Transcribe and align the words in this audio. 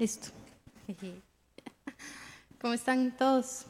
Listo. 0.00 0.30
¿Cómo 2.58 2.72
están 2.72 3.14
todos? 3.18 3.66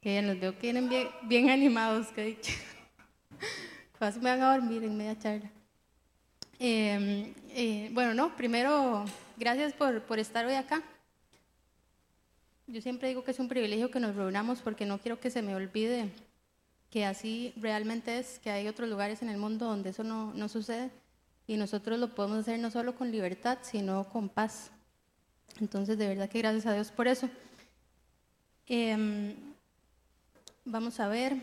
Que 0.00 0.10
bien, 0.10 0.26
los 0.26 0.40
veo 0.40 0.52
que 0.52 0.62
vienen 0.62 0.88
bien, 0.88 1.06
bien 1.22 1.48
animados, 1.48 2.08
que 2.08 2.24
dicho. 2.24 2.52
Casi 4.00 4.18
me 4.18 4.30
van 4.30 4.42
a 4.42 4.56
dormir 4.56 4.82
en 4.82 4.96
media 4.96 5.16
charla. 5.16 5.48
Eh, 6.58 7.32
eh, 7.50 7.90
bueno, 7.92 8.14
no, 8.14 8.34
primero, 8.34 9.04
gracias 9.36 9.72
por, 9.74 10.02
por 10.02 10.18
estar 10.18 10.44
hoy 10.44 10.54
acá. 10.54 10.82
Yo 12.66 12.80
siempre 12.80 13.06
digo 13.06 13.22
que 13.22 13.30
es 13.30 13.38
un 13.38 13.46
privilegio 13.46 13.92
que 13.92 14.00
nos 14.00 14.16
reunamos 14.16 14.60
porque 14.60 14.86
no 14.86 14.98
quiero 14.98 15.20
que 15.20 15.30
se 15.30 15.40
me 15.40 15.54
olvide 15.54 16.10
que 16.90 17.04
así 17.04 17.52
realmente 17.56 18.18
es, 18.18 18.40
que 18.40 18.50
hay 18.50 18.66
otros 18.66 18.88
lugares 18.88 19.22
en 19.22 19.28
el 19.28 19.38
mundo 19.38 19.66
donde 19.66 19.90
eso 19.90 20.02
no, 20.02 20.34
no 20.34 20.48
sucede 20.48 20.90
y 21.46 21.56
nosotros 21.56 21.98
lo 21.98 22.14
podemos 22.14 22.38
hacer 22.38 22.58
no 22.58 22.70
solo 22.70 22.94
con 22.94 23.10
libertad, 23.10 23.58
sino 23.62 24.08
con 24.08 24.28
paz. 24.28 24.70
Entonces, 25.60 25.96
de 25.96 26.08
verdad 26.08 26.28
que 26.28 26.38
gracias 26.38 26.66
a 26.66 26.74
Dios 26.74 26.90
por 26.90 27.08
eso. 27.08 27.28
Eh, 28.66 29.34
vamos 30.64 30.98
a 31.00 31.08
ver. 31.08 31.36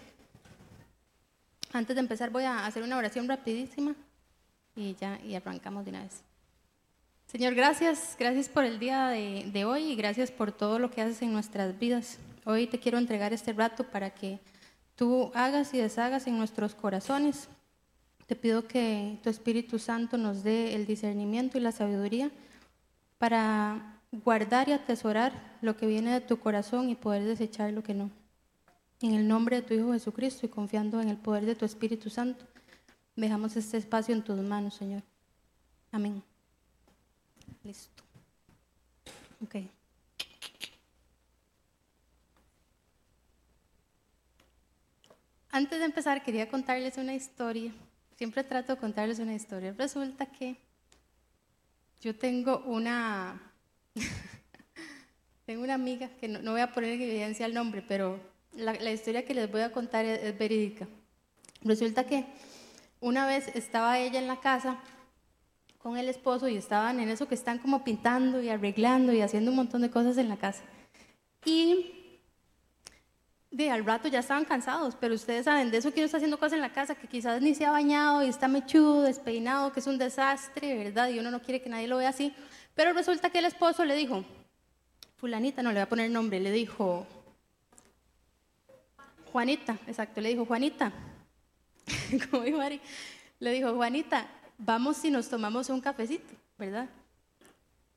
Antes 1.71 1.95
de 1.95 2.01
empezar 2.01 2.29
voy 2.29 2.43
a 2.43 2.65
hacer 2.65 2.83
una 2.83 2.97
oración 2.97 3.27
rapidísima 3.27 3.95
y 4.75 4.93
ya 4.95 5.19
y 5.25 5.33
arrancamos 5.33 5.83
de 5.85 5.91
una 5.91 6.03
vez. 6.03 6.21
Señor, 7.25 7.55
gracias, 7.55 8.15
gracias 8.19 8.47
por 8.47 8.63
el 8.63 8.77
día 8.77 9.07
de 9.07 9.65
hoy 9.65 9.91
y 9.91 9.95
gracias 9.95 10.29
por 10.29 10.51
todo 10.51 10.77
lo 10.77 10.91
que 10.91 11.01
haces 11.01 11.21
en 11.23 11.33
nuestras 11.33 11.79
vidas. 11.79 12.19
Hoy 12.45 12.67
te 12.67 12.79
quiero 12.79 12.99
entregar 12.99 13.33
este 13.33 13.53
rato 13.53 13.85
para 13.85 14.11
que 14.11 14.39
tú 14.95 15.31
hagas 15.33 15.73
y 15.73 15.79
deshagas 15.79 16.27
en 16.27 16.37
nuestros 16.37 16.75
corazones. 16.75 17.47
Te 18.27 18.35
pido 18.35 18.67
que 18.67 19.19
tu 19.21 19.29
Espíritu 19.29 19.79
Santo 19.79 20.17
nos 20.17 20.43
dé 20.43 20.75
el 20.75 20.85
discernimiento 20.85 21.57
y 21.57 21.61
la 21.61 21.71
sabiduría 21.71 22.31
para 23.17 23.99
guardar 24.11 24.69
y 24.69 24.73
atesorar 24.73 25.57
lo 25.61 25.75
que 25.75 25.87
viene 25.87 26.11
de 26.11 26.21
tu 26.21 26.39
corazón 26.39 26.89
y 26.89 26.95
poder 26.95 27.23
desechar 27.23 27.71
lo 27.73 27.83
que 27.83 27.93
no. 27.93 28.11
En 29.01 29.13
el 29.13 29.27
nombre 29.27 29.57
de 29.57 29.61
tu 29.61 29.73
Hijo 29.73 29.91
Jesucristo 29.91 30.45
y 30.45 30.49
confiando 30.49 31.01
en 31.01 31.09
el 31.09 31.17
poder 31.17 31.45
de 31.45 31.55
tu 31.55 31.65
Espíritu 31.65 32.09
Santo, 32.09 32.45
dejamos 33.15 33.55
este 33.57 33.77
espacio 33.77 34.15
en 34.15 34.23
tus 34.23 34.39
manos, 34.39 34.75
Señor. 34.75 35.03
Amén. 35.91 36.23
Listo. 37.63 38.03
Ok. 39.43 39.55
Antes 45.51 45.79
de 45.79 45.85
empezar, 45.85 46.23
quería 46.23 46.49
contarles 46.49 46.97
una 46.97 47.13
historia. 47.13 47.71
Siempre 48.23 48.45
trato 48.45 48.75
de 48.75 48.79
contarles 48.79 49.19
una 49.19 49.33
historia. 49.33 49.75
Resulta 49.77 50.25
que 50.27 50.55
yo 51.99 52.15
tengo 52.15 52.59
una, 52.59 53.51
tengo 55.45 55.61
una 55.61 55.73
amiga, 55.73 56.07
que 56.21 56.29
no, 56.29 56.53
voy 56.53 56.61
a 56.61 56.71
poner 56.71 56.91
en 56.91 57.01
evidencia 57.01 57.45
el 57.45 57.53
nombre, 57.53 57.83
pero 57.85 58.17
la, 58.53 58.91
historia 58.93 59.25
que 59.25 59.33
les 59.33 59.51
voy 59.51 59.59
a 59.59 59.73
contar 59.73 60.05
es, 60.05 60.23
es 60.23 60.37
verídica. 60.37 60.87
Resulta 61.63 62.05
que 62.05 62.25
una 63.01 63.27
vez 63.27 63.49
estaba 63.55 63.99
ella 63.99 64.19
en 64.19 64.27
la 64.27 64.39
casa 64.39 64.79
con 65.77 65.97
el 65.97 66.07
esposo 66.07 66.47
y 66.47 66.55
estaban 66.55 67.01
en 67.01 67.09
eso 67.09 67.27
que 67.27 67.35
están 67.35 67.59
como 67.59 67.83
pintando 67.83 68.41
y 68.41 68.47
arreglando 68.47 69.11
y 69.11 69.19
haciendo 69.19 69.51
un 69.51 69.57
montón 69.57 69.81
de 69.81 69.91
cosas 69.91 70.17
en 70.17 70.29
la 70.29 70.37
casa. 70.37 70.63
Y 71.43 72.02
de 73.53 73.69
al 73.69 73.85
rato 73.85 74.07
ya 74.07 74.19
estaban 74.19 74.45
cansados, 74.45 74.97
pero 74.99 75.13
ustedes 75.13 75.45
saben 75.45 75.69
de 75.69 75.77
eso 75.77 75.93
que 75.93 75.99
uno 75.99 76.05
está 76.05 76.17
haciendo 76.17 76.39
cosas 76.39 76.53
en 76.53 76.61
la 76.61 76.73
casa, 76.73 76.95
que 76.95 77.07
quizás 77.07 77.39
ni 77.39 77.53
se 77.53 77.65
ha 77.65 77.71
bañado 77.71 78.23
y 78.23 78.27
está 78.27 78.47
mechudo, 78.47 79.03
despeinado, 79.03 79.71
que 79.71 79.79
es 79.79 79.85
un 79.85 79.99
desastre, 79.99 80.75
¿verdad? 80.75 81.09
Y 81.09 81.19
uno 81.19 81.29
no 81.29 81.39
quiere 81.39 81.61
que 81.61 81.69
nadie 81.69 81.87
lo 81.87 81.97
vea 81.97 82.09
así. 82.09 82.33
Pero 82.73 82.93
resulta 82.93 83.29
que 83.29 83.37
el 83.37 83.45
esposo 83.45 83.85
le 83.85 83.95
dijo, 83.95 84.25
fulanita, 85.17 85.61
no 85.61 85.69
le 85.69 85.75
voy 85.75 85.83
a 85.83 85.89
poner 85.89 86.09
nombre, 86.09 86.39
le 86.39 86.51
dijo, 86.51 87.05
Juanita, 89.31 89.77
exacto, 89.85 90.19
le 90.19 90.29
dijo, 90.29 90.45
Juanita, 90.45 90.91
como 92.31 92.43
dijo 92.43 92.57
Mari, 92.57 92.81
le 93.39 93.51
dijo, 93.51 93.75
Juanita, 93.75 94.25
vamos 94.57 94.97
si 94.97 95.11
nos 95.11 95.29
tomamos 95.29 95.69
un 95.69 95.79
cafecito, 95.79 96.33
¿verdad? 96.57 96.89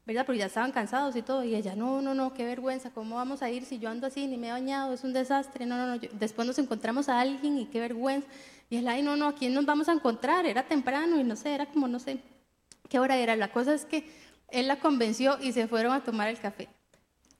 ¿Verdad? 0.07 0.25
Porque 0.25 0.39
ya 0.39 0.47
estaban 0.47 0.71
cansados 0.71 1.17
y 1.17 1.23
todo. 1.23 1.43
Y 1.43 1.55
ella, 1.55 1.75
no, 1.75 2.01
no, 2.01 2.15
no, 2.15 2.33
qué 2.33 2.45
vergüenza, 2.45 2.91
¿cómo 2.91 3.17
vamos 3.17 3.43
a 3.43 3.51
ir 3.51 3.65
si 3.65 3.79
yo 3.79 3.91
ando 3.91 4.07
así, 4.07 4.27
ni 4.27 4.37
me 4.39 4.49
he 4.49 4.53
bañado, 4.53 4.95
es 4.95 5.03
un 5.03 5.13
desastre? 5.13 5.67
No, 5.67 5.77
no, 5.77 5.97
no. 5.97 6.01
Después 6.13 6.47
nos 6.47 6.59
encontramos 6.59 7.09
a 7.09 7.21
alguien 7.21 7.59
y 7.59 7.67
qué 7.67 7.81
vergüenza. 7.81 8.29
Y 8.71 8.77
él, 8.77 8.89
ay, 8.89 9.03
no, 9.03 9.17
no, 9.17 9.29
¿a 9.29 9.35
quién 9.35 9.53
nos 9.53 9.67
vamos 9.67 9.89
a 9.89 9.93
encontrar? 9.93 10.47
Era 10.47 10.63
temprano 10.63 11.21
y 11.21 11.25
no 11.25 11.35
sé, 11.35 11.55
era 11.55 11.67
como, 11.67 11.89
no 11.89 11.99
sé, 11.99 12.21
qué 12.89 13.01
hora 13.01 13.17
era. 13.17 13.35
La 13.35 13.51
cosa 13.53 13.75
es 13.75 13.85
que 13.85 14.09
él 14.49 14.69
la 14.69 14.79
convenció 14.79 15.39
y 15.41 15.53
se 15.53 15.67
fueron 15.67 15.93
a 15.93 16.05
tomar 16.05 16.29
el 16.29 16.39
café. 16.39 16.69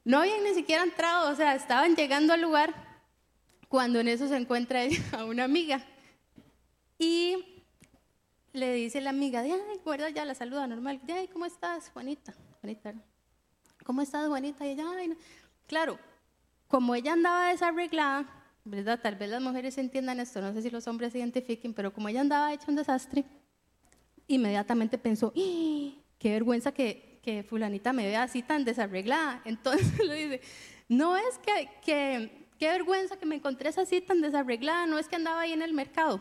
No 0.05 0.19
habían 0.19 0.43
ni 0.43 0.55
siquiera 0.55 0.83
entrado, 0.83 1.31
o 1.31 1.37
sea, 1.37 1.55
estaban 1.55 1.95
llegando 1.95 2.33
al 2.33 2.41
lugar 2.41 2.75
cuando 3.69 4.01
en 4.01 4.09
eso 4.09 4.27
se 4.29 4.37
encuentra 4.37 4.83
ella 4.85 5.03
a 5.13 5.25
una 5.25 5.45
amiga. 5.45 5.85
Y 6.99 7.63
le 8.53 8.73
dice 8.73 9.01
la 9.01 9.11
amiga, 9.11 9.41
ay, 9.41 9.53
guarda 9.85 10.11
ya 10.11 10.25
la 10.25 10.35
saluda 10.35 10.67
normal, 10.67 11.01
ay, 11.09 11.29
¿cómo 11.29 11.45
estás, 11.45 11.91
Juanita? 11.91 12.35
Juanita, 12.67 12.95
¿cómo 13.85 14.03
estás, 14.03 14.27
Juanita? 14.27 14.67
Y 14.67 14.71
ella, 14.71 14.85
ay, 14.97 15.17
claro, 15.69 16.01
como 16.67 16.97
ella 16.97 17.13
andaba 17.13 17.51
desarreglada, 17.51 18.27
¿verdad? 18.65 18.99
Tal 19.01 19.15
vez 19.15 19.31
las 19.31 19.41
mujeres 19.41 19.79
entiendan 19.79 20.19
esto, 20.19 20.41
no 20.41 20.53
sé 20.53 20.63
si 20.63 20.71
los 20.71 20.89
hombres 20.89 21.13
se 21.13 21.19
identifiquen, 21.19 21.73
pero 21.73 21.93
como 21.93 22.09
ella 22.09 22.23
andaba 22.23 22.53
hecha 22.53 22.65
un 22.67 22.75
desastre, 22.75 23.25
inmediatamente 24.27 24.99
pensó, 24.99 25.33
¡Ah! 25.37 25.93
qué 26.19 26.33
vergüenza 26.33 26.73
que, 26.73 27.21
que 27.23 27.45
fulanita 27.45 27.93
me 27.93 28.05
vea 28.05 28.25
así 28.25 28.43
tan 28.43 28.65
desarreglada. 28.65 29.43
Entonces 29.45 30.05
le 30.05 30.15
dice, 30.17 30.41
no 30.89 31.17
es 31.17 31.39
que, 31.39 31.71
que, 31.85 32.49
qué 32.59 32.67
vergüenza 32.67 33.17
que 33.17 33.27
me 33.27 33.37
encontré 33.37 33.69
así 33.69 34.01
tan 34.01 34.21
desarreglada, 34.21 34.87
no 34.87 34.99
es 34.99 35.07
que 35.07 35.15
andaba 35.15 35.43
ahí 35.43 35.53
en 35.53 35.63
el 35.63 35.73
mercado 35.73 36.21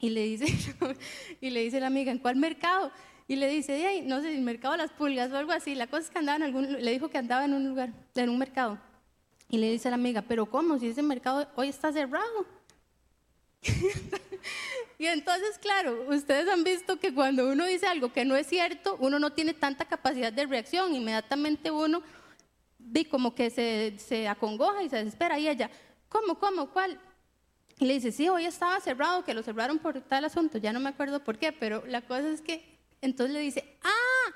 y 0.00 0.10
le 0.10 0.24
dice, 0.24 0.46
y 1.40 1.50
le 1.50 1.62
dice 1.62 1.78
la 1.78 1.86
amiga, 1.86 2.10
¿en 2.10 2.18
cuál 2.18 2.34
mercado? 2.34 2.90
Y 3.28 3.36
le 3.36 3.48
dice, 3.48 3.86
Ay, 3.86 4.02
no 4.02 4.20
sé, 4.20 4.34
el 4.34 4.42
mercado 4.42 4.72
de 4.72 4.78
las 4.78 4.92
pulgas 4.92 5.32
o 5.32 5.36
algo 5.36 5.52
así. 5.52 5.74
La 5.74 5.86
cosa 5.86 6.04
es 6.04 6.10
que 6.10 6.18
andaba 6.18 6.36
en 6.36 6.42
algún, 6.44 6.72
le 6.72 6.90
dijo 6.92 7.08
que 7.08 7.18
andaba 7.18 7.44
en 7.44 7.54
un 7.54 7.68
lugar, 7.68 7.92
en 8.14 8.30
un 8.30 8.38
mercado. 8.38 8.78
Y 9.48 9.58
le 9.58 9.70
dice 9.70 9.88
a 9.88 9.90
la 9.92 9.96
amiga, 9.96 10.22
pero 10.22 10.46
¿cómo? 10.46 10.78
Si 10.78 10.88
ese 10.88 11.02
mercado 11.02 11.48
hoy 11.56 11.68
está 11.68 11.92
cerrado. 11.92 12.46
y 14.98 15.06
entonces, 15.06 15.58
claro, 15.58 16.06
ustedes 16.08 16.48
han 16.48 16.62
visto 16.62 16.98
que 16.98 17.12
cuando 17.12 17.48
uno 17.48 17.64
dice 17.66 17.86
algo 17.86 18.12
que 18.12 18.24
no 18.24 18.36
es 18.36 18.46
cierto, 18.46 18.96
uno 19.00 19.18
no 19.18 19.30
tiene 19.32 19.54
tanta 19.54 19.84
capacidad 19.84 20.32
de 20.32 20.46
reacción. 20.46 20.94
Inmediatamente 20.94 21.70
uno, 21.70 22.02
ve 22.78 23.08
como 23.08 23.34
que 23.34 23.50
se, 23.50 23.94
se 23.98 24.28
acongoja 24.28 24.82
y 24.82 24.88
se 24.88 24.96
desespera. 24.96 25.38
Y 25.38 25.48
ella, 25.48 25.70
¿cómo, 26.08 26.38
cómo, 26.38 26.70
cuál? 26.70 27.00
Y 27.78 27.86
le 27.86 27.94
dice, 27.94 28.12
sí, 28.12 28.28
hoy 28.28 28.46
estaba 28.46 28.80
cerrado, 28.80 29.24
que 29.24 29.34
lo 29.34 29.42
cerraron 29.42 29.78
por 29.78 30.00
tal 30.00 30.24
asunto, 30.24 30.58
ya 30.58 30.72
no 30.72 30.80
me 30.80 30.88
acuerdo 30.88 31.22
por 31.22 31.38
qué, 31.38 31.52
pero 31.52 31.84
la 31.86 32.02
cosa 32.02 32.30
es 32.30 32.40
que 32.40 32.75
entonces 33.00 33.34
le 33.34 33.40
dice, 33.40 33.78
ah, 33.82 34.32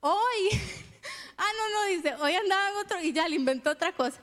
hoy, 0.00 0.50
ah, 1.36 1.48
no, 1.56 1.74
no, 1.74 1.96
dice, 1.96 2.14
hoy 2.16 2.34
andaba 2.34 2.70
en 2.70 2.76
otro 2.76 3.02
y 3.02 3.12
ya 3.12 3.28
le 3.28 3.36
inventó 3.36 3.70
otra 3.70 3.92
cosa. 3.92 4.22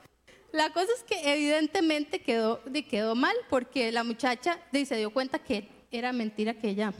La 0.52 0.72
cosa 0.72 0.90
es 0.96 1.04
que 1.04 1.32
evidentemente 1.32 2.20
quedó, 2.20 2.62
quedó 2.88 3.14
mal 3.14 3.36
porque 3.50 3.92
la 3.92 4.02
muchacha 4.02 4.58
se 4.72 4.96
dio 4.96 5.10
cuenta 5.10 5.38
que 5.38 5.68
era 5.90 6.12
mentira 6.12 6.54
que 6.54 6.70
ella 6.70 6.94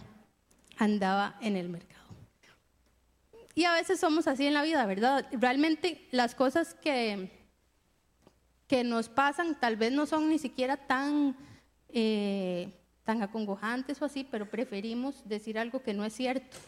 andaba 0.76 1.36
en 1.40 1.56
el 1.56 1.68
mercado. 1.68 1.98
Y 3.54 3.64
a 3.64 3.72
veces 3.72 3.98
somos 3.98 4.28
así 4.28 4.46
en 4.46 4.54
la 4.54 4.62
vida, 4.62 4.86
¿verdad? 4.86 5.26
Realmente 5.32 6.06
las 6.10 6.34
cosas 6.34 6.74
que, 6.74 7.30
que 8.66 8.84
nos 8.84 9.08
pasan 9.08 9.58
tal 9.58 9.76
vez 9.76 9.92
no 9.92 10.06
son 10.06 10.28
ni 10.28 10.38
siquiera 10.38 10.76
tan 10.76 11.36
eh, 11.88 12.70
tan 13.08 13.22
acongojantes 13.22 14.02
o 14.02 14.04
así, 14.04 14.22
pero 14.22 14.50
preferimos 14.50 15.26
decir 15.26 15.58
algo 15.58 15.82
que 15.82 15.94
no 15.94 16.04
es 16.04 16.12
cierto, 16.12 16.58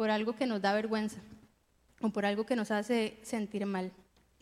por 0.00 0.08
algo 0.08 0.34
que 0.34 0.46
nos 0.46 0.62
da 0.62 0.72
vergüenza 0.72 1.20
o 2.00 2.08
por 2.08 2.24
algo 2.24 2.46
que 2.46 2.56
nos 2.56 2.70
hace 2.70 3.18
sentir 3.22 3.66
mal. 3.66 3.92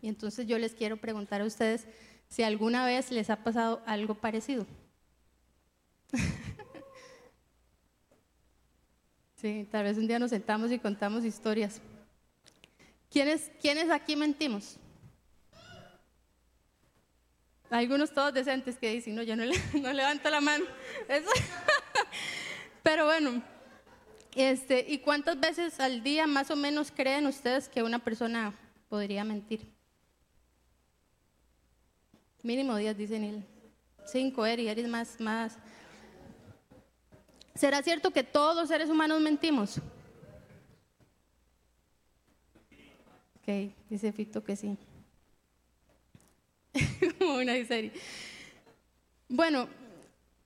Y 0.01 0.09
entonces 0.09 0.47
yo 0.47 0.57
les 0.57 0.73
quiero 0.73 0.99
preguntar 0.99 1.41
a 1.41 1.45
ustedes 1.45 1.85
si 2.29 2.45
alguna 2.45 2.87
vez 2.87 3.11
les 3.11 3.29
ha 3.29 3.43
pasado 3.43 3.83
algo 3.85 4.15
parecido. 4.15 4.69
sí, 9.35 9.67
tal 9.69 9.83
vez 9.83 9.99
un 9.99 10.07
día 10.07 10.21
nos 10.21 10.31
sentamos 10.31 10.71
y 10.71 10.79
contamos 10.79 11.25
historias. 11.25 11.81
¿Quiénes, 13.11 13.51
¿quiénes 13.61 13.91
aquí 13.91 14.15
mentimos? 14.15 14.77
Algunos 17.69 18.13
todos 18.13 18.33
decentes 18.33 18.79
que 18.79 18.93
dicen, 18.93 19.17
no, 19.17 19.25
yo 19.25 19.35
no, 19.35 19.43
levanto 19.93 20.31
la 20.31 20.41
mano. 20.41 20.67
Pero 22.85 23.07
bueno, 23.07 23.43
este, 24.39 24.85
¿y 24.89 24.99
cuántas 24.99 25.39
veces 25.39 25.81
al 25.81 26.03
día 26.03 26.27
más 26.27 26.51
o 26.51 26.57
menos 26.57 26.93
creen 26.93 27.27
ustedes 27.27 27.69
que 27.69 27.83
una 27.83 27.99
persona 27.99 28.55
podría 28.89 29.25
mentir? 29.25 29.67
Mínimo 32.43 32.77
días, 32.77 32.97
dicen 32.97 33.25
él. 33.25 33.45
Cinco, 34.07 34.47
Eri, 34.47 34.69
eres 34.69 34.89
más, 34.89 35.21
más. 35.21 35.59
¿Será 37.55 37.83
cierto 37.83 38.13
que 38.13 38.23
todos 38.23 38.55
los 38.55 38.69
seres 38.69 38.89
humanos 38.89 39.21
mentimos? 39.21 39.81
Ok, 43.41 43.73
dice 43.91 44.13
Fito 44.13 44.45
que 44.45 44.55
sí. 44.55 44.79
Como 47.19 47.35
una 47.39 47.53
serie. 47.67 47.93
Bueno, 49.29 49.69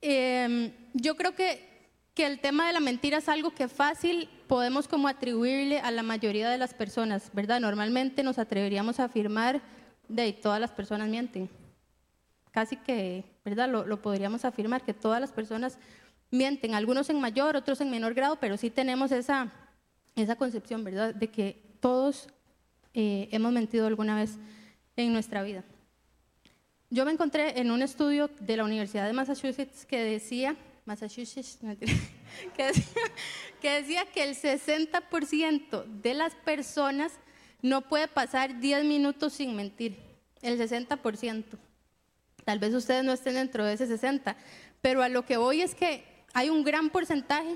em, 0.01 0.71
yo 0.93 1.15
creo 1.15 1.35
que, 1.35 1.72
que 2.13 2.27
el 2.27 2.39
tema 2.39 2.67
de 2.67 2.73
la 2.73 2.79
mentira 2.79 3.17
es 3.17 3.29
algo 3.29 3.51
que 3.51 3.67
fácil 3.67 4.29
podemos 4.47 4.87
como 4.87 5.07
atribuirle 5.07 5.79
a 5.79 5.89
la 5.91 6.03
mayoría 6.03 6.49
de 6.49 6.57
las 6.57 6.73
personas, 6.73 7.31
¿verdad? 7.33 7.59
Normalmente 7.59 8.21
nos 8.23 8.37
atreveríamos 8.37 8.99
a 8.99 9.05
afirmar 9.05 9.61
de 10.07 10.31
todas 10.33 10.59
las 10.59 10.71
personas 10.71 11.09
mienten. 11.09 11.49
Casi 12.51 12.77
que, 12.77 13.23
¿verdad? 13.43 13.67
Lo, 13.67 14.01
podríamos 14.01 14.45
afirmar, 14.45 14.83
que 14.83 14.93
todas 14.93 15.19
las 15.19 15.31
personas 15.31 15.79
mienten, 16.29 16.75
algunos 16.75 17.09
en 17.09 17.19
mayor, 17.19 17.55
otros 17.55 17.81
en 17.81 17.89
menor 17.89 18.13
grado, 18.13 18.35
pero 18.35 18.57
sí 18.57 18.69
tenemos 18.69 19.11
esa, 19.11 19.51
esa 20.15 20.35
concepción, 20.35 20.83
¿verdad? 20.83 21.15
De 21.15 21.29
que 21.29 21.63
todos 21.79 22.27
eh, 22.93 23.27
hemos 23.31 23.51
mentido 23.51 23.87
alguna 23.87 24.15
vez 24.15 24.37
en 24.95 25.13
nuestra 25.13 25.41
vida. 25.41 25.63
Yo 26.91 27.05
me 27.05 27.11
encontré 27.11 27.59
en 27.59 27.71
un 27.71 27.81
estudio 27.81 28.29
de 28.39 28.55
la 28.55 28.65
Universidad 28.65 29.07
de 29.07 29.13
Massachusetts 29.13 29.83
que 29.87 30.03
decía, 30.03 30.55
Massachusetts, 30.85 31.59
que 32.55 32.63
decía, 32.63 33.01
que 33.61 33.69
decía 33.69 34.05
que 34.05 34.23
el 34.23 34.35
60% 34.35 35.85
de 35.85 36.13
las 36.13 36.35
personas 36.35 37.13
no 37.61 37.81
puede 37.81 38.07
pasar 38.07 38.59
10 38.59 38.83
minutos 38.85 39.33
sin 39.33 39.55
mentir. 39.55 39.97
El 40.41 40.59
60%. 40.59 41.45
Tal 42.43 42.59
vez 42.59 42.73
ustedes 42.73 43.03
no 43.03 43.13
estén 43.13 43.35
dentro 43.35 43.63
de 43.65 43.73
ese 43.73 43.87
60, 43.87 44.35
pero 44.81 45.01
a 45.01 45.09
lo 45.09 45.25
que 45.25 45.37
voy 45.37 45.61
es 45.61 45.73
que 45.73 46.03
hay 46.33 46.49
un 46.49 46.63
gran 46.63 46.89
porcentaje, 46.89 47.55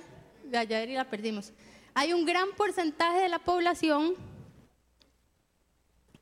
ya, 0.50 0.64
ya 0.64 0.86
la 0.86 1.10
perdimos, 1.10 1.52
hay 1.94 2.14
un 2.14 2.26
gran 2.26 2.50
porcentaje 2.56 3.20
de 3.20 3.28
la 3.28 3.40
población 3.40 4.14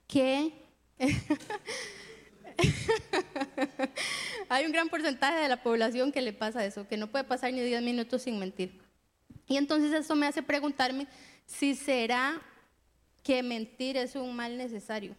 que 0.07 0.51
hay 4.49 4.65
un 4.65 4.71
gran 4.71 4.89
porcentaje 4.89 5.39
de 5.39 5.49
la 5.49 5.61
población 5.61 6.11
que 6.11 6.21
le 6.21 6.33
pasa 6.33 6.65
eso, 6.65 6.87
que 6.87 6.97
no 6.97 7.07
puede 7.07 7.23
pasar 7.23 7.53
ni 7.53 7.61
10 7.61 7.81
minutos 7.81 8.23
sin 8.23 8.39
mentir. 8.39 8.79
Y 9.47 9.57
entonces 9.57 9.93
eso 9.93 10.15
me 10.15 10.27
hace 10.27 10.41
preguntarme 10.41 11.07
si 11.45 11.75
será 11.75 12.41
que 13.23 13.41
mentir 13.43 13.97
es 13.97 14.15
un 14.15 14.35
mal 14.35 14.57
necesario. 14.57 15.15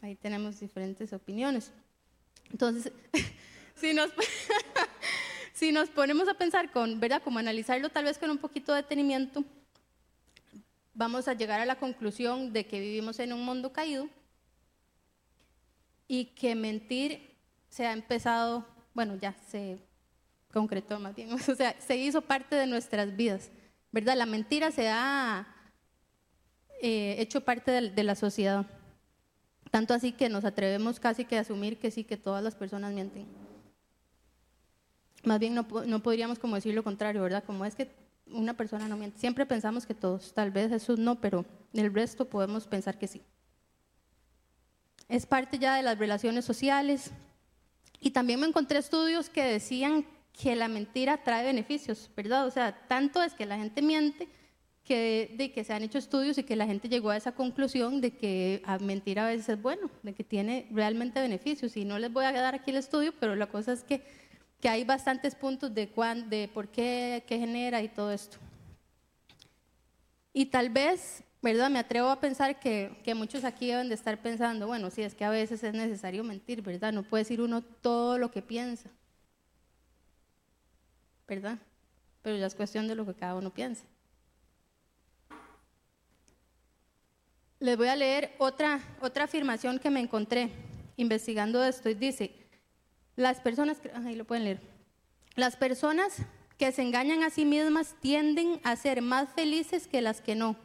Ahí 0.00 0.14
tenemos 0.14 0.60
diferentes 0.60 1.12
opiniones. 1.12 1.72
Entonces, 2.50 2.92
si 3.74 3.92
nos, 3.92 4.10
si 5.52 5.72
nos 5.72 5.90
ponemos 5.90 6.28
a 6.28 6.34
pensar 6.34 6.70
con, 6.70 7.00
¿verdad? 7.00 7.22
Como 7.22 7.38
analizarlo 7.38 7.90
tal 7.90 8.04
vez 8.04 8.18
con 8.18 8.30
un 8.30 8.38
poquito 8.38 8.72
de 8.72 8.82
detenimiento, 8.82 9.44
vamos 10.94 11.28
a 11.28 11.34
llegar 11.34 11.60
a 11.60 11.66
la 11.66 11.78
conclusión 11.78 12.52
de 12.52 12.66
que 12.66 12.80
vivimos 12.80 13.18
en 13.18 13.32
un 13.32 13.44
mundo 13.44 13.72
caído 13.72 14.08
y 16.12 16.24
que 16.24 16.56
mentir 16.56 17.36
se 17.68 17.86
ha 17.86 17.92
empezado, 17.92 18.66
bueno, 18.94 19.14
ya 19.14 19.32
se 19.48 19.78
concretó 20.52 20.98
más 20.98 21.14
bien, 21.14 21.32
o 21.34 21.38
sea, 21.38 21.80
se 21.80 21.96
hizo 21.96 22.20
parte 22.20 22.56
de 22.56 22.66
nuestras 22.66 23.16
vidas, 23.16 23.48
¿verdad? 23.92 24.16
La 24.16 24.26
mentira 24.26 24.72
se 24.72 24.88
ha 24.88 25.46
eh, 26.82 27.14
hecho 27.20 27.42
parte 27.42 27.70
de, 27.70 28.02
la 28.02 28.16
sociedad, 28.16 28.66
tanto 29.70 29.94
así 29.94 30.10
que 30.10 30.28
nos 30.28 30.44
atrevemos 30.44 30.98
casi 30.98 31.24
que 31.24 31.38
a 31.38 31.42
asumir 31.42 31.78
que 31.78 31.92
sí, 31.92 32.02
que 32.02 32.16
todas 32.16 32.42
las 32.42 32.56
personas 32.56 32.92
mienten. 32.92 33.28
Más 35.22 35.38
bien 35.38 35.54
no, 35.54 35.64
no 35.86 36.02
podríamos 36.02 36.40
como 36.40 36.56
decir 36.56 36.74
lo 36.74 36.82
contrario, 36.82 37.22
¿verdad? 37.22 37.44
Como 37.44 37.64
es 37.64 37.76
que 37.76 37.88
una 38.26 38.54
persona 38.54 38.88
no 38.88 38.96
miente. 38.96 39.20
Siempre 39.20 39.46
pensamos 39.46 39.86
que 39.86 39.94
todos, 39.94 40.34
tal 40.34 40.50
vez 40.50 40.70
Jesús 40.70 40.98
no, 40.98 41.20
pero 41.20 41.44
el 41.72 41.94
resto 41.94 42.28
podemos 42.28 42.66
pensar 42.66 42.98
que 42.98 43.06
sí. 43.06 43.22
Es 45.10 45.26
parte 45.26 45.58
ya 45.58 45.74
de 45.74 45.82
las 45.82 45.98
relaciones 45.98 46.46
sociales. 46.46 47.10
Y 48.00 48.12
también 48.12 48.40
me 48.40 48.46
encontré 48.46 48.78
estudios 48.78 49.28
que 49.28 49.44
decían 49.44 50.06
que 50.32 50.56
la 50.56 50.68
mentira 50.68 51.22
trae 51.22 51.44
beneficios, 51.44 52.08
¿verdad? 52.16 52.46
O 52.46 52.50
sea, 52.50 52.86
tanto 52.88 53.22
es 53.22 53.34
que 53.34 53.44
la 53.44 53.58
gente 53.58 53.82
miente 53.82 54.26
que, 54.84 55.34
de 55.36 55.52
que 55.52 55.64
se 55.64 55.74
han 55.74 55.82
hecho 55.82 55.98
estudios 55.98 56.38
y 56.38 56.44
que 56.44 56.56
la 56.56 56.64
gente 56.64 56.88
llegó 56.88 57.10
a 57.10 57.18
esa 57.18 57.32
conclusión 57.32 58.00
de 58.00 58.12
que 58.12 58.62
a 58.64 58.78
mentir 58.78 59.18
a 59.20 59.26
veces 59.26 59.50
es 59.50 59.60
bueno, 59.60 59.90
de 60.02 60.14
que 60.14 60.24
tiene 60.24 60.66
realmente 60.70 61.20
beneficios. 61.20 61.76
Y 61.76 61.84
no 61.84 61.98
les 61.98 62.10
voy 62.10 62.24
a 62.24 62.32
dar 62.32 62.54
aquí 62.54 62.70
el 62.70 62.78
estudio, 62.78 63.12
pero 63.20 63.36
la 63.36 63.48
cosa 63.48 63.74
es 63.74 63.82
que 63.82 64.02
que 64.60 64.68
hay 64.68 64.84
bastantes 64.84 65.34
puntos 65.34 65.74
de, 65.74 65.88
cuán, 65.88 66.28
de 66.28 66.48
por 66.52 66.68
qué, 66.68 67.24
qué 67.26 67.38
genera 67.38 67.82
y 67.82 67.88
todo 67.88 68.12
esto. 68.12 68.36
Y 70.32 70.46
tal 70.46 70.68
vez, 70.68 71.24
¿verdad? 71.42 71.70
Me 71.70 71.78
atrevo 71.78 72.08
a 72.08 72.20
pensar 72.20 72.60
que, 72.60 73.00
que, 73.02 73.14
muchos 73.14 73.44
aquí 73.44 73.68
deben 73.68 73.88
de 73.88 73.94
estar 73.94 74.20
pensando, 74.20 74.66
bueno, 74.66 74.90
sí, 74.90 75.02
es 75.02 75.14
que 75.14 75.24
a 75.24 75.30
veces 75.30 75.62
es 75.64 75.72
necesario 75.72 76.22
mentir, 76.22 76.62
¿verdad? 76.62 76.92
No 76.92 77.02
puede 77.02 77.22
decir 77.22 77.40
uno 77.40 77.62
todo 77.62 78.18
lo 78.18 78.30
que 78.30 78.42
piensa, 78.42 78.90
¿verdad? 81.26 81.58
Pero 82.22 82.36
ya 82.36 82.46
es 82.46 82.54
cuestión 82.54 82.88
de 82.88 82.94
lo 82.94 83.06
que 83.06 83.14
cada 83.14 83.34
uno 83.34 83.50
piensa. 83.52 83.84
Les 87.58 87.76
voy 87.76 87.88
a 87.88 87.96
leer 87.96 88.34
otra, 88.38 88.80
otra 89.00 89.24
afirmación 89.24 89.78
que 89.78 89.90
me 89.90 90.00
encontré 90.00 90.50
investigando 90.96 91.62
esto 91.64 91.88
y 91.88 91.94
dice, 91.94 92.34
las 93.16 93.40
personas, 93.40 93.78
ahí 94.04 94.14
lo 94.14 94.24
pueden 94.24 94.44
leer. 94.44 94.60
Las 95.36 95.56
personas 95.56 96.16
que 96.58 96.72
se 96.72 96.82
engañan 96.82 97.22
a 97.22 97.30
sí 97.30 97.44
mismas 97.44 97.94
tienden 98.00 98.60
a 98.64 98.76
ser 98.76 99.00
más 99.02 99.30
felices 99.30 99.86
que 99.86 100.02
las 100.02 100.20
que 100.20 100.34
no. 100.34 100.56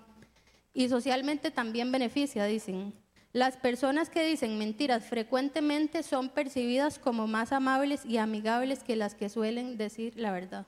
Y 0.75 0.89
socialmente 0.89 1.50
también 1.50 1.92
beneficia, 1.92 2.45
dicen. 2.45 2.94
Las 3.31 3.57
personas 3.57 4.10
que 4.10 4.25
dicen 4.25 4.57
mentiras 4.57 5.04
frecuentemente 5.06 6.04
son 6.04 6.30
percibidas 6.30 7.00
como 7.00 7.27
más 7.27 7.51
amables 7.51 8.06
y 8.06 8.18
amigables 8.18 8.83
que 8.83 8.95
las 8.95 9.16
que 9.16 9.30
suelen 9.30 9.77
decir 9.77 10.13
la 10.18 10.31
verdad. 10.31 10.68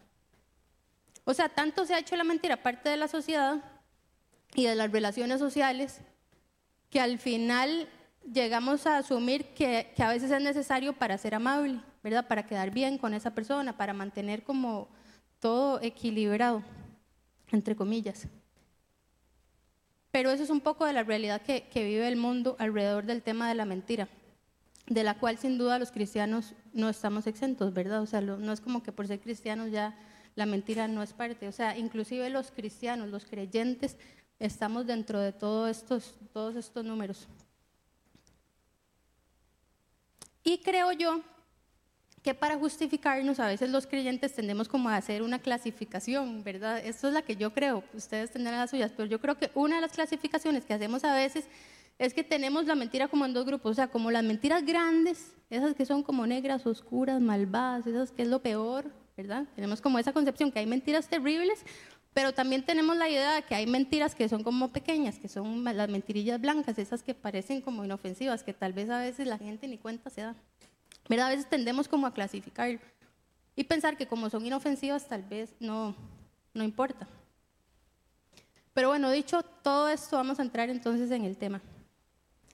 O 1.24 1.34
sea, 1.34 1.50
tanto 1.50 1.86
se 1.86 1.94
ha 1.94 2.00
hecho 2.00 2.16
la 2.16 2.24
mentira 2.24 2.64
parte 2.64 2.90
de 2.90 2.98
la 2.98 3.08
sociedad 3.10 3.62
y 4.56 4.66
de 4.66 4.76
las 4.76 4.92
relaciones 4.92 5.40
sociales 5.40 6.00
que 6.90 7.02
al 7.02 7.20
final 7.20 7.90
llegamos 8.32 8.88
a 8.88 8.98
asumir 8.98 9.54
que, 9.54 9.94
a 9.98 10.10
veces 10.10 10.32
es 10.32 10.42
necesario 10.42 10.94
para 10.94 11.18
ser 11.18 11.36
amable, 11.36 11.82
¿verdad? 12.02 12.28
Para 12.28 12.46
quedar 12.46 12.72
bien 12.72 12.98
con 12.98 13.14
esa 13.14 13.36
persona, 13.36 13.76
para 13.76 13.94
mantener 13.94 14.44
como 14.44 14.88
todo 15.40 15.82
equilibrado, 15.82 16.64
entre 17.52 17.76
comillas. 17.76 18.28
Pero 20.18 20.32
eso 20.32 20.42
es 20.42 20.50
un 20.50 20.62
poco 20.62 20.84
de 20.88 20.94
la 20.94 21.04
realidad 21.04 21.44
que, 21.44 21.70
vive 21.76 22.08
el 22.08 22.16
mundo 22.16 22.56
alrededor 22.58 23.06
del 23.06 23.22
tema 23.22 23.50
de 23.50 23.54
la 23.54 23.66
mentira, 23.66 24.10
de 24.88 25.04
la 25.04 25.14
cual 25.20 25.38
sin 25.38 25.60
duda 25.60 25.78
los 25.78 25.92
cristianos 25.92 26.56
no 26.74 26.90
estamos 26.90 27.28
exentos, 27.28 27.72
¿verdad? 27.72 28.02
O 28.02 28.08
sea, 28.08 28.20
no 28.20 28.52
es 28.52 28.60
como 28.60 28.82
que 28.82 28.92
por 28.92 29.06
ser 29.06 29.20
cristianos 29.20 29.70
ya 29.70 29.96
la 30.34 30.48
mentira 30.48 30.88
no 30.88 31.04
es 31.04 31.14
parte. 31.14 31.48
O 31.48 31.52
sea, 31.52 31.78
inclusive 31.78 32.32
los 32.32 32.50
cristianos, 32.50 33.10
los 33.10 33.26
creyentes, 33.26 33.96
estamos 34.40 34.88
dentro 34.88 35.20
de 35.20 35.34
todos 35.34 35.70
estos, 35.70 36.16
todos 36.34 36.56
estos 36.56 36.84
números. 36.84 37.28
Y 40.44 40.58
creo 40.64 40.94
yo 40.94 41.22
que 42.28 42.34
para 42.34 42.58
justificarnos 42.58 43.40
a 43.40 43.48
veces 43.48 43.70
los 43.70 43.88
creyentes 43.88 44.34
tendemos 44.34 44.68
como 44.68 44.90
a 44.90 44.98
hacer 44.98 45.22
una 45.22 45.40
clasificación, 45.40 46.44
¿verdad? 46.44 46.86
Esto 46.86 47.08
es 47.08 47.14
la 47.14 47.22
que 47.22 47.38
yo 47.38 47.54
creo, 47.54 47.86
ustedes 47.94 48.32
tendrán 48.32 48.58
las 48.58 48.70
suyas, 48.70 48.92
pero 48.92 49.08
yo 49.08 49.22
creo 49.22 49.38
que 49.38 49.50
una 49.54 49.76
de 49.76 49.82
las 49.82 49.94
clasificaciones 49.94 50.66
que 50.66 50.74
hacemos 50.74 51.06
a 51.06 51.16
veces 51.16 51.46
es 51.98 52.14
que 52.14 52.26
tenemos 52.26 52.66
la 52.66 52.76
mentira 52.76 53.08
como 53.08 53.26
en 53.26 53.34
dos 53.34 53.46
grupos, 53.46 53.72
o 53.72 53.74
sea, 53.76 53.88
como 53.88 54.12
las 54.12 54.26
mentiras 54.26 54.66
grandes, 54.66 55.36
esas 55.50 55.74
que 55.74 55.86
son 55.86 56.04
como 56.04 56.28
negras, 56.28 56.68
oscuras, 56.68 57.22
malvadas, 57.22 57.88
esas 57.88 58.12
que 58.12 58.24
es 58.24 58.28
lo 58.28 58.42
peor, 58.42 58.92
¿verdad? 59.16 59.46
Tenemos 59.56 59.80
como 59.80 59.98
esa 59.98 60.12
concepción 60.12 60.52
que 60.52 60.60
hay 60.60 60.66
mentiras 60.66 61.08
terribles, 61.08 61.64
pero 62.14 62.34
también 62.34 62.66
tenemos 62.66 62.98
la 62.98 63.08
idea 63.08 63.36
de 63.36 63.44
que 63.44 63.56
hay 63.56 63.68
mentiras 63.68 64.16
que 64.16 64.28
son 64.28 64.44
como 64.44 64.74
pequeñas, 64.74 65.18
que 65.18 65.30
son 65.30 65.64
las 65.64 65.88
mentirillas 65.88 66.42
blancas, 66.42 66.78
esas 66.78 67.04
que 67.04 67.14
parecen 67.14 67.62
como 67.62 67.86
inofensivas, 67.86 68.44
que 68.44 68.54
tal 68.54 68.74
vez 68.74 68.90
a 68.90 69.00
veces 69.00 69.28
la 69.28 69.38
gente 69.38 69.66
ni 69.70 69.78
cuenta 69.78 70.10
se 70.10 70.20
da. 70.20 70.36
¿Verdad? 71.10 71.28
A 71.28 71.30
veces 71.30 71.50
tendemos 71.50 71.88
como 71.88 72.08
a 72.08 72.14
clasificar 72.14 72.80
y 73.56 73.64
pensar 73.64 73.98
que 73.98 74.08
como 74.08 74.30
son 74.30 74.46
inofensivas 74.46 75.08
tal 75.08 75.24
vez 75.24 75.54
no, 75.60 75.96
no 76.54 76.64
importa. 76.64 77.08
Pero 78.74 78.90
bueno, 78.90 79.10
dicho 79.10 79.42
todo 79.64 79.90
esto, 79.90 80.18
vamos 80.18 80.40
a 80.40 80.44
entrar 80.44 80.70
entonces 80.70 81.10
en 81.12 81.24
el 81.24 81.38
tema. 81.38 81.62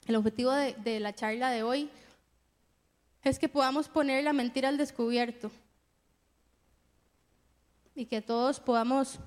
El 0.06 0.16
objetivo 0.16 0.52
de, 0.52 0.74
de 0.76 1.00
la 1.00 1.14
charla 1.14 1.50
de 1.50 1.64
hoy 1.64 1.90
es 3.24 3.40
que 3.40 3.50
podamos 3.50 3.90
poner 3.90 4.24
la 4.24 4.34
mentira 4.34 4.70
al 4.70 4.78
descubierto 4.78 5.52
y 7.96 8.06
que 8.06 8.22
todos 8.22 8.60
podamos 8.60 9.20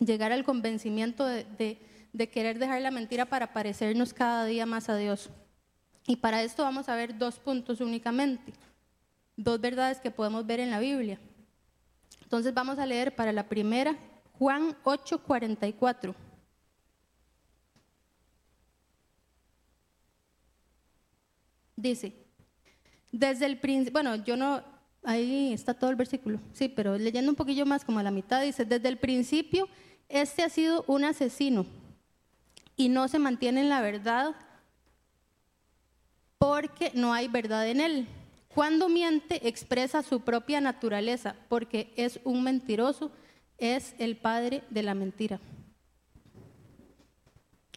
llegar 0.00 0.32
al 0.32 0.44
convencimiento 0.44 1.24
de, 1.24 1.78
querer 2.32 2.58
dejar 2.58 2.80
la 2.82 2.90
mentira 2.90 3.26
para 3.26 3.52
parecernos 3.52 4.12
cada 4.12 4.44
día 4.44 4.66
más 4.66 4.88
a 4.88 4.96
Dios. 4.96 5.30
Y 6.08 6.16
para 6.16 6.42
esto 6.42 6.62
vamos 6.62 6.88
a 6.88 6.96
ver 6.96 7.18
dos 7.18 7.38
puntos 7.38 7.82
únicamente, 7.82 8.54
dos 9.36 9.60
verdades 9.60 10.00
que 10.00 10.10
podemos 10.10 10.46
ver 10.46 10.58
en 10.58 10.70
la 10.70 10.80
Biblia. 10.80 11.20
Entonces 12.22 12.54
vamos 12.54 12.78
a 12.78 12.86
leer 12.86 13.14
para 13.14 13.30
la 13.30 13.46
primera 13.46 13.94
Juan 14.38 14.74
8:44. 14.84 16.14
Dice, 21.76 22.14
desde 23.12 23.44
el 23.44 23.60
principio, 23.60 23.92
bueno, 23.92 24.16
yo 24.16 24.34
no, 24.34 24.62
ahí 25.02 25.52
está 25.52 25.74
todo 25.74 25.90
el 25.90 25.96
versículo, 25.96 26.40
sí, 26.54 26.70
pero 26.70 26.96
leyendo 26.96 27.30
un 27.30 27.36
poquillo 27.36 27.66
más, 27.66 27.84
como 27.84 27.98
a 27.98 28.02
la 28.02 28.10
mitad, 28.10 28.40
dice, 28.40 28.64
desde 28.64 28.88
el 28.88 28.96
principio, 28.96 29.68
este 30.08 30.42
ha 30.42 30.48
sido 30.48 30.86
un 30.88 31.04
asesino 31.04 31.66
y 32.76 32.88
no 32.88 33.08
se 33.08 33.18
mantiene 33.18 33.60
en 33.60 33.68
la 33.68 33.82
verdad 33.82 34.34
porque 36.38 36.92
no 36.94 37.12
hay 37.12 37.28
verdad 37.28 37.68
en 37.68 37.80
él. 37.80 38.08
Cuando 38.54 38.88
miente, 38.88 39.46
expresa 39.48 40.02
su 40.02 40.20
propia 40.20 40.60
naturaleza, 40.60 41.36
porque 41.48 41.92
es 41.96 42.20
un 42.24 42.42
mentiroso, 42.42 43.10
es 43.58 43.94
el 43.98 44.16
padre 44.16 44.62
de 44.70 44.82
la 44.82 44.94
mentira. 44.94 45.40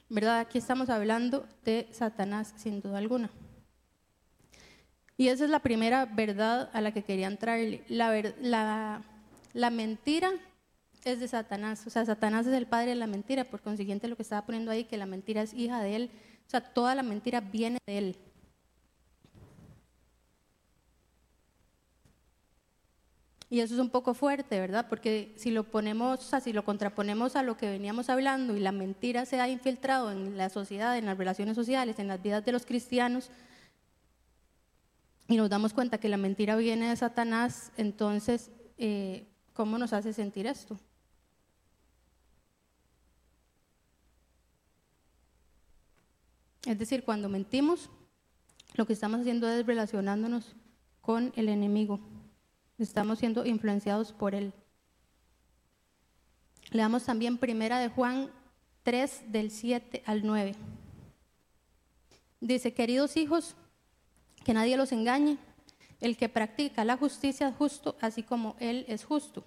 ¿Verdad? 0.09 0.39
Aquí 0.39 0.57
estamos 0.57 0.89
hablando 0.89 1.47
de 1.63 1.87
Satanás, 1.91 2.53
sin 2.57 2.81
duda 2.81 2.97
alguna. 2.97 3.29
Y 5.17 5.27
esa 5.27 5.45
es 5.45 5.49
la 5.49 5.59
primera 5.59 6.05
verdad 6.05 6.69
a 6.73 6.81
la 6.81 6.91
que 6.91 7.03
quería 7.03 7.27
entrarle. 7.27 7.83
La, 7.87 9.03
la 9.53 9.69
mentira 9.69 10.31
es 11.05 11.19
de 11.19 11.27
Satanás. 11.27 11.85
O 11.85 11.89
sea, 11.89 12.05
Satanás 12.05 12.47
es 12.47 12.53
el 12.53 12.65
padre 12.65 12.89
de 12.89 12.95
la 12.95 13.07
mentira. 13.07 13.43
Por 13.43 13.61
consiguiente, 13.61 14.07
lo 14.07 14.15
que 14.15 14.23
estaba 14.23 14.45
poniendo 14.45 14.71
ahí, 14.71 14.83
que 14.83 14.97
la 14.97 15.05
mentira 15.05 15.43
es 15.43 15.53
hija 15.53 15.81
de 15.81 15.95
él. 15.95 16.11
O 16.47 16.49
sea, 16.49 16.61
toda 16.61 16.95
la 16.95 17.03
mentira 17.03 17.39
viene 17.39 17.77
de 17.85 17.97
él. 17.97 18.17
Y 23.51 23.59
eso 23.59 23.73
es 23.73 23.81
un 23.81 23.89
poco 23.89 24.13
fuerte, 24.13 24.61
¿verdad? 24.61 24.87
Porque 24.87 25.33
si 25.35 25.51
lo 25.51 25.65
ponemos, 25.65 26.19
o 26.19 26.23
sea, 26.23 26.39
si 26.39 26.53
lo 26.53 26.63
contraponemos 26.63 27.35
a 27.35 27.43
lo 27.43 27.57
que 27.57 27.69
veníamos 27.69 28.09
hablando 28.09 28.55
y 28.55 28.61
la 28.61 28.71
mentira 28.71 29.25
se 29.25 29.41
ha 29.41 29.49
infiltrado 29.49 30.09
en 30.09 30.37
la 30.37 30.47
sociedad, 30.47 30.97
en 30.97 31.05
las 31.05 31.17
relaciones 31.17 31.55
sociales, 31.55 31.99
en 31.99 32.07
las 32.07 32.23
vidas 32.23 32.45
de 32.45 32.53
los 32.53 32.65
cristianos, 32.65 33.29
y 35.27 35.35
nos 35.35 35.49
damos 35.49 35.73
cuenta 35.73 35.97
que 35.97 36.07
la 36.07 36.15
mentira 36.15 36.55
viene 36.55 36.87
de 36.87 36.95
Satanás, 36.95 37.73
entonces, 37.75 38.51
eh, 38.77 39.27
¿cómo 39.51 39.77
nos 39.77 39.91
hace 39.91 40.13
sentir 40.13 40.47
esto? 40.47 40.79
Es 46.65 46.79
decir, 46.79 47.03
cuando 47.03 47.27
mentimos, 47.27 47.89
lo 48.75 48.85
que 48.85 48.93
estamos 48.93 49.19
haciendo 49.19 49.49
es 49.49 49.65
relacionándonos 49.65 50.55
con 51.01 51.33
el 51.35 51.49
enemigo. 51.49 51.99
Estamos 52.77 53.19
siendo 53.19 53.45
influenciados 53.45 54.11
por 54.13 54.35
Él. 54.35 54.53
Leamos 56.71 57.03
también 57.03 57.37
primera 57.37 57.79
de 57.79 57.89
Juan 57.89 58.31
3 58.83 59.31
del 59.31 59.51
7 59.51 60.03
al 60.05 60.25
9. 60.25 60.55
Dice, 62.39 62.73
queridos 62.73 63.17
hijos, 63.17 63.55
que 64.43 64.53
nadie 64.53 64.77
los 64.77 64.91
engañe. 64.91 65.37
El 65.99 66.17
que 66.17 66.29
practica 66.29 66.83
la 66.83 66.97
justicia 66.97 67.49
es 67.49 67.55
justo, 67.55 67.95
así 68.01 68.23
como 68.23 68.55
Él 68.59 68.85
es 68.87 69.03
justo. 69.03 69.43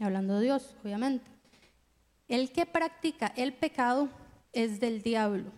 Hablando 0.00 0.36
de 0.38 0.44
Dios, 0.44 0.76
obviamente. 0.84 1.28
El 2.28 2.52
que 2.52 2.66
practica 2.66 3.32
el 3.36 3.52
pecado 3.52 4.08
es 4.52 4.78
del 4.78 5.02
diablo, 5.02 5.50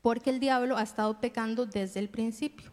porque 0.00 0.30
el 0.30 0.40
diablo 0.40 0.76
ha 0.76 0.82
estado 0.82 1.20
pecando 1.20 1.66
desde 1.66 2.00
el 2.00 2.08
principio. 2.08 2.71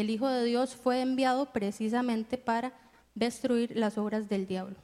El 0.00 0.10
Hijo 0.10 0.28
de 0.28 0.44
Dios 0.44 0.76
fue 0.76 1.00
enviado 1.00 1.52
precisamente 1.52 2.38
para 2.38 2.72
destruir 3.16 3.76
las 3.76 3.98
obras 3.98 4.28
del 4.28 4.46
diablo. 4.46 4.76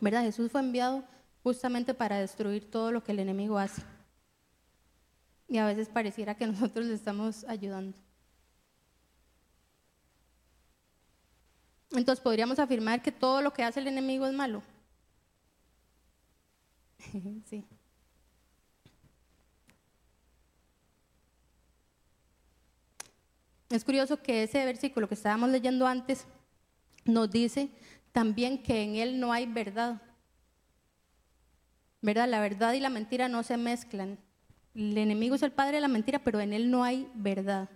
¿Verdad? 0.00 0.22
Jesús 0.22 0.52
fue 0.52 0.60
enviado 0.60 1.02
justamente 1.42 1.94
para 1.94 2.20
destruir 2.20 2.70
todo 2.70 2.92
lo 2.92 3.02
que 3.02 3.10
el 3.10 3.18
enemigo 3.18 3.58
hace. 3.58 3.82
Y 5.48 5.58
a 5.58 5.66
veces 5.66 5.88
pareciera 5.88 6.36
que 6.36 6.46
nosotros 6.46 6.86
le 6.86 6.94
estamos 6.94 7.42
ayudando. 7.48 7.98
Entonces 11.90 12.22
podríamos 12.22 12.60
afirmar 12.60 13.02
que 13.02 13.10
todo 13.10 13.42
lo 13.42 13.52
que 13.52 13.64
hace 13.64 13.80
el 13.80 13.88
enemigo 13.88 14.28
es 14.28 14.32
malo. 14.32 14.62
sí. 17.46 17.64
Es 23.70 23.84
curioso 23.84 24.22
que 24.22 24.42
ese 24.42 24.64
versículo 24.64 25.08
que 25.08 25.14
estábamos 25.14 25.50
leyendo 25.50 25.86
antes 25.86 26.26
nos 27.04 27.30
dice 27.30 27.70
también 28.12 28.62
que 28.62 28.82
en 28.82 28.96
Él 28.96 29.20
no 29.20 29.32
hay 29.32 29.46
verdad. 29.46 30.00
¿Verdad? 32.00 32.28
La 32.28 32.40
verdad 32.40 32.72
y 32.72 32.80
la 32.80 32.90
mentira 32.90 33.28
no 33.28 33.42
se 33.42 33.56
mezclan. 33.56 34.18
El 34.74 34.96
enemigo 34.96 35.34
es 35.34 35.42
el 35.42 35.52
padre 35.52 35.76
de 35.76 35.80
la 35.82 35.88
mentira, 35.88 36.18
pero 36.20 36.40
en 36.40 36.52
Él 36.52 36.70
no 36.70 36.82
hay 36.82 37.10
verdad. 37.14 37.68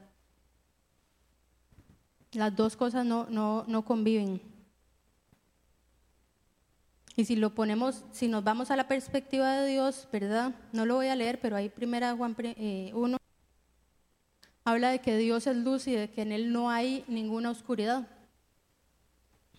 Las 2.33 2.57
dos 2.57 2.77
cosas 2.77 3.05
no, 3.05 3.27
no, 3.29 3.65
no 3.69 3.85
conviven. 3.85 4.41
Y 7.15 7.27
si 7.27 7.37
lo 7.37 7.55
ponemos, 7.55 8.05
si 8.13 8.29
nos 8.29 8.43
vamos 8.43 8.71
a 8.71 8.77
la 8.77 8.89
perspectiva 8.89 9.59
de 9.59 9.69
Dios, 9.69 10.09
¿verdad? 10.11 10.55
No 10.73 10.87
lo 10.87 10.95
voy 10.95 11.09
a 11.09 11.17
leer, 11.17 11.41
pero 11.41 11.57
ahí 11.57 11.69
primera 11.69 12.17
Juan 12.17 12.35
1 12.39 12.55
eh, 12.57 12.93
habla 14.65 14.91
de 14.91 15.01
que 15.01 15.17
Dios 15.17 15.47
es 15.47 15.57
luz 15.57 15.87
y 15.89 15.93
de 15.93 16.11
que 16.11 16.23
en 16.23 16.33
Él 16.33 16.53
no 16.53 16.71
hay 16.71 17.05
ninguna 17.09 17.51
oscuridad. 17.51 18.09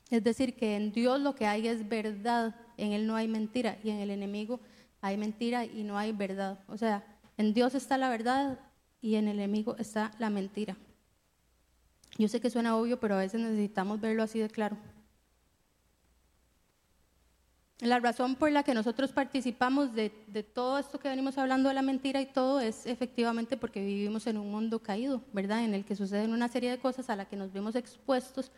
Es 0.10 0.24
decir, 0.24 0.56
que 0.56 0.76
en 0.76 0.92
Dios 0.92 1.20
lo 1.20 1.36
que 1.36 1.48
hay 1.48 1.68
es 1.68 1.88
verdad, 1.88 2.56
en 2.78 2.92
Él 2.92 3.08
no 3.08 3.16
hay 3.16 3.28
mentira 3.28 3.78
y 3.84 3.90
en 3.90 4.00
el 4.00 4.12
enemigo 4.12 4.60
hay 5.02 5.18
mentira 5.18 5.66
y 5.66 5.84
no 5.84 5.98
hay 5.98 6.12
verdad. 6.12 6.60
O 6.68 6.78
sea, 6.78 7.04
en 7.38 7.54
Dios 7.54 7.76
está 7.76 7.98
la 7.98 8.10
verdad 8.10 8.60
y 9.02 9.16
en 9.16 9.28
el 9.28 9.40
enemigo 9.40 9.76
está 9.78 10.12
la 10.20 10.30
mentira. 10.30 10.78
Yo 12.18 12.28
sé 12.28 12.40
que 12.40 12.50
suena 12.50 12.78
obvio, 12.78 13.00
pero 13.00 13.16
a 13.16 13.20
veces 13.20 13.42
necesitamos 13.42 14.00
verlo 14.00 14.24
así 14.24 14.40
de 14.40 14.50
claro. 14.50 14.78
La 17.80 18.00
razón 18.00 18.36
por 18.36 18.51
la 18.51 18.63
que 18.63 18.74
nosotros 18.74 19.12
participamos 19.12 19.94
de, 19.94 20.10
todo 20.53 20.77
esto 20.77 21.00
que 21.00 21.10
venimos 21.10 21.38
hablando 21.38 21.70
de 21.70 21.75
la 21.75 21.82
mentira 21.82 22.22
y 22.22 22.27
todo 22.27 22.60
es 22.60 22.86
efectivamente 22.86 23.58
porque 23.58 23.84
vivimos 23.84 24.25
en 24.27 24.38
un 24.38 24.51
mundo 24.51 24.80
caído, 24.80 25.24
¿verdad? 25.34 25.63
En 25.63 25.74
el 25.74 25.84
que 25.84 25.96
suceden 25.96 26.32
una 26.32 26.48
serie 26.48 26.70
de 26.70 26.77
cosas 26.77 27.10
a 27.10 27.15
las 27.15 27.27
que 27.27 27.36
nos 27.36 27.51
vemos 27.51 27.75
expuestos 27.75 28.51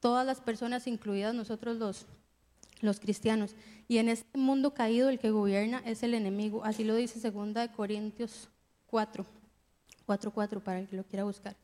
todas 0.00 0.26
las 0.26 0.40
personas, 0.40 0.86
incluidas 0.86 1.34
nosotros 1.34 1.76
los, 1.78 2.06
los 2.80 3.00
cristianos. 3.00 3.54
Y 3.86 3.98
en 3.98 4.08
este 4.08 4.38
mundo 4.38 4.74
caído 4.74 5.08
el 5.08 5.18
que 5.18 5.30
gobierna 5.30 5.82
es 5.86 6.02
el 6.02 6.14
enemigo. 6.14 6.64
Así 6.64 6.84
lo 6.84 6.94
dice 6.94 7.20
segunda 7.20 7.62
de 7.62 7.72
Corintios 7.72 8.50
4, 8.86 9.24
4, 10.04 10.30
4 10.30 10.60
para 10.62 10.80
el 10.80 10.88
que 10.88 10.96
lo 10.96 11.04
quiera 11.04 11.24
buscar. 11.24 11.56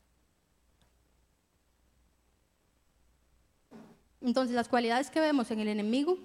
Entonces 4.21 4.55
las 4.55 4.69
cualidades 4.69 5.11
que 5.11 5.19
vemos 5.19 5.51
en 5.51 5.59
el 5.59 5.67
enemigo 5.67 6.17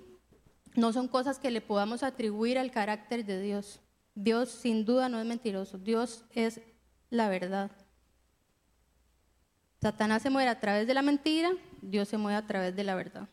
no 0.74 0.92
son 0.92 1.08
cosas 1.08 1.38
que 1.38 1.50
le 1.50 1.60
podamos 1.60 2.02
atribuir 2.02 2.58
al 2.58 2.70
carácter 2.70 3.24
de 3.24 3.40
Dios. 3.40 3.80
Dios 4.14 4.50
sin 4.50 4.84
duda 4.84 5.08
no 5.08 5.18
es 5.18 5.26
mentiroso, 5.26 5.78
Dios 5.78 6.24
es 6.34 6.60
la 7.10 7.28
verdad. 7.28 7.70
Satanás 9.80 10.22
se 10.22 10.30
muere 10.30 10.50
a 10.50 10.60
través 10.60 10.86
de 10.86 10.94
la 10.94 11.02
mentira, 11.02 11.50
Dios 11.80 12.08
se 12.08 12.18
mueve 12.18 12.36
a 12.36 12.46
través 12.46 12.76
de 12.76 12.84
la 12.84 12.94
verdad. 12.94 13.28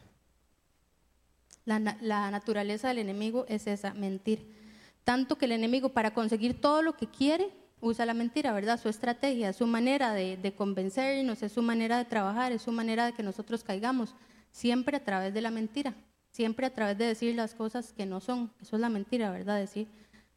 La, 1.65 2.31
naturaleza 2.31 2.87
del 2.87 2.99
enemigo 2.99 3.45
es 3.49 3.67
esa, 3.67 3.93
mentir. 3.93 4.55
Tanto 5.03 5.37
que 5.37 5.45
el 5.45 5.51
enemigo 5.51 5.89
para 5.89 6.13
conseguir 6.13 6.61
todo 6.61 6.81
lo 6.81 6.95
que 6.95 7.07
quiere 7.07 7.49
usa 7.81 8.05
la 8.05 8.13
mentira, 8.13 8.53
¿verdad? 8.53 8.79
Su 8.79 8.87
estrategia, 8.87 9.51
su 9.51 9.67
manera 9.67 10.13
de, 10.13 10.37
de 10.37 10.55
convencernos, 10.55 11.43
es 11.43 11.51
su 11.51 11.61
manera 11.61 11.97
de 11.97 12.05
trabajar, 12.05 12.53
es 12.53 12.61
su 12.61 12.71
manera 12.71 13.05
de 13.05 13.13
que 13.13 13.23
nosotros 13.23 13.65
caigamos, 13.65 14.15
siempre 14.51 14.95
a 14.95 15.03
través 15.03 15.33
de 15.33 15.41
la 15.41 15.51
mentira, 15.51 15.93
siempre 16.37 16.65
a 16.67 16.73
través 16.73 16.97
de 16.97 17.05
decir 17.05 17.35
las 17.35 17.53
cosas 17.53 17.91
que 17.91 18.05
no 18.05 18.21
son. 18.21 18.51
Eso 18.61 18.77
es 18.77 18.79
la 18.79 18.89
mentira, 18.89 19.31
¿verdad? 19.31 19.57
Decir 19.57 19.87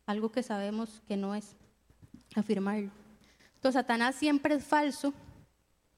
algo 0.07 0.33
que 0.33 0.43
sabemos 0.43 1.03
que 1.07 1.17
no 1.17 1.37
es, 1.37 1.55
afirmarlo. 2.35 2.91
Entonces, 3.55 3.79
Satanás 3.81 4.17
siempre 4.17 4.55
es 4.55 4.65
falso 4.65 5.15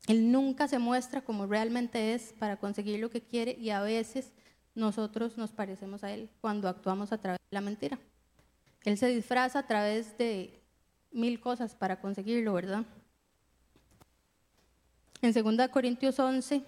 él 0.09 0.33
nunca 0.33 0.67
se 0.67 0.79
muestra 0.79 1.21
como 1.21 1.47
realmente 1.47 2.15
es 2.15 2.33
para 2.39 2.57
conseguir 2.57 2.99
lo 2.99 3.11
que 3.11 3.21
quiere 3.21 3.57
y 3.59 3.71
a 3.71 3.81
veces 3.83 4.33
nosotros 4.75 5.39
nos 5.39 5.53
parecemos 5.53 6.03
a 6.03 6.11
Él 6.11 6.29
cuando 6.41 6.69
actuamos 6.69 7.13
a 7.13 7.19
través 7.19 7.39
de 7.39 7.55
la 7.55 7.61
mentira. 7.61 7.99
Él 8.85 8.99
se 8.99 9.07
disfraza 9.07 9.61
a 9.61 9.67
través 9.67 10.19
de 10.19 10.61
mil 11.13 11.39
cosas 11.39 11.77
para 11.77 12.01
conseguirlo, 12.01 12.55
¿verdad? 12.55 12.85
En 15.21 15.33
2 15.33 15.69
Corintios 15.69 16.19
11, 16.19 16.65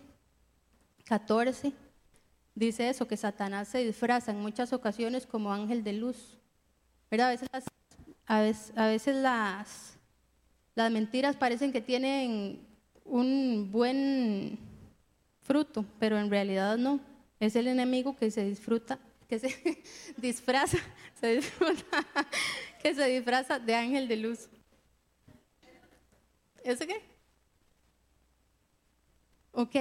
14, 1.05 1.73
dice 2.55 2.89
eso, 2.89 3.07
que 3.09 3.17
Satanás 3.17 3.69
se 3.69 3.79
disfraza 3.79 4.31
en 4.31 4.41
muchas 4.41 4.73
ocasiones 4.73 5.27
como 5.27 5.53
ángel 5.53 5.83
de 5.85 5.93
luz. 5.93 6.39
¿Verdad? 7.11 7.29
A 7.29 7.31
veces 7.31 7.49
veces, 8.41 8.73
a 8.77 8.87
veces 8.87 9.17
las, 9.17 9.99
las 10.75 10.91
mentiras 10.91 11.37
parecen 11.37 11.73
que 11.73 11.81
tienen 11.81 12.67
un 13.05 13.69
buen 13.71 14.59
fruto, 15.43 15.85
pero 15.99 16.19
en 16.19 16.31
realidad 16.31 16.77
no. 16.77 17.01
Es 17.41 17.57
el 17.57 17.67
enemigo 17.67 18.17
que 18.17 18.31
se 18.31 18.45
disfruta, 18.45 18.99
que 19.29 19.39
se 19.39 19.83
disfraza, 20.17 20.79
se 21.21 21.37
disfruta, 21.37 22.07
que 22.83 22.95
se 22.95 23.05
disfraza 23.07 23.59
de 23.59 23.75
ángel 23.75 24.09
de 24.09 24.17
luz. 24.17 24.49
¿Eso 26.65 26.87
qué? 26.87 27.03
Ok, 29.53 29.77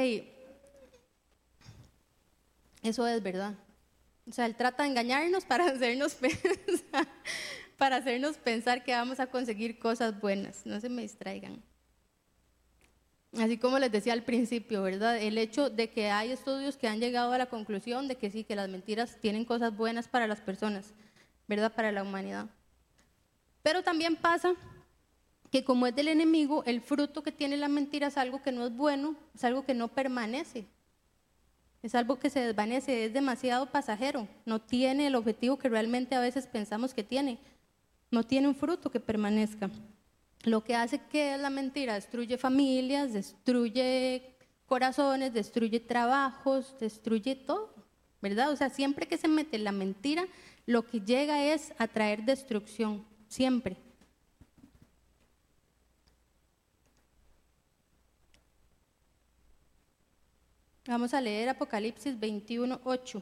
eso 2.84 3.08
es 3.08 3.24
verdad. 3.24 3.56
O 4.30 4.32
sea, 4.32 4.46
él 4.46 4.56
trata 4.56 4.84
de 4.84 4.90
engañarnos 4.90 5.46
para 5.46 5.66
hacernos 5.72 6.16
pensar, 6.16 7.08
para 7.78 7.98
hacernos 7.98 8.38
pensar 8.38 8.84
que 8.84 8.94
vamos 8.94 9.20
a 9.20 9.28
conseguir 9.28 9.80
cosas 9.80 10.20
buenas. 10.20 10.66
No 10.66 10.80
se 10.80 10.90
me 10.90 11.02
distraigan. 11.02 11.62
Así 13.40 13.58
como 13.58 13.80
les 13.80 13.92
decía 13.92 14.14
al 14.14 14.24
principio, 14.24 14.84
¿verdad? 14.84 15.18
El 15.18 15.40
hecho 15.40 15.70
de 15.70 15.90
que 15.90 16.12
hay 16.12 16.32
estudios 16.32 16.78
que 16.78 16.88
han 16.88 17.00
llegado 17.00 17.32
a 17.34 17.38
la 17.40 17.48
conclusión 17.48 18.08
de 18.08 18.16
que 18.16 18.30
sí, 18.30 18.44
que 18.44 18.56
las 18.56 18.70
mentiras 18.70 19.18
tienen 19.20 19.44
cosas 19.44 19.76
buenas 19.76 20.08
para 20.08 20.28
las 20.28 20.40
personas, 20.40 20.94
¿verdad? 21.48 21.74
Para 21.74 21.92
la 21.92 22.04
humanidad. 22.04 22.48
Pero 23.64 23.82
también 23.82 24.18
pasa 24.18 24.54
que 25.50 25.64
como 25.64 25.88
es 25.88 25.96
del 25.96 26.10
enemigo, 26.10 26.64
el 26.66 26.82
fruto 26.82 27.24
que 27.24 27.32
tiene 27.32 27.58
la 27.58 27.70
mentira 27.70 28.08
es 28.08 28.18
algo 28.18 28.42
que 28.44 28.52
no 28.52 28.68
es 28.68 28.76
bueno, 28.76 29.16
es 29.34 29.44
algo 29.44 29.66
que 29.66 29.74
no 29.74 29.88
permanece, 29.88 30.68
es 31.84 31.94
algo 31.96 32.18
que 32.18 32.30
se 32.30 32.40
desvanece, 32.40 33.06
es 33.06 33.14
demasiado 33.14 33.70
pasajero, 33.70 34.28
no 34.46 34.60
tiene 34.62 35.08
el 35.08 35.16
objetivo 35.16 35.60
que 35.60 35.68
realmente 35.68 36.16
a 36.16 36.22
veces 36.22 36.48
pensamos 36.48 36.94
que 36.94 37.04
tiene, 37.04 37.38
no 38.10 38.24
tiene 38.24 38.48
un 38.48 38.56
fruto 38.56 38.90
que 38.90 39.02
permanezca. 39.02 39.70
Lo 40.44 40.64
que 40.64 40.76
hace 40.76 41.00
que 41.12 41.38
la 41.38 41.50
mentira 41.50 41.96
destruye 41.96 42.38
familias, 42.38 43.12
destruye 43.14 44.34
corazones, 44.66 45.34
destruye 45.34 45.82
trabajos, 45.82 46.74
destruye 46.80 47.36
todo, 47.36 47.74
¿verdad? 48.22 48.52
O 48.52 48.56
sea, 48.56 48.70
siempre 48.70 49.06
que 49.06 49.18
se 49.18 49.28
mete 49.28 49.58
la 49.58 49.74
mentira, 49.74 50.26
lo 50.66 50.86
que 50.88 51.02
llega 51.02 51.44
es 51.44 51.74
a 51.78 51.88
traer 51.88 52.24
destrucción, 52.24 53.06
siempre. 53.28 53.76
Vamos 60.86 61.14
a 61.14 61.22
leer 61.22 61.48
Apocalipsis 61.48 62.20
21, 62.20 62.82
8. 62.84 63.22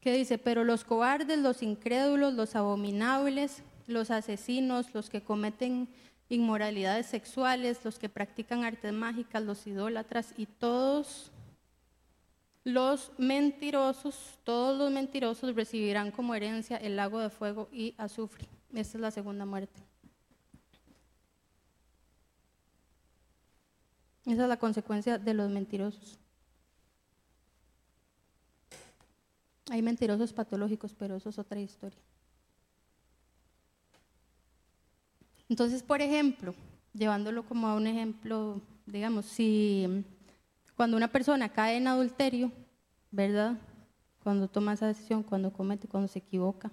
Que 0.00 0.12
dice, 0.14 0.38
pero 0.38 0.64
los 0.64 0.84
cobardes, 0.84 1.38
los 1.38 1.62
incrédulos, 1.62 2.32
los 2.32 2.56
abominables, 2.56 3.62
los 3.86 4.10
asesinos, 4.10 4.94
los 4.94 5.10
que 5.10 5.20
cometen 5.20 5.86
inmoralidades 6.30 7.06
sexuales, 7.06 7.84
los 7.84 7.98
que 7.98 8.08
practican 8.08 8.64
artes 8.64 8.92
mágicas, 8.92 9.42
los 9.42 9.66
idólatras 9.66 10.32
y 10.38 10.46
todos 10.46 11.30
los 12.64 13.12
mentirosos, 13.18 14.38
todos 14.44 14.78
los 14.78 14.90
mentirosos 14.90 15.54
recibirán 15.54 16.10
como 16.10 16.34
herencia 16.34 16.78
el 16.78 16.96
lago 16.96 17.18
de 17.18 17.28
fuego 17.28 17.68
y 17.70 17.94
azufre. 17.98 18.48
Esta 18.72 18.96
es 18.96 19.02
la 19.02 19.10
segunda 19.10 19.44
muerte. 19.44 19.91
Esa 24.24 24.42
es 24.42 24.48
la 24.48 24.56
consecuencia 24.56 25.18
de 25.18 25.34
los 25.34 25.50
mentirosos. 25.50 26.18
Hay 29.70 29.82
mentirosos 29.82 30.32
patológicos, 30.32 30.94
pero 30.94 31.16
eso 31.16 31.30
es 31.30 31.38
otra 31.38 31.60
historia. 31.60 31.98
Entonces, 35.48 35.82
por 35.82 36.00
ejemplo, 36.00 36.54
llevándolo 36.94 37.44
como 37.44 37.66
a 37.66 37.74
un 37.74 37.86
ejemplo, 37.86 38.60
digamos, 38.86 39.26
si 39.26 40.04
cuando 40.76 40.96
una 40.96 41.08
persona 41.08 41.48
cae 41.48 41.76
en 41.76 41.88
adulterio, 41.88 42.52
¿verdad? 43.10 43.58
Cuando 44.22 44.48
toma 44.48 44.72
esa 44.72 44.86
decisión, 44.86 45.22
cuando 45.22 45.52
comete, 45.52 45.88
cuando 45.88 46.08
se 46.08 46.20
equivoca, 46.20 46.70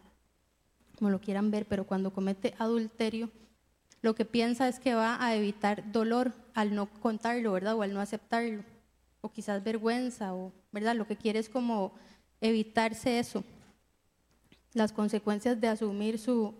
como 0.98 1.10
lo 1.10 1.20
quieran 1.20 1.52
ver, 1.52 1.66
pero 1.66 1.86
cuando 1.86 2.12
comete 2.12 2.54
adulterio, 2.58 3.30
lo 4.02 4.16
que 4.16 4.26
piensa 4.26 4.68
es 4.68 4.80
que 4.80 4.94
va 4.94 5.24
a 5.24 5.36
evitar 5.36 5.92
dolor 5.92 6.34
al 6.54 6.74
no 6.74 6.88
contarlo, 6.88 7.52
¿verdad? 7.54 7.76
O 7.76 7.82
al 7.82 7.94
no 7.94 8.00
aceptarlo, 8.00 8.64
o 9.22 9.32
quizás 9.32 9.64
vergüenza, 9.64 10.34
o, 10.34 10.52
¿verdad? 10.72 10.96
Lo 10.96 11.08
que 11.08 11.18
quiere 11.18 11.40
es 11.40 11.50
como 11.50 11.94
evitarse 12.42 13.20
eso, 13.20 13.44
las 14.74 14.94
consecuencias 14.94 15.60
de 15.60 15.68
asumir 15.68 16.18
su, 16.18 16.54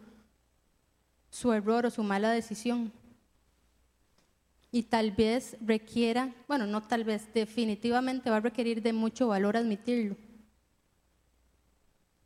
su 1.30 1.54
error 1.54 1.86
o 1.86 1.90
su 1.92 2.04
mala 2.04 2.32
decisión. 2.32 2.92
Y 4.72 4.84
tal 4.84 5.12
vez 5.12 5.58
requiera, 5.62 6.34
bueno, 6.48 6.68
no 6.68 6.82
tal 6.82 7.04
vez, 7.04 7.34
definitivamente 7.34 8.30
va 8.30 8.38
a 8.38 8.42
requerir 8.42 8.82
de 8.82 8.94
mucho 8.94 9.30
valor 9.30 9.58
admitirlo. 9.58 10.16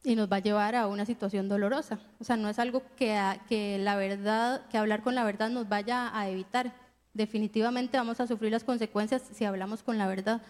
Y 0.03 0.15
nos 0.15 0.31
va 0.31 0.37
a 0.37 0.39
llevar 0.39 0.75
a 0.75 0.87
una 0.87 1.05
situación 1.05 1.47
dolorosa. 1.47 1.99
O 2.19 2.23
sea, 2.23 2.35
no 2.35 2.49
es 2.49 2.59
algo 2.59 2.83
que, 2.97 3.17
que 3.47 3.77
la 3.77 3.95
verdad, 3.95 4.65
que 4.69 4.77
hablar 4.77 5.01
con 5.01 5.15
la 5.15 5.23
verdad 5.23 5.49
nos 5.49 5.69
vaya 5.69 6.17
a 6.17 6.29
evitar. 6.29 6.73
Definitivamente 7.13 7.97
vamos 7.97 8.19
a 8.19 8.27
sufrir 8.27 8.51
las 8.51 8.63
consecuencias 8.63 9.21
si 9.33 9.45
hablamos 9.45 9.81
con 9.81 9.97
la 9.97 10.07
verdad. 10.07 10.41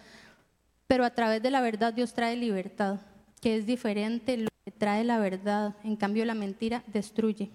Pero 0.86 1.04
a 1.04 1.10
través 1.10 1.42
de 1.42 1.50
la 1.50 1.60
verdad 1.60 1.92
Dios 1.92 2.14
trae 2.14 2.36
libertad, 2.36 3.00
que 3.40 3.56
es 3.56 3.66
diferente 3.66 4.36
lo 4.36 4.48
que 4.64 4.70
trae 4.70 5.04
la 5.04 5.18
verdad. 5.18 5.74
En 5.84 5.96
cambio, 5.96 6.24
la 6.24 6.34
mentira 6.34 6.82
destruye. 6.86 7.50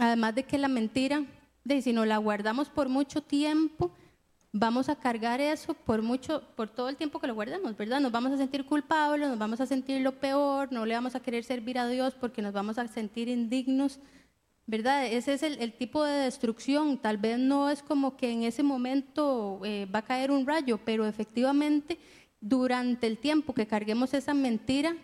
Además 0.00 0.34
de 0.34 0.44
que 0.44 0.58
la 0.58 0.68
mentira, 0.68 1.24
de 1.62 1.82
si 1.82 1.92
no 1.92 2.06
la 2.06 2.16
guardamos 2.16 2.68
por 2.70 2.88
mucho 2.88 3.22
tiempo, 3.22 3.92
vamos 4.52 4.88
a 4.88 4.96
cargar 4.96 5.40
eso 5.40 5.74
por 5.74 6.02
mucho, 6.02 6.42
por 6.56 6.68
todo 6.68 6.88
el 6.88 6.96
tiempo 6.96 7.20
que 7.20 7.26
lo 7.26 7.34
guardemos, 7.34 7.76
¿verdad? 7.76 8.00
Nos 8.00 8.12
vamos 8.12 8.32
a 8.32 8.36
sentir 8.36 8.64
culpables, 8.66 9.28
nos 9.28 9.38
vamos 9.38 9.60
a 9.60 9.66
sentir 9.66 10.00
lo 10.00 10.12
peor, 10.12 10.72
no 10.72 10.84
le 10.86 10.94
vamos 10.94 11.14
a 11.14 11.20
querer 11.20 11.44
servir 11.44 11.78
a 11.78 11.86
Dios 11.88 12.14
porque 12.14 12.42
nos 12.42 12.52
vamos 12.52 12.78
a 12.78 12.88
sentir 12.88 13.28
indignos, 13.28 14.00
¿verdad? 14.66 15.06
Ese 15.06 15.34
es 15.34 15.42
el, 15.42 15.72
tipo 15.74 16.04
de 16.04 16.24
destrucción. 16.24 16.98
Tal 16.98 17.16
vez 17.16 17.38
no 17.38 17.70
es 17.70 17.82
como 17.82 18.16
que 18.16 18.30
en 18.30 18.42
ese 18.42 18.62
momento 18.62 19.60
eh, 19.64 19.86
va 19.92 20.00
a 20.00 20.04
caer 20.04 20.30
un 20.30 20.46
rayo, 20.46 20.80
pero 20.84 21.06
efectivamente 21.06 21.98
durante 22.40 23.06
el 23.06 23.18
tiempo 23.18 23.54
que 23.54 23.66
carguemos 23.66 24.14
esa 24.14 24.34
mentira, 24.34 24.96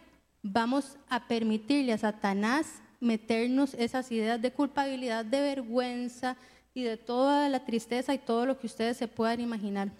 vamos 0.42 0.96
a 1.08 1.28
permitirle 1.28 1.92
a 1.92 1.98
Satanás 1.98 2.82
meternos 2.98 3.74
esas 3.74 4.10
ideas 4.10 4.40
de 4.40 4.52
culpabilidad, 4.52 5.24
de 5.24 5.40
vergüenza 5.40 6.36
y 6.76 6.82
de 6.82 6.98
toda 6.98 7.48
la 7.48 7.64
tristeza 7.64 8.12
y 8.12 8.18
todo 8.18 8.44
lo 8.44 8.58
que 8.58 8.66
ustedes 8.66 8.98
se 8.98 9.08
puedan 9.08 9.40
imaginar. 9.40 9.90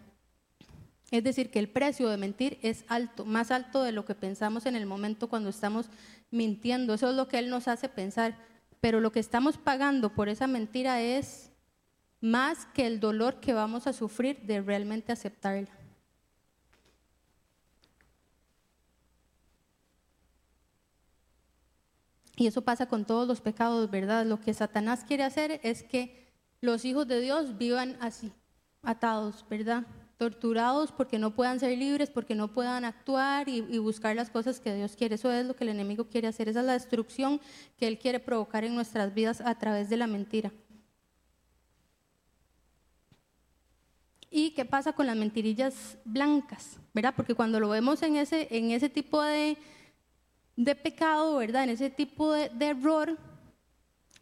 Es 1.10 1.24
decir, 1.24 1.50
que 1.50 1.58
el 1.58 1.70
precio 1.70 2.06
de 2.10 2.18
mentir 2.18 2.58
es 2.60 2.84
alto, 2.88 3.24
más 3.24 3.50
alto 3.50 3.82
de 3.82 3.92
lo 3.92 4.04
que 4.04 4.14
pensamos 4.14 4.66
en 4.66 4.76
el 4.76 4.84
momento 4.84 5.30
cuando 5.30 5.48
estamos 5.48 5.86
mintiendo. 6.30 6.92
Eso 6.92 7.08
es 7.08 7.16
lo 7.16 7.28
que 7.28 7.38
Él 7.38 7.48
nos 7.48 7.66
hace 7.66 7.88
pensar. 7.88 8.36
Pero 8.78 9.00
lo 9.00 9.10
que 9.10 9.20
estamos 9.20 9.56
pagando 9.56 10.12
por 10.12 10.28
esa 10.28 10.46
mentira 10.46 11.00
es 11.00 11.50
más 12.20 12.66
que 12.66 12.86
el 12.86 13.00
dolor 13.00 13.40
que 13.40 13.54
vamos 13.54 13.86
a 13.86 13.94
sufrir 13.94 14.42
de 14.42 14.60
realmente 14.60 15.12
aceptarla. 15.12 15.70
Y 22.36 22.46
eso 22.46 22.60
pasa 22.60 22.84
con 22.84 23.06
todos 23.06 23.26
los 23.26 23.40
pecados, 23.40 23.90
¿verdad? 23.90 24.26
Lo 24.26 24.40
que 24.40 24.52
Satanás 24.52 25.04
quiere 25.08 25.24
hacer 25.24 25.58
es 25.62 25.82
que 25.82 26.25
los 26.60 26.84
hijos 26.84 27.06
de 27.06 27.20
Dios 27.20 27.58
vivan 27.58 27.96
así, 28.00 28.32
atados, 28.82 29.44
¿verdad? 29.48 29.84
Torturados 30.16 30.92
porque 30.92 31.18
no 31.18 31.34
puedan 31.34 31.60
ser 31.60 31.76
libres, 31.76 32.10
porque 32.10 32.34
no 32.34 32.52
puedan 32.52 32.84
actuar 32.84 33.48
y, 33.48 33.60
buscar 33.78 34.16
las 34.16 34.30
cosas 34.30 34.60
que 34.60 34.74
Dios 34.74 34.96
quiere. 34.96 35.16
Eso 35.16 35.30
es 35.30 35.44
lo 35.44 35.54
que 35.54 35.64
el 35.64 35.70
enemigo 35.70 36.06
quiere 36.08 36.28
hacer. 36.28 36.48
Esa 36.48 36.60
es 36.60 36.66
la 36.66 36.72
destrucción 36.72 37.40
que 37.76 37.86
él 37.86 37.98
quiere 37.98 38.18
provocar 38.18 38.64
en 38.64 38.74
nuestras 38.74 39.12
vidas 39.12 39.40
a 39.40 39.54
través 39.58 39.90
de 39.90 39.98
la 39.98 40.06
mentira. 40.06 40.52
¿Y 44.30 44.50
qué 44.50 44.64
pasa 44.64 44.92
con 44.92 45.06
las 45.06 45.16
mentirillas 45.16 45.98
blancas? 46.04 46.78
¿Verdad? 46.92 47.14
Porque 47.16 47.34
cuando 47.34 47.60
lo 47.60 47.68
vemos 47.68 48.02
en 48.02 48.16
ese, 48.16 48.48
en 48.50 48.70
ese 48.70 48.88
tipo 48.88 49.22
de, 49.22 49.56
de 50.56 50.74
pecado, 50.74 51.36
¿verdad? 51.36 51.64
En 51.64 51.70
ese 51.70 51.90
tipo 51.90 52.32
de, 52.32 52.50
error, 52.60 53.16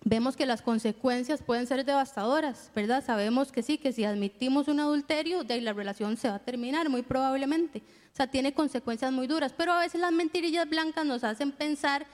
vemos 0.04 0.36
que 0.36 0.46
las 0.46 0.62
consecuencias 0.62 1.42
pueden 1.42 1.66
ser 1.66 1.84
devastadoras, 1.84 2.70
¿verdad? 2.74 3.02
Sabemos 3.04 3.50
que 3.50 3.62
sí, 3.62 3.78
que 3.78 3.92
si 3.92 4.04
admitimos 4.04 4.68
un 4.68 4.80
adulterio, 4.80 5.44
de 5.44 5.60
la 5.60 5.72
relación 5.72 6.16
se 6.16 6.28
va 6.28 6.36
a 6.36 6.44
terminar, 6.44 6.90
muy 6.90 7.02
probablemente. 7.02 7.82
O 8.12 8.16
sea, 8.16 8.26
tiene 8.26 8.52
consecuencias 8.52 9.10
muy 9.10 9.26
duras, 9.26 9.52
pero 9.56 9.72
a 9.72 9.80
veces 9.80 10.00
las 10.00 10.12
mentirillas 10.12 10.68
blancas 10.68 11.04
nos 11.04 11.24
hacen 11.24 11.50
pensar 11.50 12.06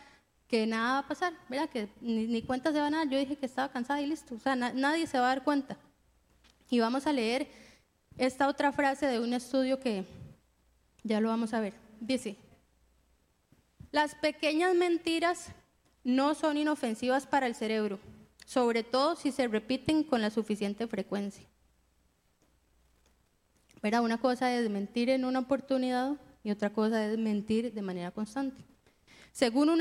que 0.48 0.66
nada 0.66 0.92
va 0.92 0.98
a 1.00 1.08
pasar, 1.08 1.32
¿verdad? 1.48 1.68
Que 1.68 1.88
ni, 2.00 2.42
cuenta 2.42 2.72
se 2.72 2.80
van 2.80 2.94
a 2.94 2.98
dar. 2.98 3.08
Yo 3.08 3.18
dije 3.18 3.36
que 3.36 3.46
estaba 3.46 3.70
cansada 3.70 4.00
y 4.00 4.06
listo. 4.06 4.34
O 4.34 4.40
sea, 4.40 4.56
nadie 4.56 5.06
se 5.06 5.18
va 5.18 5.26
a 5.26 5.34
dar 5.34 5.44
cuenta. 5.44 5.76
Y 6.70 6.80
vamos 6.80 7.06
a 7.06 7.12
leer 7.12 7.48
esta 8.16 8.48
otra 8.48 8.72
frase 8.72 9.06
de 9.06 9.20
un 9.20 9.32
estudio 9.32 9.78
que 9.80 10.04
ya 11.02 11.20
lo 11.20 11.28
vamos 11.28 11.52
a 11.54 11.60
ver. 11.60 11.74
Dice, 12.00 12.36
las 13.90 14.14
pequeñas 14.14 14.74
mentiras 14.74 15.52
no 16.04 16.34
son 16.34 16.56
inofensivas 16.56 17.26
para 17.26 17.46
el 17.46 17.54
cerebro, 17.54 17.98
sobre 18.46 18.82
todo 18.82 19.16
si 19.16 19.32
se 19.32 19.48
repiten 19.48 20.02
con 20.02 20.20
la 20.20 20.30
suficiente 20.30 20.86
frecuencia. 20.86 21.46
Una 23.82 24.18
cosa 24.18 24.54
es 24.54 24.68
mentir 24.68 25.08
en 25.08 25.24
una 25.24 25.38
oportunidad 25.38 26.16
y 26.44 26.50
otra 26.50 26.70
cosa 26.70 27.06
es 27.06 27.18
mentir 27.18 27.72
de 27.72 27.82
manera 27.82 28.10
constante. 28.10 28.62
Según 29.32 29.70
un, 29.70 29.80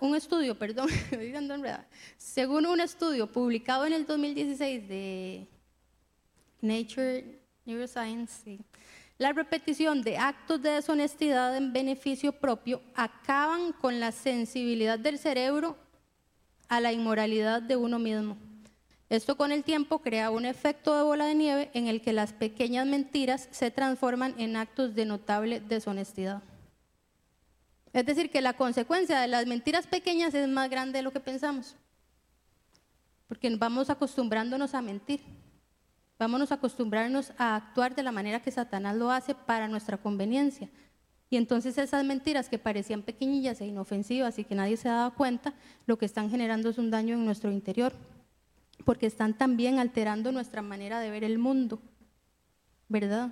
un 0.00 0.14
estudio, 0.14 0.58
perdón, 0.58 0.88
según 2.16 2.66
un 2.66 2.80
estudio 2.80 3.26
publicado 3.30 3.86
en 3.86 3.94
el 3.94 4.06
2016 4.06 4.88
de 4.88 5.48
Nature 6.60 7.40
Neuroscience, 7.64 8.58
la 9.20 9.34
repetición 9.34 10.00
de 10.00 10.16
actos 10.16 10.62
de 10.62 10.70
deshonestidad 10.70 11.54
en 11.54 11.74
beneficio 11.74 12.32
propio 12.32 12.80
acaban 12.94 13.74
con 13.74 14.00
la 14.00 14.12
sensibilidad 14.12 14.98
del 14.98 15.18
cerebro 15.18 15.76
a 16.68 16.80
la 16.80 16.90
inmoralidad 16.90 17.60
de 17.60 17.76
uno 17.76 17.98
mismo. 17.98 18.38
Esto 19.10 19.36
con 19.36 19.52
el 19.52 19.62
tiempo 19.62 19.98
crea 19.98 20.30
un 20.30 20.46
efecto 20.46 20.96
de 20.96 21.02
bola 21.02 21.26
de 21.26 21.34
nieve 21.34 21.70
en 21.74 21.86
el 21.86 22.00
que 22.00 22.14
las 22.14 22.32
pequeñas 22.32 22.86
mentiras 22.86 23.50
se 23.50 23.70
transforman 23.70 24.34
en 24.38 24.56
actos 24.56 24.94
de 24.94 25.04
notable 25.04 25.60
deshonestidad. 25.60 26.42
Es 27.92 28.06
decir, 28.06 28.30
que 28.30 28.40
la 28.40 28.54
consecuencia 28.54 29.20
de 29.20 29.28
las 29.28 29.44
mentiras 29.44 29.86
pequeñas 29.86 30.32
es 30.32 30.48
más 30.48 30.70
grande 30.70 31.00
de 31.00 31.02
lo 31.02 31.12
que 31.12 31.20
pensamos, 31.20 31.76
porque 33.28 33.54
vamos 33.54 33.90
acostumbrándonos 33.90 34.72
a 34.72 34.80
mentir. 34.80 35.20
Vámonos 36.20 36.52
a 36.52 36.56
acostumbrarnos 36.56 37.32
a 37.38 37.56
actuar 37.56 37.94
de 37.94 38.02
la 38.02 38.12
manera 38.12 38.42
que 38.42 38.50
Satanás 38.50 38.94
lo 38.94 39.10
hace 39.10 39.34
para 39.34 39.68
nuestra 39.68 39.96
conveniencia. 39.96 40.68
Y 41.30 41.38
entonces 41.38 41.78
esas 41.78 42.04
mentiras 42.04 42.50
que 42.50 42.58
parecían 42.58 43.00
pequeñillas 43.00 43.62
e 43.62 43.66
inofensivas 43.66 44.38
y 44.38 44.44
que 44.44 44.54
nadie 44.54 44.76
se 44.76 44.88
daba 44.88 45.14
cuenta, 45.14 45.54
lo 45.86 45.96
que 45.96 46.04
están 46.04 46.28
generando 46.28 46.68
es 46.68 46.76
un 46.76 46.90
daño 46.90 47.14
en 47.14 47.24
nuestro 47.24 47.50
interior, 47.50 47.94
porque 48.84 49.06
están 49.06 49.32
también 49.32 49.78
alterando 49.78 50.30
nuestra 50.30 50.60
manera 50.60 51.00
de 51.00 51.10
ver 51.10 51.24
el 51.24 51.38
mundo, 51.38 51.80
¿verdad? 52.90 53.30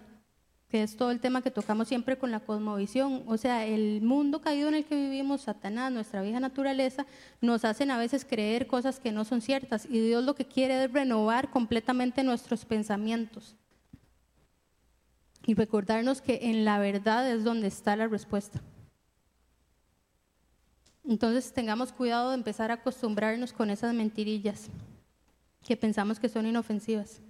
Que 0.68 0.82
es 0.82 0.96
todo 0.96 1.10
el 1.10 1.20
tema 1.20 1.40
que 1.40 1.50
tocamos 1.50 1.88
siempre 1.88 2.18
con 2.18 2.30
la 2.30 2.40
cosmovisión. 2.40 3.22
O 3.26 3.38
sea, 3.38 3.64
el 3.64 4.02
mundo 4.02 4.40
caído 4.40 4.68
en 4.68 4.74
el 4.74 4.84
que 4.84 4.96
vivimos, 4.96 5.42
Satanás, 5.42 5.90
nuestra 5.90 6.20
vieja 6.20 6.40
naturaleza, 6.40 7.06
nos 7.40 7.64
hacen 7.64 7.90
a 7.90 7.98
veces 7.98 8.26
creer 8.26 8.66
cosas 8.66 9.00
que 9.00 9.10
no 9.10 9.24
son 9.24 9.40
ciertas. 9.40 9.86
Y 9.86 9.98
Dios 10.00 10.22
lo 10.24 10.34
que 10.34 10.44
quiere 10.44 10.84
es 10.84 10.92
renovar 10.92 11.50
completamente 11.50 12.22
nuestros 12.22 12.66
pensamientos. 12.66 13.56
Y 15.46 15.54
recordarnos 15.54 16.20
que 16.20 16.40
en 16.42 16.66
la 16.66 16.78
verdad 16.78 17.30
es 17.30 17.44
donde 17.44 17.68
está 17.68 17.96
la 17.96 18.06
respuesta. 18.06 18.60
Entonces 21.08 21.54
tengamos 21.54 21.92
cuidado 21.92 22.28
de 22.28 22.34
empezar 22.34 22.70
a 22.70 22.74
acostumbrarnos 22.74 23.54
con 23.54 23.70
esas 23.70 23.94
mentirillas 23.94 24.68
que 25.66 25.74
pensamos 25.74 26.20
que 26.20 26.28
son 26.28 26.46
inofensivas. 26.46 27.22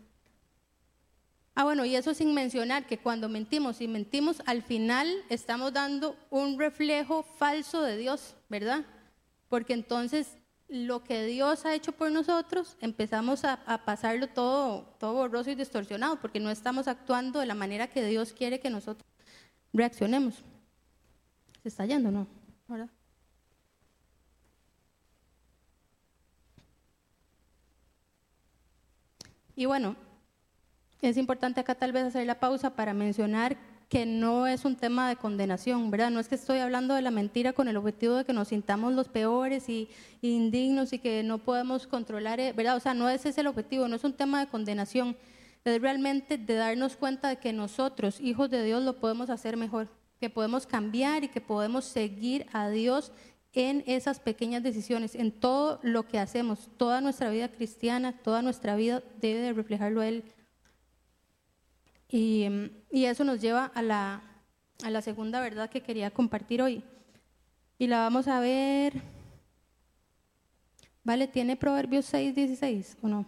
Ah, 1.58 1.64
bueno, 1.64 1.84
y 1.84 1.96
eso 1.96 2.14
sin 2.14 2.34
mencionar 2.34 2.86
que 2.86 2.98
cuando 2.98 3.28
mentimos 3.28 3.80
y 3.80 3.88
mentimos, 3.88 4.40
al 4.46 4.62
final 4.62 5.12
estamos 5.28 5.72
dando 5.72 6.14
un 6.30 6.56
reflejo 6.56 7.24
falso 7.24 7.82
de 7.82 7.96
Dios, 7.96 8.36
¿verdad? 8.48 8.86
Porque 9.48 9.72
entonces 9.72 10.38
lo 10.68 11.02
que 11.02 11.24
Dios 11.24 11.66
ha 11.66 11.74
hecho 11.74 11.90
por 11.90 12.12
nosotros, 12.12 12.76
empezamos 12.80 13.44
a, 13.44 13.82
pasarlo 13.84 14.28
todo, 14.28 14.94
todo 15.00 15.14
borroso 15.14 15.50
y 15.50 15.56
distorsionado, 15.56 16.20
porque 16.20 16.38
no 16.38 16.52
estamos 16.52 16.86
actuando 16.86 17.40
de 17.40 17.46
la 17.46 17.56
manera 17.56 17.88
que 17.88 18.04
Dios 18.04 18.32
quiere 18.32 18.60
que 18.60 18.70
nosotros 18.70 19.04
reaccionemos. 19.72 20.36
Se 21.64 21.70
está 21.70 21.86
yendo, 21.86 22.12
¿no? 22.12 22.28
¿Verdad? 22.68 22.88
Y 29.56 29.66
bueno, 29.66 29.96
es 31.02 31.16
importante 31.16 31.60
acá 31.60 31.74
tal 31.74 31.92
vez 31.92 32.04
hacer 32.04 32.26
la 32.26 32.40
pausa 32.40 32.70
para 32.70 32.94
mencionar 32.94 33.56
que 33.88 34.04
no 34.04 34.46
es 34.46 34.64
un 34.64 34.76
tema 34.76 35.08
de 35.08 35.16
condenación, 35.16 35.90
¿verdad? 35.90 36.10
No 36.10 36.20
es 36.20 36.28
que 36.28 36.34
estoy 36.34 36.58
hablando 36.58 36.94
de 36.94 37.02
la 37.02 37.10
mentira 37.10 37.54
con 37.54 37.68
el 37.68 37.76
objetivo 37.76 38.16
de 38.16 38.24
que 38.24 38.34
nos 38.34 38.48
sintamos 38.48 38.92
los 38.92 39.08
peores 39.08 39.68
y, 39.68 39.88
indignos 40.20 40.92
y 40.92 40.98
que 40.98 41.22
no 41.22 41.38
podemos 41.38 41.86
controlar, 41.86 42.38
eh, 42.38 42.52
¿verdad? 42.52 42.76
O 42.76 42.80
sea, 42.80 42.92
no 42.92 43.08
ese 43.08 43.30
es 43.30 43.38
el 43.38 43.46
objetivo, 43.46 43.88
no 43.88 43.96
es 43.96 44.04
un 44.04 44.12
tema 44.12 44.40
de 44.40 44.50
condenación, 44.50 45.16
es 45.64 45.80
realmente 45.80 46.36
de 46.36 46.54
darnos 46.54 46.96
cuenta 46.96 47.28
de 47.28 47.36
que 47.36 47.52
nosotros, 47.52 48.20
hijos 48.20 48.50
de 48.50 48.62
Dios, 48.62 48.82
lo 48.82 48.98
podemos 49.00 49.30
hacer 49.30 49.56
mejor, 49.56 49.88
que 50.20 50.28
podemos 50.28 50.66
cambiar 50.66 51.24
y 51.24 51.28
que 51.28 51.40
podemos 51.40 51.84
seguir 51.84 52.46
a 52.52 52.68
Dios 52.68 53.12
en 53.54 53.82
esas 53.86 54.20
pequeñas 54.20 54.62
decisiones, 54.62 55.14
en 55.14 55.32
todo 55.32 55.80
lo 55.82 56.06
que 56.06 56.18
hacemos, 56.18 56.68
toda 56.76 57.00
nuestra 57.00 57.30
vida 57.30 57.48
cristiana, 57.48 58.12
toda 58.12 58.42
nuestra 58.42 58.76
vida 58.76 59.02
debe 59.20 59.40
de 59.40 59.52
reflejarlo 59.52 60.02
a 60.02 60.08
Él 60.08 60.24
y, 62.10 62.48
eso 62.90 63.24
nos 63.24 63.40
lleva 63.40 63.66
a 63.66 63.82
la, 63.82 64.22
a 64.82 64.90
la 64.90 65.02
segunda 65.02 65.40
verdad 65.40 65.70
que 65.70 65.82
quería 65.82 66.10
compartir 66.10 66.62
hoy. 66.62 66.82
Y 67.78 67.86
la 67.86 68.00
vamos 68.00 68.28
a 68.28 68.40
ver. 68.40 68.94
¿Vale? 71.04 71.28
¿Tiene 71.28 71.56
Proverbios 71.56 72.06
6, 72.06 72.34
16 72.34 72.96
o 73.02 73.08
no? 73.08 73.26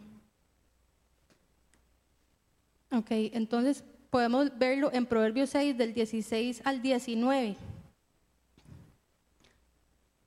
Ok, 2.92 3.06
entonces 3.10 3.84
podemos 4.10 4.56
verlo 4.58 4.90
en 4.92 5.06
Proverbios 5.06 5.50
6 5.50 5.78
del 5.78 5.94
16 5.94 6.62
al 6.64 6.82
19. 6.82 7.56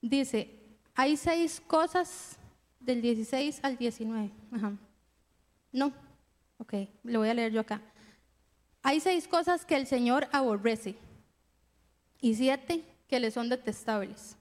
Dice, 0.01 0.49
hay 0.95 1.17
seis 1.17 1.61
cosas 1.65 2.37
del 2.79 3.01
16 3.01 3.59
al 3.63 3.77
19. 3.77 4.31
Ajá. 4.51 4.77
No, 5.71 5.93
ok, 6.57 6.73
lo 7.03 7.19
voy 7.19 7.29
a 7.29 7.33
leer 7.33 7.51
yo 7.51 7.61
acá. 7.61 7.81
Hay 8.85 8.99
seis 8.99 9.29
cosas 9.29 9.65
que 9.65 9.77
el 9.77 9.87
Señor 9.87 10.27
aborrece 10.33 10.97
y 12.19 12.35
siete 12.35 12.83
que 13.07 13.21
le 13.21 13.31
son 13.31 13.47
detestables. 13.47 14.35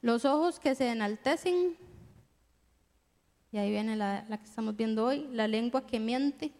Los 0.00 0.24
ojos 0.24 0.58
que 0.58 0.74
se 0.74 0.88
enaltecen, 0.88 1.76
y 3.52 3.58
ahí 3.58 3.70
viene 3.70 3.94
la, 3.94 4.24
que 4.26 4.48
estamos 4.48 4.74
viendo 4.74 5.04
hoy, 5.04 5.28
la 5.32 5.46
lengua 5.46 5.86
que 5.86 6.00
miente, 6.00 6.50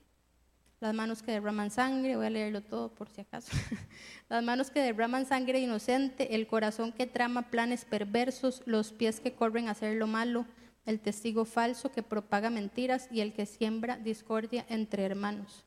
las 0.80 0.94
manos 0.94 1.22
que 1.22 1.32
derraman 1.32 1.70
sangre, 1.70 2.16
voy 2.16 2.26
a 2.26 2.30
leerlo 2.30 2.60
todo 2.60 2.90
por 2.90 3.08
si 3.08 3.22
acaso, 3.22 3.52
las 4.28 4.44
manos 4.44 4.70
que 4.70 4.80
derraman 4.80 5.24
sangre 5.24 5.60
inocente, 5.60 6.34
el 6.34 6.46
corazón 6.46 6.92
que 6.92 7.06
trama 7.06 7.50
planes 7.50 7.86
perversos, 7.86 8.62
los 8.66 8.92
pies 8.92 9.18
que 9.18 9.32
corren 9.32 9.68
a 9.68 9.72
hacer 9.72 9.96
lo 9.96 10.06
malo, 10.06 10.44
el 10.84 11.00
testigo 11.00 11.44
falso 11.44 11.92
que 11.92 12.02
propaga 12.02 12.50
mentiras 12.50 13.08
y 13.10 13.20
el 13.20 13.32
que 13.32 13.46
siembra 13.46 13.96
discordia 13.96 14.66
entre 14.68 15.04
hermanos. 15.04 15.64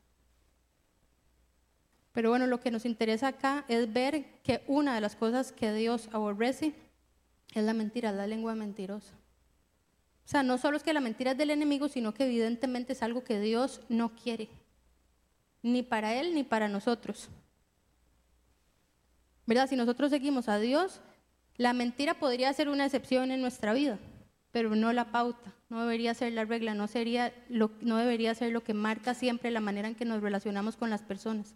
Pero 2.12 2.30
bueno, 2.30 2.46
lo 2.46 2.60
que 2.60 2.70
nos 2.70 2.86
interesa 2.86 3.28
acá 3.28 3.64
es 3.68 3.92
ver 3.92 4.40
que 4.42 4.62
una 4.66 4.94
de 4.94 5.00
las 5.00 5.16
cosas 5.16 5.52
que 5.52 5.72
Dios 5.72 6.08
aborrece 6.12 6.74
es 7.54 7.64
la 7.64 7.74
mentira, 7.74 8.12
la 8.12 8.26
lengua 8.26 8.54
mentirosa. 8.54 9.14
O 10.24 10.28
sea, 10.28 10.42
no 10.42 10.58
solo 10.58 10.76
es 10.76 10.82
que 10.82 10.92
la 10.92 11.00
mentira 11.00 11.32
es 11.32 11.38
del 11.38 11.50
enemigo, 11.50 11.88
sino 11.88 12.12
que 12.12 12.24
evidentemente 12.24 12.94
es 12.94 13.02
algo 13.02 13.22
que 13.22 13.38
Dios 13.38 13.80
no 13.88 14.14
quiere, 14.16 14.48
ni 15.62 15.82
para 15.82 16.14
Él 16.14 16.34
ni 16.34 16.42
para 16.42 16.68
nosotros. 16.68 17.28
¿Verdad? 19.46 19.68
Si 19.68 19.76
nosotros 19.76 20.10
seguimos 20.10 20.48
a 20.48 20.58
Dios, 20.58 21.00
la 21.56 21.72
mentira 21.72 22.14
podría 22.14 22.52
ser 22.52 22.68
una 22.68 22.86
excepción 22.86 23.30
en 23.30 23.40
nuestra 23.40 23.72
vida 23.72 23.98
pero 24.56 24.74
no 24.74 24.90
la 24.94 25.12
pauta, 25.12 25.52
no 25.68 25.82
debería 25.82 26.14
ser 26.14 26.32
la 26.32 26.46
regla, 26.46 26.72
no, 26.72 26.86
sería 26.86 27.30
no 27.50 27.96
debería 27.98 28.34
ser 28.34 28.52
lo 28.52 28.64
que 28.64 28.72
marca 28.72 29.12
siempre 29.12 29.50
la 29.50 29.60
manera 29.60 29.86
en 29.86 29.94
que 29.94 30.06
nos 30.06 30.22
relacionamos 30.22 30.78
con 30.78 30.88
las 30.88 31.02
personas. 31.02 31.54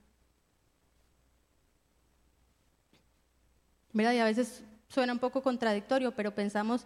¿Verdad? 3.94 4.12
Y 4.12 4.18
a 4.18 4.26
veces 4.26 4.62
suena 4.88 5.14
un 5.14 5.18
poco 5.18 5.42
contradictorio, 5.42 6.14
pero 6.14 6.34
pensamos 6.34 6.84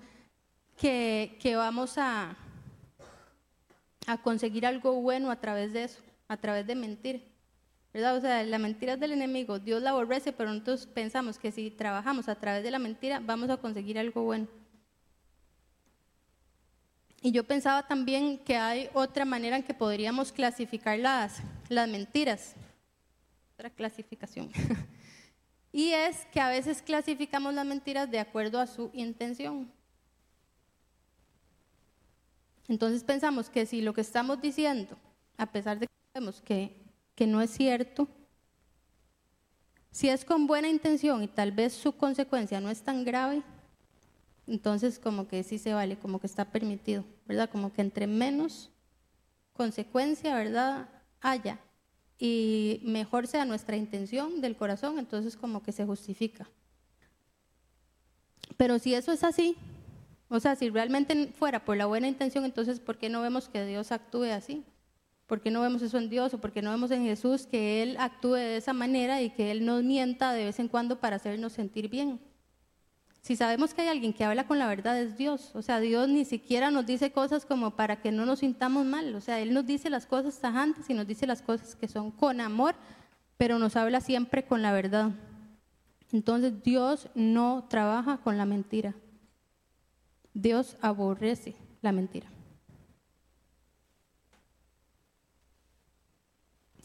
que, 0.81 1.37
vamos 1.57 1.99
a, 1.99 2.37
a 4.07 4.17
conseguir 4.19 4.67
algo 4.67 4.93
bueno 5.03 5.33
a 5.33 5.41
través 5.41 5.73
de 5.73 5.83
eso, 5.83 6.01
a 6.29 6.37
través 6.37 6.65
de 6.65 6.77
mentir. 6.77 7.25
¿verdad? 7.93 8.17
O 8.19 8.21
sea, 8.21 8.45
la 8.45 8.59
mentira 8.61 8.93
es 8.93 9.01
del 9.01 9.11
enemigo, 9.11 9.59
Dios 9.59 9.83
la 9.83 9.91
aborrece, 9.91 10.33
pero 10.33 10.53
nosotros 10.53 10.87
pensamos 10.87 11.41
que 11.41 11.51
si 11.51 11.73
trabajamos 11.73 12.29
a 12.29 12.37
través 12.37 12.63
de 12.63 12.71
la 12.71 12.79
mentira 12.79 13.19
vamos 13.19 13.51
a 13.51 13.57
conseguir 13.57 13.99
algo 13.99 14.23
bueno. 14.23 14.47
Y 17.25 17.33
yo 17.33 17.43
pensaba 17.43 17.83
también 17.87 18.37
que 18.37 18.55
hay 18.55 18.91
otra 18.93 19.25
manera 19.25 19.57
en 19.57 19.63
que 19.63 19.73
podríamos 19.73 20.31
clasificar 20.31 20.99
las, 20.99 21.41
las 21.71 21.89
mentiras. 21.89 22.55
Otra 23.55 23.71
clasificación. 23.71 24.51
y 25.73 25.89
es 25.89 26.27
que 26.27 26.39
a 26.39 26.51
veces 26.51 26.83
clasificamos 26.83 27.55
las 27.55 27.65
mentiras 27.65 28.11
de 28.11 28.21
acuerdo 28.21 28.61
a 28.61 28.67
su 28.67 28.91
intención. 28.93 29.73
Entonces 32.69 33.03
pensamos 33.03 33.49
que 33.49 33.65
si 33.65 33.81
lo 33.81 33.95
que 33.95 34.03
estamos 34.03 34.43
diciendo, 34.43 34.95
a 35.39 35.47
pesar 35.47 35.79
de 35.79 35.87
que 35.87 35.95
sabemos 36.13 36.43
que, 36.43 36.77
que 37.15 37.27
no 37.27 37.41
es 37.41 37.49
cierto, 37.49 38.07
si 39.91 40.11
es 40.11 40.27
con 40.27 40.47
buena 40.47 40.69
intención 40.69 41.23
y 41.23 41.29
tal 41.29 41.53
vez 41.53 41.73
su 41.73 41.97
consecuencia 41.97 42.61
no 42.61 42.69
es 42.69 42.83
tan 42.83 43.03
grave, 43.03 43.43
entonces, 44.47 44.99
como 44.99 45.27
que 45.27 45.43
sí 45.43 45.59
se 45.59 45.73
vale, 45.73 45.97
como 45.97 46.21
que 46.21 46.27
está 46.27 46.45
permitido, 46.45 47.05
¿verdad? 47.27 47.49
Como 47.51 47.73
que 47.73 47.83
entre 47.83 48.07
menos 48.07 48.71
consecuencia, 49.53 50.35
¿verdad? 50.35 50.89
Haya 51.21 51.59
y 52.19 52.81
mejor 52.85 53.27
sea 53.27 53.45
nuestra 53.45 53.77
intención 53.77 54.41
del 54.41 54.57
corazón, 54.57 54.99
entonces 54.99 55.37
como 55.37 55.63
que 55.63 55.73
se 55.73 55.85
justifica. 55.85 56.49
Pero 58.57 58.79
si 58.79 58.95
eso 58.95 59.13
es 59.13 59.25
así, 59.25 59.57
o 60.29 60.41
sea, 60.41 60.57
si 60.57 60.71
realmente 60.71 61.33
fuera 61.39 61.65
por 61.65 61.77
la 61.77 61.87
buena 61.87 62.09
intención, 62.09 62.45
entonces 62.45 62.81
¿por 62.81 62.99
qué 62.99 63.09
no 63.09 63.23
vemos 63.23 63.49
que 63.49 63.65
Dios 63.65 63.93
actúe 63.93 64.25
así? 64.25 64.65
¿Por 65.27 65.41
qué 65.41 65.51
no 65.51 65.63
vemos 65.63 65.81
eso 65.81 65.97
en 65.99 66.11
Dios 66.11 66.35
o 66.35 66.39
por 66.39 66.53
qué 66.53 66.61
no 66.61 66.71
vemos 66.71 66.91
en 66.91 67.03
Jesús 67.03 67.47
que 67.47 67.83
Él 67.83 67.97
actúe 67.99 68.35
de 68.35 68.59
esa 68.59 68.75
manera 68.75 69.23
y 69.23 69.31
que 69.31 69.51
Él 69.51 69.65
nos 69.65 69.83
mienta 69.83 70.33
de 70.33 70.45
vez 70.45 70.59
en 70.59 70.69
cuando 70.69 71.01
para 71.01 71.17
hacernos 71.17 71.55
sentir 71.55 71.89
bien? 71.89 72.21
Si 73.25 73.37
sabemos 73.37 73.73
que 73.73 73.81
hay 73.81 73.89
alguien 73.89 74.13
que 74.13 74.23
habla 74.23 74.47
con 74.47 74.59
la 74.59 74.69
verdad 74.69 75.01
es 75.01 75.17
Dios, 75.17 75.51
o 75.55 75.63
sea, 75.63 75.81
Dios 75.81 76.11
ni 76.11 76.27
siquiera 76.27 76.71
nos 76.71 76.85
dice 76.85 77.11
cosas 77.11 77.47
como 77.47 77.71
para 77.71 78.03
que 78.03 78.13
no 78.13 78.27
nos 78.27 78.41
sintamos 78.41 78.85
mal, 78.85 79.15
o 79.15 79.21
sea, 79.23 79.41
Él 79.41 79.55
nos 79.55 79.65
dice 79.65 79.89
las 79.89 80.05
cosas 80.05 80.39
tajantes 80.39 80.91
y 80.91 80.93
nos 80.93 81.07
dice 81.07 81.27
las 81.27 81.41
cosas 81.41 81.75
que 81.75 81.89
son 81.89 82.11
con 82.11 82.43
amor, 82.43 82.75
pero 83.39 83.59
nos 83.59 83.77
habla 83.77 84.03
siempre 84.03 84.45
con 84.45 84.61
la 84.61 84.73
verdad. 84.73 85.11
Entonces 86.13 86.63
Dios 86.63 87.09
no 87.15 87.65
trabaja 87.71 88.19
con 88.19 88.37
la 88.37 88.45
mentira. 88.45 88.95
Dios 90.35 90.77
aborrece 90.83 91.57
la 91.81 91.93
mentira. 91.93 92.29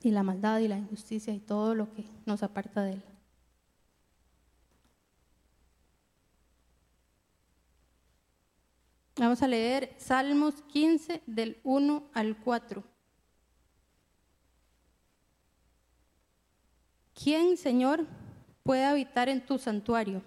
Y 0.02 0.12
la 0.12 0.23
maldad 0.23 0.60
y 0.60 0.69
la 0.69 0.78
injusticia 0.78 1.34
y 1.34 1.39
todo 1.39 1.75
lo 1.75 1.93
que 1.93 2.06
nos 2.25 2.43
aparta 2.43 2.82
de 2.82 2.93
Él. 2.93 3.09
Vamos 9.19 9.43
a 9.43 9.49
leer 9.49 9.93
Salmos 9.97 10.62
15 10.71 11.21
del 11.25 11.60
1 11.65 12.10
al 12.13 12.38
4. 12.38 12.82
¿Quién, 17.21 17.58
Señor, 17.58 18.08
puede 18.63 18.86
habitar 18.86 19.27
en 19.27 19.45
tu 19.45 19.58
santuario? 19.58 20.21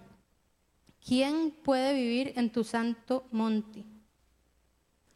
¿Quién 1.03 1.49
puede 1.63 1.95
vivir 1.95 2.33
en 2.35 2.51
tu 2.51 2.63
santo 2.63 3.25
monte? 3.31 3.83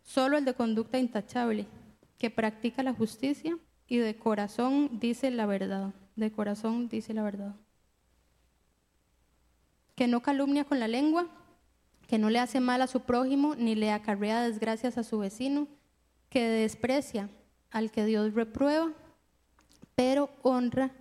Solo 0.01 0.39
el 0.39 0.45
de 0.45 0.55
conducta 0.55 0.97
intachable, 0.97 1.67
que 2.17 2.31
practica 2.31 2.81
la 2.81 2.95
justicia 2.95 3.59
y 3.87 3.97
de 3.97 4.17
corazón 4.17 4.99
dice 4.99 5.29
la 5.29 5.45
verdad. 5.45 5.93
De 6.15 6.31
corazón 6.31 6.89
dice 6.89 7.13
la 7.13 7.21
verdad. 7.21 7.55
Que 9.95 10.07
no 10.07 10.23
calumnia 10.23 10.63
con 10.63 10.79
la 10.79 10.87
lengua, 10.87 11.29
que 12.07 12.17
no 12.17 12.29
le 12.29 12.39
hace 12.39 12.59
mal 12.59 12.81
a 12.81 12.87
su 12.87 13.01
prójimo 13.01 13.55
ni 13.55 13.75
le 13.75 13.91
acarrea 13.91 14.41
desgracias 14.41 14.97
a 14.97 15.03
su 15.03 15.19
vecino, 15.19 15.67
que 16.29 16.47
desprecia 16.47 17.29
al 17.69 17.91
que 17.91 18.05
Dios 18.05 18.33
reprueba, 18.33 18.91
pero 19.95 20.29
honra 20.41 20.91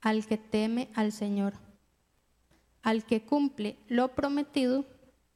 al 0.00 0.26
que 0.26 0.38
teme 0.38 0.88
al 0.94 1.12
Señor 1.12 1.54
al 2.86 3.04
que 3.04 3.26
cumple 3.26 3.76
lo 3.88 4.14
prometido, 4.14 4.84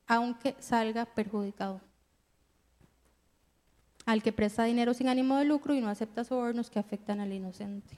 aunque 0.06 0.54
salga 0.60 1.04
perjudicado. 1.04 1.80
Al 4.06 4.22
que 4.22 4.32
presta 4.32 4.62
dinero 4.62 4.94
sin 4.94 5.08
ánimo 5.08 5.36
de 5.36 5.46
lucro 5.46 5.74
y 5.74 5.80
no 5.80 5.88
acepta 5.88 6.22
sobornos 6.22 6.70
que 6.70 6.78
afectan 6.78 7.18
al 7.18 7.32
inocente. 7.32 7.96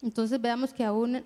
Entonces 0.00 0.40
veamos 0.40 0.72
que 0.72 0.86
aún 0.86 1.22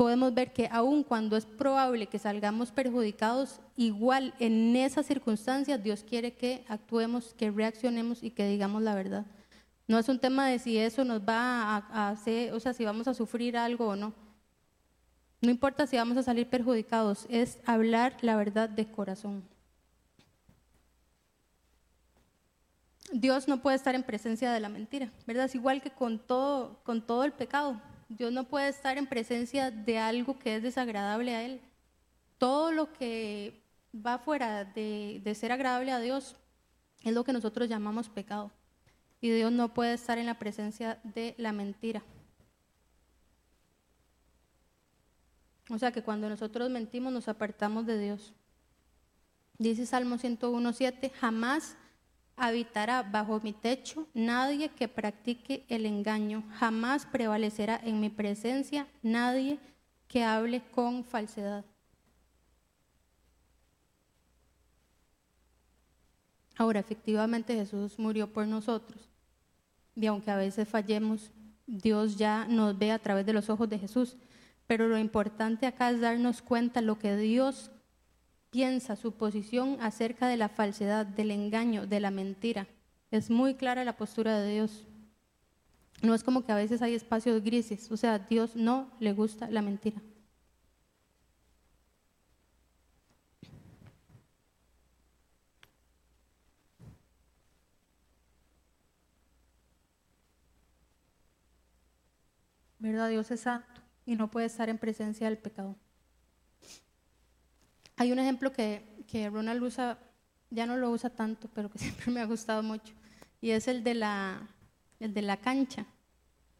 podemos 0.00 0.32
ver 0.32 0.54
que 0.54 0.66
aun 0.72 1.04
cuando 1.04 1.36
es 1.36 1.44
probable 1.44 2.06
que 2.06 2.18
salgamos 2.18 2.72
perjudicados, 2.72 3.60
igual 3.76 4.32
en 4.38 4.74
esas 4.74 5.04
circunstancias 5.04 5.82
Dios 5.82 6.02
quiere 6.08 6.32
que 6.32 6.64
actuemos, 6.68 7.34
que 7.34 7.50
reaccionemos 7.50 8.22
y 8.22 8.30
que 8.30 8.48
digamos 8.48 8.80
la 8.80 8.94
verdad. 8.94 9.26
No 9.86 9.98
es 9.98 10.08
un 10.08 10.18
tema 10.18 10.48
de 10.48 10.58
si 10.58 10.78
eso 10.78 11.04
nos 11.04 11.20
va 11.20 11.76
a 11.76 12.08
hacer, 12.08 12.54
o 12.54 12.60
sea, 12.60 12.72
si 12.72 12.82
vamos 12.82 13.08
a 13.08 13.12
sufrir 13.12 13.58
algo 13.58 13.88
o 13.88 13.96
no 13.96 14.14
no 15.42 15.50
importa 15.50 15.86
si 15.86 15.98
vamos 15.98 16.16
a 16.16 16.22
salir 16.22 16.48
perjudicados, 16.48 17.26
es 17.28 17.58
hablar 17.66 18.16
la 18.22 18.36
verdad 18.36 18.70
de 18.70 18.90
corazón. 18.90 19.42
Dios 23.12 23.48
no 23.48 23.60
puede 23.60 23.76
estar 23.76 23.94
en 23.94 24.02
presencia 24.02 24.50
de 24.50 24.60
la 24.60 24.70
mentira, 24.70 25.10
¿verdad? 25.26 25.44
Es 25.44 25.54
igual 25.54 25.82
que 25.82 25.90
con 25.90 26.18
todo, 26.18 26.80
con 26.84 27.02
todo 27.02 27.24
el 27.24 27.32
pecado. 27.32 27.78
Dios 28.10 28.32
no 28.32 28.48
puede 28.48 28.68
estar 28.68 28.98
en 28.98 29.06
presencia 29.06 29.70
de 29.70 29.98
algo 29.98 30.36
que 30.36 30.56
es 30.56 30.62
desagradable 30.64 31.32
a 31.36 31.44
Él. 31.44 31.60
Todo 32.38 32.72
lo 32.72 32.92
que 32.92 33.62
va 33.94 34.18
fuera 34.18 34.64
de, 34.64 35.22
ser 35.36 35.52
agradable 35.52 35.92
a 35.92 36.00
Dios 36.00 36.34
es 37.04 37.14
lo 37.14 37.22
que 37.22 37.32
nosotros 37.32 37.68
llamamos 37.68 38.08
pecado. 38.08 38.50
Y 39.20 39.30
Dios 39.30 39.52
no 39.52 39.72
puede 39.72 39.92
estar 39.92 40.18
en 40.18 40.26
la 40.26 40.40
presencia 40.40 40.98
de 41.04 41.36
la 41.38 41.52
mentira. 41.52 42.02
O 45.68 45.78
sea 45.78 45.92
que 45.92 46.02
cuando 46.02 46.28
nosotros 46.28 46.68
mentimos 46.68 47.12
nos 47.12 47.28
apartamos 47.28 47.86
de 47.86 47.96
Dios. 47.96 48.32
Dice 49.56 49.86
Salmo 49.86 50.16
101.7, 50.16 51.12
jamás 51.12 51.76
habitará 52.40 53.02
bajo 53.02 53.40
mi 53.40 53.52
techo 53.52 54.08
nadie 54.14 54.70
que 54.70 54.88
practique 54.88 55.64
el 55.68 55.86
engaño, 55.86 56.42
jamás 56.58 57.06
prevalecerá 57.06 57.80
en 57.84 58.00
mi 58.00 58.08
presencia 58.08 58.86
nadie 59.02 59.58
que 60.08 60.24
hable 60.24 60.62
con 60.72 61.04
falsedad. 61.04 61.64
Ahora, 66.56 66.80
efectivamente 66.80 67.54
Jesús 67.54 67.98
murió 67.98 68.32
por 68.32 68.46
nosotros 68.46 69.08
y 69.94 70.06
aunque 70.06 70.30
a 70.30 70.36
veces 70.36 70.68
fallemos, 70.68 71.30
Dios 71.66 72.16
ya 72.16 72.46
nos 72.46 72.78
ve 72.78 72.90
a 72.90 72.98
través 72.98 73.26
de 73.26 73.32
los 73.32 73.50
ojos 73.50 73.68
de 73.68 73.78
Jesús. 73.78 74.16
Pero 74.66 74.88
lo 74.88 74.98
importante 74.98 75.66
acá 75.66 75.90
es 75.90 76.00
darnos 76.00 76.42
cuenta 76.42 76.80
lo 76.80 76.98
que 76.98 77.16
Dios 77.16 77.70
piensa, 78.50 78.96
su 78.96 79.12
posición 79.12 79.78
acerca 79.80 80.28
de 80.28 80.36
la 80.36 80.48
falsedad, 80.48 81.06
del 81.06 81.30
engaño, 81.30 81.86
de 81.86 82.00
la 82.00 82.10
mentira. 82.10 82.66
Es 83.10 83.30
muy 83.30 83.54
clara 83.54 83.84
la 83.84 83.96
postura 83.96 84.38
de 84.40 84.52
Dios. 84.52 84.86
No 86.02 86.14
es 86.14 86.24
como 86.24 86.44
que 86.44 86.52
a 86.52 86.56
veces 86.56 86.82
hay 86.82 86.94
espacios 86.94 87.42
grises, 87.42 87.90
o 87.90 87.96
sea, 87.96 88.14
a 88.14 88.18
Dios 88.20 88.56
no 88.56 88.90
le 89.00 89.12
gusta 89.12 89.50
la 89.50 89.62
mentira. 89.62 90.00
¿Verdad? 102.78 103.10
Dios 103.10 103.30
es 103.30 103.40
santo 103.40 103.80
y 104.06 104.16
no 104.16 104.30
puede 104.30 104.46
estar 104.46 104.68
en 104.70 104.78
presencia 104.78 105.26
del 105.28 105.38
pecado. 105.38 105.76
Hay 108.00 108.12
un 108.12 108.18
ejemplo 108.18 108.50
que, 108.50 108.82
que 109.06 109.28
Ronald 109.28 109.62
usa, 109.62 109.98
ya 110.48 110.64
no 110.64 110.78
lo 110.78 110.90
usa 110.90 111.10
tanto, 111.10 111.50
pero 111.52 111.70
que 111.70 111.78
siempre 111.84 112.10
me 112.10 112.22
ha 112.22 112.24
gustado 112.24 112.62
mucho, 112.62 112.94
y 113.42 113.50
es 113.50 113.68
el 113.68 113.84
de 113.84 113.92
la, 113.92 114.48
el 115.00 115.12
de 115.12 115.20
la 115.20 115.36
cancha. 115.36 115.84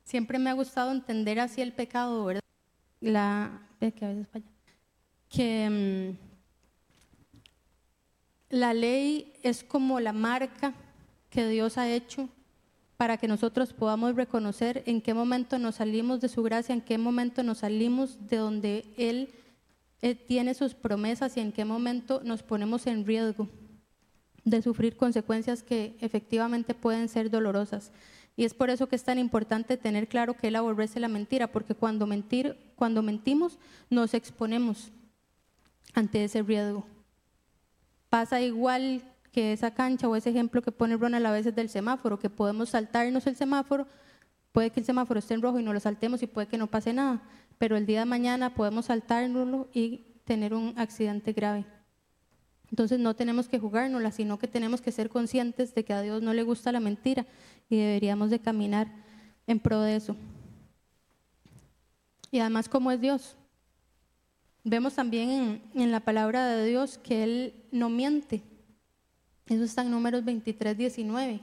Siempre 0.05 0.39
me 0.39 0.51
ha 0.51 0.53
gustado 0.53 0.93
entender 0.93 1.41
así 1.41 1.63
el 1.63 1.73
pecado, 1.73 2.27
¿verdad? 2.27 2.43
La, 3.01 3.59
que 3.79 4.05
a 4.05 4.09
veces 4.09 4.29
falla. 4.29 4.45
Que 5.31 5.71
mm, 5.71 6.19
la 8.51 8.75
ley 8.75 9.33
es 9.43 9.65
como 9.65 9.99
la 9.99 10.13
marca 10.13 10.75
que 11.31 11.49
Dios 11.49 11.79
ha 11.79 11.89
hecho 11.89 12.29
para 12.99 13.17
que 13.17 13.29
nosotros 13.29 13.73
podamos 13.73 14.15
reconocer 14.15 14.83
en 14.85 15.01
qué 15.01 15.15
momento 15.15 15.59
nos 15.59 15.77
salimos 15.77 16.21
de 16.21 16.29
su 16.29 16.43
gracia, 16.43 16.75
en 16.75 16.83
qué 16.83 16.99
momento 16.99 17.43
nos 17.43 17.59
salimos 17.59 18.27
de 18.29 18.37
donde 18.37 18.85
Él, 18.99 19.33
tiene 20.27 20.55
sus 20.55 20.75
promesas 20.75 21.37
y 21.37 21.41
en 21.41 21.53
qué 21.53 21.65
momento 21.65 22.21
nos 22.25 22.43
ponemos 22.43 22.87
en 22.87 23.07
riesgo 23.07 23.49
de 24.45 24.63
sufrir 24.63 24.97
consecuencias 24.97 25.63
que 25.63 25.97
efectivamente 26.01 26.75
pueden 26.75 27.09
ser 27.09 27.31
dolorosas. 27.31 27.93
Y 28.37 28.45
es 28.45 28.55
por 28.55 28.71
eso 28.71 28.89
que 28.89 28.97
es 28.97 29.05
tan 29.05 29.19
importante 29.19 29.77
tener 29.77 30.09
claro 30.09 30.35
que 30.35 30.49
Él 30.49 30.57
aborrece 30.57 31.01
la 31.01 31.09
mentira, 31.09 31.49
porque 31.49 31.75
cuando, 31.75 32.07
mentir, 32.07 32.57
cuando 32.77 33.03
mentimos 33.03 33.59
nos 33.91 34.15
exponemos 34.15 34.91
ante 35.93 36.25
ese 36.25 36.43
riesgo. 36.43 36.87
Pasa 38.09 38.41
igual 38.41 39.03
que 39.33 39.53
esa 39.53 39.73
cancha 39.73 40.09
o 40.09 40.17
ese 40.17 40.31
ejemplo 40.31 40.63
que 40.63 40.73
pone 40.73 40.97
Ronald 40.97 41.27
a 41.27 41.33
veces 41.33 41.55
del 41.55 41.69
semáforo, 41.69 42.19
que 42.19 42.31
podemos 42.31 42.71
saltarnos 42.71 43.27
el 43.27 43.37
semáforo, 43.37 43.87
puede 44.53 44.71
que 44.71 44.81
el 44.81 44.87
semáforo 44.87 45.19
esté 45.19 45.35
en 45.35 45.43
rojo 45.43 45.61
y 45.61 45.63
no 45.63 45.73
lo 45.73 45.81
saltemos 45.81 46.23
y 46.23 46.27
puede 46.27 46.49
que 46.49 46.59
no 46.59 46.67
pase 46.67 46.93
nada, 46.93 47.21
pero 47.61 47.77
el 47.77 47.85
día 47.85 47.99
de 48.01 48.07
mañana 48.07 48.55
podemos 48.55 48.87
saltárnoslo 48.87 49.69
y 49.75 49.99
tener 50.25 50.55
un 50.55 50.73
accidente 50.79 51.35
grave. 51.35 51.67
Entonces 52.71 52.99
no 52.99 53.15
tenemos 53.15 53.49
que 53.49 53.59
jugárnosla, 53.59 54.13
sino 54.13 54.39
que 54.39 54.49
tenemos 54.49 54.81
que 54.81 54.91
ser 54.91 55.11
conscientes 55.11 55.75
de 55.75 55.85
que 55.85 55.93
a 55.93 56.01
Dios 56.01 56.23
no 56.23 56.33
le 56.33 56.43
gusta 56.43 56.73
la 56.73 56.81
mentira 56.81 57.27
y 57.69 57.77
deberíamos 57.77 58.31
de 58.31 58.39
caminar 58.39 58.91
en 59.47 59.61
pro 59.61 59.83
de 59.83 59.97
eso. 59.97 60.17
Y 62.31 62.39
además, 62.39 62.67
¿cómo 62.67 62.93
es 62.93 63.01
Dios? 63.03 63.37
Vemos 64.65 64.95
también 64.95 65.29
en, 65.29 65.63
en 65.83 65.91
la 65.91 66.01
palabra 66.01 66.47
de 66.47 66.67
Dios 66.67 66.97
que 66.97 67.25
Él 67.25 67.55
no 67.73 67.91
miente. 67.91 68.43
Eso 69.49 69.65
está 69.65 69.83
en 69.83 69.91
números 69.91 70.25
23, 70.25 70.79
19. 70.79 71.41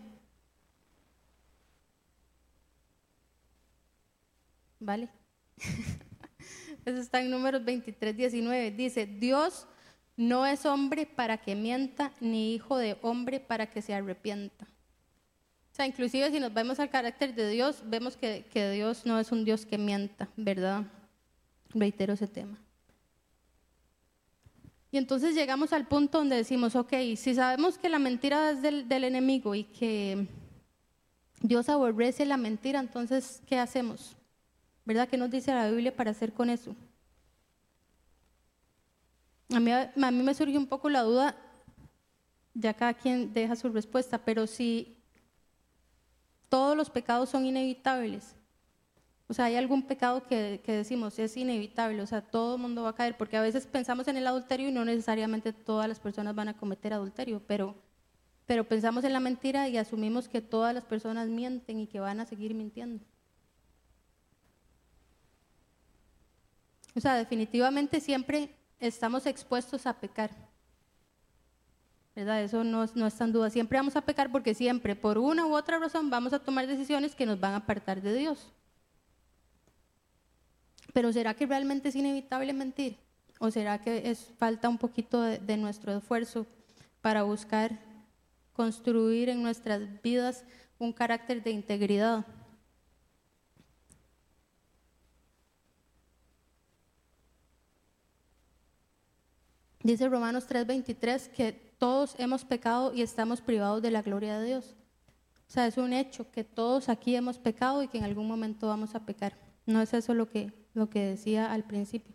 ¿Vale? 4.80 5.10
Eso 6.88 7.02
está 7.02 7.19
en 7.19 7.30
números 7.30 7.65
23, 7.65 8.15
19. 8.15 8.71
Dice, 8.71 9.06
Dios 9.06 9.67
no 10.15 10.45
es 10.45 10.65
hombre 10.65 11.06
para 11.06 11.38
que 11.38 11.54
mienta, 11.54 12.13
ni 12.21 12.54
hijo 12.56 12.78
de 12.78 12.97
hombre 13.02 13.41
para 13.41 13.69
que 13.69 13.82
se 13.82 13.93
arrepienta. 13.93 14.63
O 15.69 15.76
sea, 15.76 15.86
inclusive 15.86 16.32
si 16.32 16.39
nos 16.39 16.54
vemos 16.54 16.80
al 16.80 16.89
carácter 16.89 17.36
de 17.36 17.50
Dios, 17.50 17.84
vemos 17.86 18.15
que, 18.15 18.45
que 18.54 18.71
Dios 18.71 19.06
no 19.06 19.19
es 19.19 19.34
un 19.34 19.43
Dios 19.43 19.65
que 19.65 19.78
mienta, 19.78 20.30
¿verdad? 20.38 20.86
Reitero 21.71 22.13
ese 22.13 22.28
tema. 22.28 22.58
Y 24.89 24.97
entonces 24.97 25.36
llegamos 25.36 25.73
al 25.73 25.89
punto 25.89 26.19
donde 26.19 26.38
decimos, 26.38 26.78
ok, 26.78 26.93
si 27.17 27.36
sabemos 27.36 27.78
que 27.78 27.89
la 27.89 28.00
mentira 28.00 28.52
es 28.52 28.62
del, 28.62 28.88
del 28.88 29.04
enemigo 29.04 29.56
y 29.56 29.65
que 29.65 30.26
Dios 31.41 31.67
aborrece 31.67 32.26
la 32.26 32.38
mentira, 32.38 32.80
entonces, 32.80 33.41
¿qué 33.45 33.60
hacemos? 33.60 34.16
¿Verdad? 34.88 35.10
¿Qué 35.10 35.17
nos 35.17 35.30
dice 35.30 35.54
la 35.54 35.69
Biblia 35.69 35.93
para 35.93 36.12
hacer 36.12 36.32
con 36.32 36.50
eso? 36.50 36.73
A 39.54 39.60
mí, 39.60 40.23
me 40.23 40.34
surge 40.34 40.58
un 40.58 40.65
poco 40.65 40.89
la 40.89 41.02
duda, 41.02 41.36
ya 42.54 42.73
cada 42.73 42.93
quien 42.93 43.34
deja 43.34 43.58
su 43.58 43.67
respuesta, 43.67 44.17
pero 44.17 44.47
si 44.47 44.97
todos 46.47 46.78
los 46.78 46.89
pecados 46.89 47.28
son 47.28 47.45
inevitables, 47.45 48.38
o 49.28 49.34
sea, 49.34 49.45
hay 49.45 49.58
algún 49.58 49.84
pecado 49.84 50.26
que, 50.26 50.62
que, 50.63 50.71
decimos 50.71 51.19
es 51.19 51.36
inevitable, 51.36 52.02
o 52.02 52.08
sea, 52.08 52.21
todo 52.21 52.56
el 52.56 52.62
mundo 52.62 52.84
va 52.84 52.91
a 52.91 52.95
caer, 52.95 53.17
porque 53.17 53.36
a 53.36 53.41
veces 53.41 53.67
pensamos 53.67 54.08
en 54.08 54.15
el 54.15 54.26
adulterio 54.26 54.69
y 54.69 54.71
no 54.71 54.86
necesariamente 54.86 55.52
todas 55.52 55.89
las 55.89 56.00
personas 56.00 56.34
van 56.34 56.47
a 56.47 56.56
cometer 56.56 56.93
adulterio, 56.93 57.41
pero, 57.45 57.76
pero 58.45 58.65
pensamos 58.65 59.04
en 59.04 59.12
la 59.12 59.19
mentira 59.19 59.67
y 59.67 59.76
asumimos 59.76 60.30
que 60.30 60.39
todas 60.39 60.73
las 60.73 60.86
personas 60.86 61.28
mienten 61.28 61.78
y 61.82 61.88
que 61.88 62.00
van 62.00 62.21
a 62.21 62.26
seguir 62.26 62.54
mintiendo. 62.54 63.04
O 66.98 67.00
sea, 67.00 67.14
definitivamente 67.14 68.00
siempre 68.00 68.50
estamos 68.80 69.28
expuestos 69.28 69.86
a 69.86 69.94
pecar. 69.94 70.32
¿Verdad? 72.16 72.42
Eso 72.42 72.64
no, 72.64 72.84
no 72.96 73.06
está 73.06 73.26
en 73.26 73.34
duda. 73.34 73.52
Siempre 73.52 73.78
vamos 73.78 73.96
a 73.96 74.02
pecar 74.02 74.32
porque 74.32 74.56
siempre, 74.56 74.96
por 74.96 75.20
una 75.20 75.46
u 75.46 75.56
otra 75.56 75.78
razón, 75.78 76.10
vamos 76.10 76.34
a 76.34 76.40
tomar 76.40 76.66
decisiones 76.66 77.14
que 77.14 77.28
nos 77.28 77.40
van 77.40 77.54
a 77.54 77.58
apartar 77.58 78.02
de 78.02 78.16
Dios. 78.16 78.52
Pero 80.92 81.14
¿será 81.14 81.36
que 81.36 81.46
realmente 81.46 81.90
es 81.90 81.96
inevitable 81.96 82.52
mentir? 82.52 82.98
¿O 83.38 83.52
será 83.52 83.80
que 83.80 84.10
es 84.10 84.34
falta 84.40 84.68
un 84.68 84.80
poquito 84.80 85.22
de, 85.22 85.38
de 85.38 85.56
nuestro 85.56 85.96
esfuerzo 85.96 86.48
para 87.02 87.22
buscar 87.22 87.78
construir 88.54 89.30
en 89.30 89.44
nuestras 89.44 90.02
vidas 90.02 90.44
un 90.80 90.92
carácter 90.92 91.44
de 91.44 91.52
integridad? 91.52 92.26
Dice 99.88 100.10
Romanos 100.10 100.45
3:23 100.50 101.30
que 101.30 101.54
todos 101.78 102.15
hemos 102.19 102.43
pecado 102.43 102.93
y 102.93 103.02
estamos 103.02 103.39
privados 103.39 103.82
de 103.82 103.89
la 103.89 104.02
gloria 104.02 104.38
de 104.38 104.45
Dios. 104.45 104.76
O 105.47 105.50
sea, 105.50 105.65
es 105.65 105.78
un 105.78 105.93
hecho 105.93 106.30
que 106.30 106.43
todos 106.43 106.89
aquí 106.89 107.15
hemos 107.15 107.39
pecado 107.39 107.82
y 107.82 107.88
que 107.88 107.97
en 107.97 108.04
algún 108.04 108.28
momento 108.28 108.67
vamos 108.67 108.95
a 108.95 109.06
pecar. 109.06 109.38
No 109.65 109.82
es 109.82 109.93
eso 109.93 110.13
lo 110.13 110.28
que, 110.28 110.52
lo 110.73 110.89
que 110.89 111.00
decía 111.06 111.54
al 111.54 111.63
principio, 111.63 112.13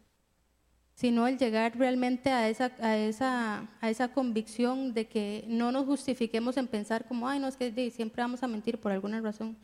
sino 0.92 1.26
el 1.26 1.38
llegar 1.38 1.74
realmente 1.78 2.28
a 2.28 2.50
esa, 2.50 2.72
a, 2.78 2.98
esa, 2.98 3.70
a 3.80 3.88
esa 3.88 4.08
convicción 4.08 4.92
de 4.92 5.08
que 5.08 5.46
no 5.48 5.72
nos 5.72 5.86
justifiquemos 5.86 6.58
en 6.58 6.66
pensar 6.66 7.06
como, 7.06 7.26
ay, 7.26 7.38
no, 7.38 7.48
es 7.48 7.56
que 7.56 7.90
siempre 7.90 8.20
vamos 8.20 8.42
a 8.42 8.48
mentir 8.48 8.78
por 8.80 8.92
alguna 8.92 9.22
razón. 9.22 9.56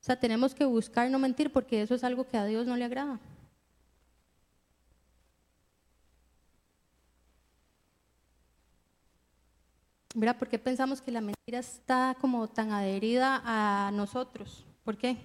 O 0.00 0.02
sea, 0.02 0.18
tenemos 0.18 0.54
que 0.54 0.64
buscar 0.64 1.10
no 1.10 1.18
mentir 1.18 1.52
porque 1.52 1.82
eso 1.82 1.94
es 1.94 2.04
algo 2.04 2.26
que 2.26 2.38
a 2.38 2.46
Dios 2.46 2.66
no 2.66 2.78
le 2.78 2.86
agrada. 2.86 3.20
¿Verdad? 10.14 10.38
¿Por 10.38 10.48
qué 10.48 10.58
pensamos 10.58 11.00
que 11.00 11.12
la 11.12 11.20
mentira 11.20 11.60
está 11.60 12.16
como 12.20 12.48
tan 12.48 12.72
adherida 12.72 13.42
a 13.44 13.90
nosotros? 13.92 14.64
¿Por 14.84 14.98
qué? 14.98 15.16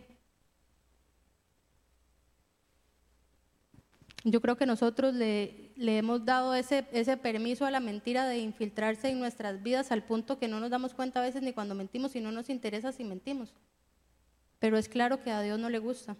Yo 4.23 4.41
creo 4.41 4.57
que 4.57 4.65
nosotros 4.65 5.13
le, 5.13 5.71
hemos 5.77 6.25
dado 6.25 6.55
ese, 6.55 6.87
ese 6.91 7.17
permiso 7.17 7.65
a 7.65 7.71
la 7.71 7.79
mentira 7.79 8.27
de 8.27 8.39
infiltrarse 8.39 9.09
en 9.09 9.19
nuestras 9.19 9.61
vidas 9.61 9.91
al 9.91 10.03
punto 10.03 10.39
que 10.39 10.47
no 10.47 10.59
nos 10.59 10.71
damos 10.71 10.93
cuenta 10.93 11.19
a 11.19 11.23
veces 11.23 11.41
ni 11.41 11.53
cuando 11.53 11.75
mentimos 11.75 12.15
y 12.15 12.21
no 12.21 12.31
nos 12.31 12.49
interesa 12.49 12.91
si 12.91 13.03
mentimos. 13.03 13.53
Pero 14.59 14.77
es 14.77 14.89
claro 14.89 15.21
que 15.21 15.31
a 15.31 15.41
Dios 15.41 15.59
no 15.59 15.69
le 15.69 15.79
gusta. 15.79 16.15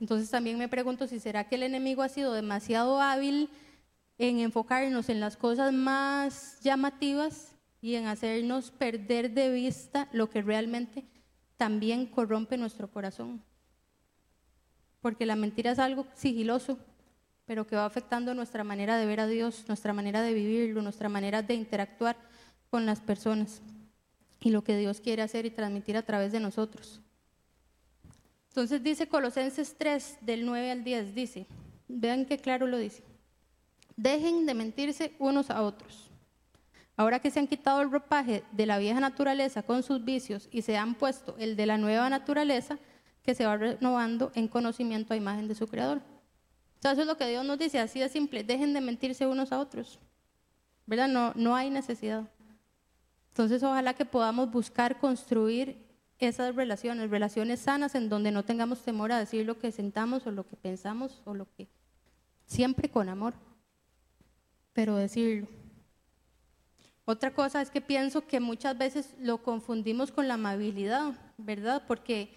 Entonces 0.00 0.30
también 0.30 0.58
me 0.58 0.68
pregunto 0.68 1.06
si 1.06 1.20
será 1.20 1.48
que 1.48 1.54
el 1.54 1.62
enemigo 1.62 2.02
ha 2.02 2.08
sido 2.08 2.32
demasiado 2.32 3.00
hábil 3.00 3.48
en 4.18 4.40
enfocarnos 4.40 5.08
en 5.08 5.20
las 5.20 5.36
cosas 5.36 5.72
más 5.72 6.60
llamativas 6.60 7.56
y 7.80 7.96
en 7.96 8.06
hacernos 8.06 8.70
perder 8.70 9.32
de 9.32 9.50
vista 9.50 10.08
lo 10.12 10.30
que 10.30 10.42
realmente 10.42 11.04
también 11.56 12.06
corrompe 12.06 12.56
nuestro 12.56 12.90
corazón. 12.90 13.42
Porque 15.00 15.26
la 15.26 15.36
mentira 15.36 15.72
es 15.72 15.78
algo 15.78 16.06
sigiloso, 16.14 16.78
pero 17.44 17.66
que 17.66 17.76
va 17.76 17.84
afectando 17.84 18.34
nuestra 18.34 18.62
manera 18.62 18.96
de 18.96 19.06
ver 19.06 19.20
a 19.20 19.26
Dios, 19.26 19.64
nuestra 19.66 19.92
manera 19.92 20.22
de 20.22 20.32
vivirlo, 20.32 20.80
nuestra 20.80 21.08
manera 21.08 21.42
de 21.42 21.54
interactuar 21.54 22.16
con 22.70 22.86
las 22.86 23.00
personas 23.00 23.60
y 24.40 24.50
lo 24.50 24.62
que 24.62 24.76
Dios 24.76 25.00
quiere 25.00 25.22
hacer 25.22 25.44
y 25.46 25.50
transmitir 25.50 25.96
a 25.96 26.02
través 26.02 26.32
de 26.32 26.40
nosotros. 26.40 27.00
Entonces 28.48 28.82
dice 28.82 29.08
Colosenses 29.08 29.76
3, 29.78 30.18
del 30.20 30.46
9 30.46 30.70
al 30.70 30.84
10, 30.84 31.14
dice, 31.14 31.46
vean 31.88 32.26
qué 32.26 32.38
claro 32.38 32.66
lo 32.66 32.78
dice. 32.78 33.02
Dejen 33.96 34.46
de 34.46 34.54
mentirse 34.54 35.14
unos 35.18 35.50
a 35.50 35.62
otros. 35.62 36.10
Ahora 36.96 37.20
que 37.20 37.30
se 37.30 37.40
han 37.40 37.46
quitado 37.46 37.80
el 37.80 37.90
ropaje 37.90 38.44
de 38.52 38.66
la 38.66 38.78
vieja 38.78 39.00
naturaleza 39.00 39.62
con 39.62 39.82
sus 39.82 40.04
vicios 40.04 40.48
y 40.52 40.62
se 40.62 40.76
han 40.76 40.94
puesto 40.94 41.34
el 41.38 41.56
de 41.56 41.66
la 41.66 41.78
nueva 41.78 42.08
naturaleza 42.10 42.78
que 43.22 43.34
se 43.34 43.46
va 43.46 43.56
renovando 43.56 44.30
en 44.34 44.48
conocimiento 44.48 45.14
a 45.14 45.16
imagen 45.16 45.48
de 45.48 45.54
su 45.54 45.66
creador. 45.66 46.02
O 46.84 46.88
eso 46.88 47.00
es 47.00 47.06
lo 47.06 47.16
que 47.16 47.28
Dios 47.28 47.44
nos 47.44 47.58
dice, 47.58 47.78
así 47.78 48.00
de 48.00 48.08
simple, 48.08 48.44
dejen 48.44 48.74
de 48.74 48.80
mentirse 48.80 49.26
unos 49.26 49.52
a 49.52 49.60
otros. 49.60 50.00
¿Verdad? 50.86 51.08
No, 51.08 51.32
no 51.36 51.54
hay 51.54 51.70
necesidad. 51.70 52.28
Entonces, 53.28 53.62
ojalá 53.62 53.94
que 53.94 54.04
podamos 54.04 54.50
buscar 54.50 54.98
construir 54.98 55.78
esas 56.18 56.54
relaciones, 56.54 57.08
relaciones 57.10 57.60
sanas 57.60 57.94
en 57.94 58.08
donde 58.08 58.30
no 58.30 58.44
tengamos 58.44 58.82
temor 58.82 59.12
a 59.12 59.18
decir 59.18 59.46
lo 59.46 59.58
que 59.58 59.72
sentamos 59.72 60.26
o 60.26 60.30
lo 60.30 60.46
que 60.46 60.56
pensamos 60.56 61.22
o 61.24 61.34
lo 61.34 61.46
que 61.56 61.68
siempre 62.46 62.90
con 62.90 63.08
amor 63.08 63.34
pero 64.72 64.96
decirlo. 64.96 65.48
Otra 67.04 67.34
cosa 67.34 67.60
es 67.60 67.70
que 67.70 67.80
pienso 67.80 68.26
que 68.26 68.38
muchas 68.38 68.78
veces 68.78 69.14
lo 69.18 69.42
confundimos 69.42 70.12
con 70.12 70.28
la 70.28 70.34
amabilidad, 70.34 71.14
¿verdad? 71.36 71.82
Porque 71.88 72.32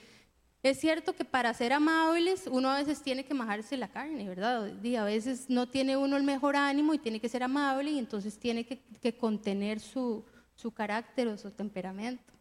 es 0.64 0.80
cierto 0.80 1.14
que 1.14 1.24
para 1.24 1.54
ser 1.54 1.72
amables 1.72 2.48
uno 2.52 2.72
a 2.72 2.80
veces 2.80 3.04
tiene 3.04 3.24
que 3.24 3.36
majarse 3.36 3.78
la 3.78 3.88
carne, 3.88 4.28
¿verdad? 4.28 4.72
Y 4.82 4.96
a 4.96 5.04
veces 5.04 5.48
no 5.50 5.68
tiene 5.70 5.96
uno 5.96 6.18
el 6.18 6.24
mejor 6.24 6.56
ánimo 6.56 6.96
y 6.96 6.98
tiene 6.98 7.20
que 7.20 7.30
ser 7.30 7.44
amable 7.44 7.92
y 7.92 8.00
entonces 8.00 8.40
tiene 8.40 8.66
que, 8.66 9.18
contener 9.18 9.80
su, 9.80 10.26
su 10.56 10.72
carácter 10.72 11.28
o 11.28 11.38
su 11.38 11.52
temperamento, 11.52 12.34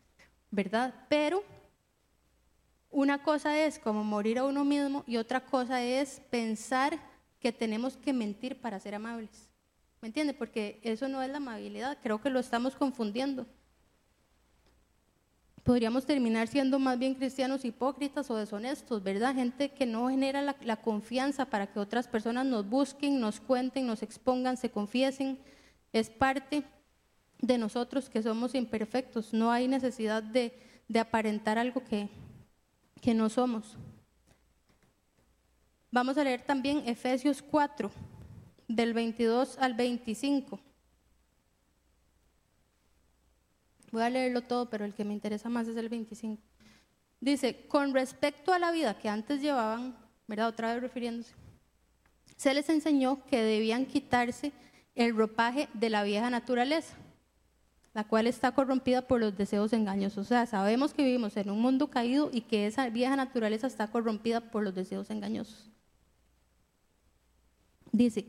¿verdad? 0.51 0.95
Pero 1.11 1.45
una 2.91 3.23
cosa 3.23 3.59
es 3.59 3.79
como 3.79 4.03
morir 4.03 4.39
a 4.39 4.45
uno 4.45 4.65
mismo 4.65 5.05
y 5.07 5.19
otra 5.19 5.45
cosa 5.45 5.83
es 5.83 6.23
pensar 6.31 6.99
que 7.39 7.53
tenemos 7.53 7.99
que 7.99 8.15
mentir 8.15 8.59
para 8.59 8.81
ser 8.81 8.95
amables. 8.95 9.54
¿Me 10.05 10.09
entiende? 10.09 10.35
Porque 10.35 10.81
eso 10.83 11.09
no 11.09 11.23
es 11.23 11.31
la 11.31 11.39
amabilidad, 11.39 11.97
creo 12.03 12.21
que 12.21 12.29
lo 12.29 12.39
estamos 12.39 12.77
confundiendo. 12.77 13.47
Podríamos 15.63 16.05
terminar 16.05 16.47
siendo 16.47 16.79
más 16.79 16.99
bien 16.99 17.15
cristianos 17.15 17.65
hipócritas 17.65 18.31
o 18.31 18.37
deshonestos, 18.37 19.03
¿verdad? 19.03 19.35
Gente 19.35 19.71
que 19.71 19.87
no 19.87 20.11
genera 20.11 20.43
la, 20.43 20.77
confianza 20.77 21.47
para 21.47 21.69
que 21.69 21.81
otras 21.81 22.07
personas 22.07 22.45
nos 22.45 22.69
busquen, 22.69 23.19
nos 23.19 23.41
cuenten, 23.41 23.87
nos 23.87 24.03
expongan, 24.03 24.59
se 24.59 24.71
confiesen. 24.71 25.39
Es 25.91 26.11
parte 26.11 26.65
de 27.39 27.57
nosotros 27.57 28.11
que 28.11 28.23
somos 28.23 28.55
imperfectos. 28.55 29.33
No 29.33 29.51
hay 29.51 29.69
necesidad 29.69 30.23
de, 30.23 30.53
de 30.87 31.01
aparentar 31.01 31.57
algo 31.57 31.83
que, 31.83 32.11
que 33.01 33.15
no 33.15 33.31
somos. 33.31 33.79
Vamos 35.91 36.19
a 36.19 36.25
leer 36.25 36.43
también 36.43 36.83
Efesios 36.87 37.41
4, 37.41 37.91
del 38.69 38.95
22 38.95 39.59
al 39.59 39.75
25. 39.75 40.61
Voy 43.93 44.03
a 44.03 44.11
leerlo 44.11 44.43
todo, 44.43 44.69
pero 44.69 44.85
el 44.85 44.95
que 44.95 45.05
me 45.05 45.15
interesa 45.15 45.49
más 45.49 45.69
es 45.69 45.77
el 45.77 45.89
25. 45.89 46.43
Dice, 47.21 47.67
con 47.69 47.95
respecto 47.95 48.53
a 48.53 48.59
la 48.59 48.73
vida 48.73 48.99
que 48.99 49.09
antes 49.09 49.41
llevaban, 49.41 49.97
¿verdad? 50.27 50.49
Otra 50.49 50.73
vez 50.73 50.83
refiriéndose, 50.83 51.33
se 52.37 52.53
les 52.53 52.69
enseñó 52.69 53.25
que 53.27 53.41
debían 53.41 53.87
quitarse 53.87 54.53
el 54.95 55.17
ropaje 55.17 55.69
de 55.75 55.91
la 55.91 56.03
vieja 56.03 56.29
naturaleza, 56.31 56.95
la 57.95 58.05
cual 58.05 58.27
está 58.27 58.53
corrompida 58.53 59.03
por 59.03 59.21
los 59.21 59.37
deseos 59.37 59.73
engañosos. 59.73 60.27
O 60.27 60.29
sea, 60.29 60.47
sabemos 60.47 60.93
que 60.93 61.05
vivimos 61.05 61.37
en 61.37 61.51
un 61.51 61.61
mundo 61.61 61.89
caído 61.89 62.31
y 62.33 62.43
que 62.43 62.67
esa 62.67 62.89
vieja 62.91 63.17
naturaleza 63.17 63.67
está 63.67 63.87
corrompida 63.91 64.41
por 64.41 64.65
los 64.65 64.75
deseos 64.75 65.11
engañosos. 65.11 65.71
Dice, 67.93 68.27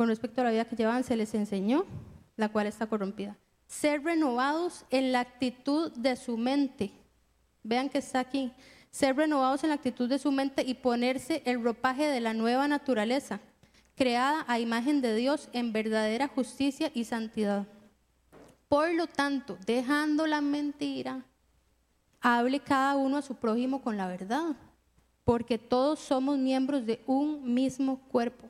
con 0.00 0.08
respecto 0.08 0.40
a 0.40 0.44
la 0.44 0.50
vida 0.50 0.64
que 0.64 0.76
llevan, 0.76 1.04
se 1.04 1.14
les 1.14 1.34
enseñó, 1.34 1.84
la 2.38 2.48
cual 2.48 2.66
está 2.66 2.86
corrompida. 2.86 3.36
Ser 3.66 4.02
renovados 4.02 4.86
en 4.88 5.12
la 5.12 5.20
actitud 5.20 5.92
de 5.92 6.16
su 6.16 6.38
mente. 6.38 6.90
Vean 7.62 7.90
que 7.90 7.98
está 7.98 8.20
aquí. 8.20 8.50
Ser 8.90 9.14
renovados 9.14 9.62
en 9.62 9.68
la 9.68 9.74
actitud 9.74 10.08
de 10.08 10.18
su 10.18 10.32
mente 10.32 10.64
y 10.66 10.72
ponerse 10.72 11.42
el 11.44 11.62
ropaje 11.62 12.08
de 12.08 12.22
la 12.22 12.32
nueva 12.32 12.66
naturaleza, 12.66 13.40
creada 13.94 14.46
a 14.48 14.58
imagen 14.58 15.02
de 15.02 15.14
Dios 15.14 15.50
en 15.52 15.70
verdadera 15.70 16.28
justicia 16.28 16.90
y 16.94 17.04
santidad. 17.04 17.66
Por 18.70 18.94
lo 18.94 19.06
tanto, 19.06 19.58
dejando 19.66 20.26
la 20.26 20.40
mentira, 20.40 21.26
hable 22.22 22.60
cada 22.60 22.96
uno 22.96 23.18
a 23.18 23.22
su 23.22 23.34
prójimo 23.34 23.82
con 23.82 23.98
la 23.98 24.08
verdad, 24.08 24.56
porque 25.24 25.58
todos 25.58 25.98
somos 25.98 26.38
miembros 26.38 26.86
de 26.86 27.02
un 27.06 27.52
mismo 27.52 28.00
cuerpo. 28.08 28.48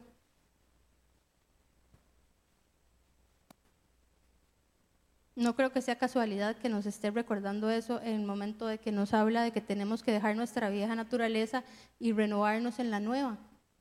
No 5.40 5.56
creo 5.56 5.72
que 5.72 5.80
sea 5.80 5.96
casualidad 5.96 6.54
que 6.56 6.68
nos 6.68 6.84
esté 6.84 7.10
recordando 7.10 7.70
eso 7.70 7.98
en 8.02 8.20
el 8.20 8.26
momento 8.26 8.66
de 8.66 8.76
que 8.76 8.92
nos 8.92 9.14
habla 9.14 9.42
de 9.42 9.52
que 9.52 9.62
tenemos 9.62 10.02
que 10.02 10.12
dejar 10.12 10.36
nuestra 10.36 10.68
vieja 10.68 10.94
naturaleza 10.94 11.64
y 11.98 12.12
renovarnos 12.12 12.78
en 12.78 12.90
la 12.90 13.00
nueva. 13.00 13.38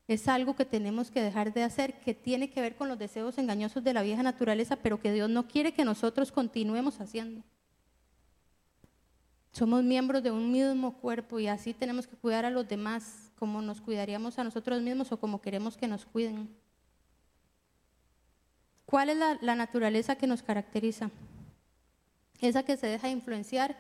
Es 0.08 0.30
algo 0.30 0.56
que 0.56 0.64
tenemos 0.64 1.12
que 1.12 1.22
dejar 1.22 1.52
de 1.52 1.64
hacer, 1.64 2.00
que 2.00 2.14
tiene 2.14 2.50
que 2.50 2.62
ver 2.62 2.78
con 2.78 2.88
los 2.88 2.98
deseos 2.98 3.38
engañosos 3.38 3.84
de 3.84 3.94
la 3.94 4.04
vieja 4.04 4.24
naturaleza, 4.24 4.78
pero 4.78 5.02
que 5.02 5.12
Dios 5.12 5.30
no 5.30 5.50
quiere 5.50 5.74
que 5.74 5.84
nosotros 5.84 6.32
continuemos 6.32 7.02
haciendo. 7.02 7.44
Somos 9.52 9.84
miembros 9.84 10.24
de 10.24 10.32
un 10.32 10.50
mismo 10.50 10.94
cuerpo 10.94 11.42
y 11.42 11.48
así 11.48 11.74
tenemos 11.74 12.08
que 12.08 12.16
cuidar 12.16 12.46
a 12.46 12.52
los 12.52 12.70
demás 12.70 13.34
como 13.36 13.62
nos 13.62 13.82
cuidaríamos 13.82 14.40
a 14.40 14.46
nosotros 14.46 14.82
mismos 14.82 15.12
o 15.12 15.20
como 15.20 15.42
queremos 15.42 15.76
que 15.76 15.90
nos 15.90 16.06
cuiden. 16.06 16.56
¿Cuál 18.86 19.10
es 19.10 19.18
la, 19.18 19.56
naturaleza 19.56 20.16
que 20.16 20.26
nos 20.26 20.42
caracteriza? 20.42 21.12
Esa 22.40 22.64
que 22.64 22.78
se 22.78 22.88
deja 22.88 23.10
influenciar 23.10 23.78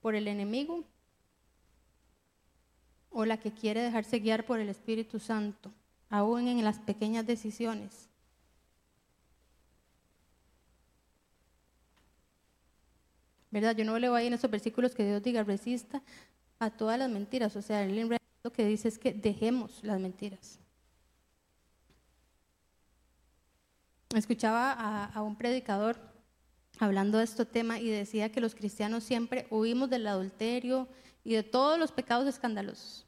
por 0.00 0.14
el 0.14 0.26
enemigo 0.28 0.84
o 3.10 3.24
la 3.24 3.36
que 3.38 3.52
quiere 3.52 3.82
dejarse 3.82 4.18
guiar 4.18 4.44
por 4.44 4.58
el 4.58 4.68
Espíritu 4.68 5.20
Santo, 5.20 5.72
aún 6.08 6.48
en 6.48 6.64
las 6.64 6.78
pequeñas 6.78 7.26
decisiones. 7.26 8.08
¿verdad? 13.52 13.76
Yo 13.76 13.84
no 13.84 13.98
le 13.98 14.08
voy 14.08 14.26
en 14.26 14.32
esos 14.32 14.50
versículos 14.50 14.94
que 14.94 15.04
Dios 15.04 15.22
diga 15.22 15.44
resista 15.44 16.02
a 16.58 16.70
todas 16.70 16.98
las 16.98 17.10
mentiras, 17.10 17.54
o 17.54 17.62
sea, 17.62 17.86
lo 17.86 18.52
que 18.52 18.64
dice 18.64 18.88
es 18.88 18.98
que 18.98 19.12
dejemos 19.12 19.84
las 19.84 20.00
mentiras. 20.00 20.58
Escuchaba 24.14 25.04
a 25.04 25.22
un 25.22 25.36
predicador 25.36 26.11
hablando 26.78 27.18
de 27.18 27.24
este 27.24 27.44
tema 27.44 27.78
y 27.78 27.88
decía 27.88 28.30
que 28.32 28.40
los 28.40 28.54
cristianos 28.54 29.04
siempre 29.04 29.46
huimos 29.50 29.90
del 29.90 30.06
adulterio 30.06 30.88
y 31.24 31.34
de 31.34 31.42
todos 31.42 31.78
los 31.78 31.92
pecados 31.92 32.26
escandalosos 32.26 33.06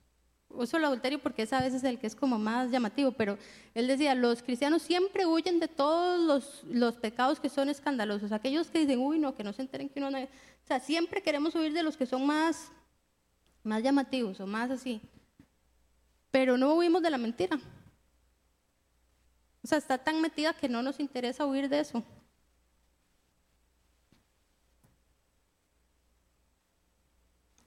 uso 0.56 0.76
el 0.76 0.84
adulterio 0.84 1.18
porque 1.18 1.42
es 1.42 1.52
a 1.52 1.60
veces 1.60 1.84
el 1.84 1.98
que 1.98 2.06
es 2.06 2.14
como 2.14 2.38
más 2.38 2.70
llamativo, 2.70 3.12
pero 3.12 3.38
él 3.74 3.86
decía, 3.86 4.14
los 4.14 4.42
cristianos 4.42 4.82
siempre 4.82 5.26
huyen 5.26 5.60
de 5.60 5.68
todos 5.68 6.20
los, 6.20 6.64
los, 6.64 6.96
pecados 6.96 7.40
que 7.40 7.48
son 7.48 7.68
escandalosos, 7.68 8.32
aquellos 8.32 8.70
que 8.70 8.80
dicen, 8.80 9.00
uy, 9.00 9.18
no, 9.18 9.34
que 9.34 9.44
no 9.44 9.52
se 9.52 9.62
enteren 9.62 9.88
que 9.88 10.00
uno 10.00 10.10
no... 10.10 10.18
O 10.18 10.66
sea, 10.66 10.80
siempre 10.80 11.22
queremos 11.22 11.54
huir 11.54 11.72
de 11.72 11.82
los 11.82 11.96
que 11.96 12.06
son 12.06 12.24
más, 12.24 12.70
más 13.62 13.82
llamativos 13.82 14.40
o 14.40 14.46
más 14.46 14.70
así, 14.70 15.00
pero 16.30 16.56
no 16.56 16.74
huimos 16.74 17.02
de 17.02 17.10
la 17.10 17.18
mentira. 17.18 17.58
O 19.62 19.66
sea, 19.66 19.78
está 19.78 19.98
tan 19.98 20.20
metida 20.20 20.54
que 20.54 20.68
no 20.68 20.82
nos 20.82 21.00
interesa 21.00 21.46
huir 21.46 21.68
de 21.68 21.80
eso. 21.80 22.02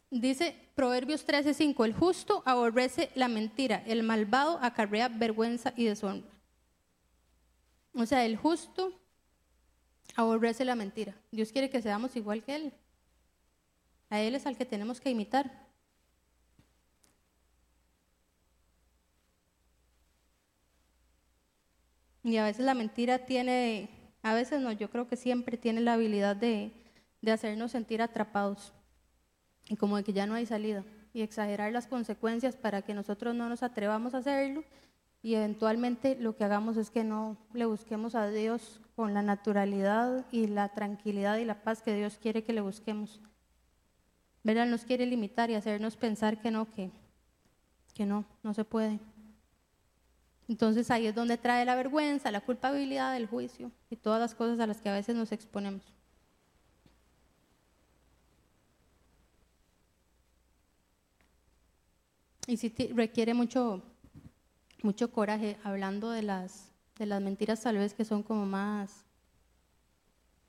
Dice 0.10 0.56
Proverbios 0.76 1.26
13:5, 1.26 1.84
el 1.84 1.94
justo 1.94 2.42
aborrece 2.46 3.12
la 3.16 3.28
mentira, 3.28 3.84
el 3.86 4.04
malvado 4.04 4.58
acarrea 4.62 5.10
vergüenza 5.10 5.74
y 5.76 5.86
deshonra. 5.86 6.28
O 7.94 8.06
sea, 8.06 8.24
el 8.26 8.38
justo 8.38 8.94
aborrece 10.16 10.64
la 10.64 10.76
mentira. 10.76 11.16
Dios 11.32 11.52
quiere 11.52 11.70
que 11.70 11.82
seamos 11.82 12.16
igual 12.16 12.44
que 12.44 12.56
Él. 12.56 12.74
A 14.10 14.22
Él 14.22 14.36
es 14.36 14.46
al 14.46 14.58
que 14.58 14.66
tenemos 14.66 15.02
que 15.02 15.10
imitar. 15.10 15.68
Y 22.24 22.38
a 22.38 22.44
veces 22.44 22.66
la 22.66 22.74
mentira 22.74 23.26
tiene, 23.26 23.90
a 24.22 24.34
veces 24.34 24.62
no, 24.62 24.72
yo 24.72 24.90
creo 24.90 25.08
que 25.08 25.16
siempre 25.16 25.58
tiene 25.58 25.82
la 25.82 25.94
habilidad 25.94 26.36
de, 26.36 26.72
de 27.22 27.32
hacernos 27.32 27.72
sentir 27.72 28.02
atrapados 28.02 28.74
y 29.70 29.76
como 29.76 29.98
de 29.98 30.04
que 30.04 30.14
ya 30.14 30.26
no 30.26 30.36
hay 30.36 30.46
salida 30.46 30.84
y 31.14 31.22
exagerar 31.22 31.72
las 31.72 31.88
consecuencias 31.88 32.56
para 32.56 32.82
que 32.82 32.94
nosotros 32.94 33.36
no 33.36 33.50
nos 33.50 33.64
atrevamos 33.64 34.14
a 34.14 34.20
hacerlo 34.20 34.64
y 35.22 35.36
eventualmente 35.36 36.16
lo 36.16 36.36
que 36.36 36.44
hagamos 36.44 36.78
es 36.78 36.90
que 36.90 37.04
no 37.04 37.38
le 37.54 37.66
busquemos 37.66 38.16
a 38.16 38.30
Dios 38.30 38.80
con 38.96 39.14
la 39.14 39.22
naturalidad 39.22 40.26
y 40.32 40.48
la 40.48 40.70
tranquilidad 40.70 41.38
y 41.38 41.46
la 41.46 41.64
paz 41.64 41.82
que 41.82 41.96
Dios 41.96 42.18
quiere 42.18 42.44
que 42.44 42.54
le 42.54 42.62
busquemos. 42.62 43.20
¿Verdad? 44.44 44.68
Nos 44.68 44.86
quiere 44.86 45.06
limitar 45.06 45.50
y 45.50 45.56
hacernos 45.56 45.98
pensar 45.98 46.40
que 46.40 46.52
no, 46.52 46.72
que, 46.72 46.92
que 47.94 48.06
no, 48.06 48.26
no 48.44 48.54
se 48.54 48.64
puede. 48.64 49.00
Entonces 50.48 50.90
ahí 50.92 51.08
es 51.08 51.16
donde 51.16 51.38
trae 51.38 51.66
la 51.66 51.76
vergüenza, 51.76 52.32
la 52.32 52.42
culpabilidad, 52.42 53.18
el 53.18 53.28
juicio 53.28 53.72
y 53.90 53.98
todas 53.98 54.20
las 54.20 54.34
cosas 54.34 54.60
a 54.60 54.68
las 54.68 54.82
que 54.82 54.90
a 54.90 54.94
veces 54.94 55.16
nos 55.16 55.32
exponemos. 55.32 55.84
Y 62.48 62.56
sí 62.58 62.74
requiere 62.96 63.34
mucho, 63.34 63.84
mucho 64.82 65.12
coraje 65.12 65.58
hablando 65.64 66.10
de 66.10 66.24
las, 66.24 66.72
de 66.98 67.06
las 67.06 67.22
mentiras 67.22 67.62
tal 67.62 67.78
vez 67.78 67.94
que 67.94 68.06
son 68.06 68.24
como 68.24 68.46
más, 68.46 69.04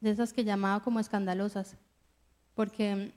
de 0.01 0.11
esas 0.11 0.32
que 0.32 0.44
llamaba 0.44 0.82
como 0.82 1.01
escandalosas, 1.01 1.76
porque 2.55 3.12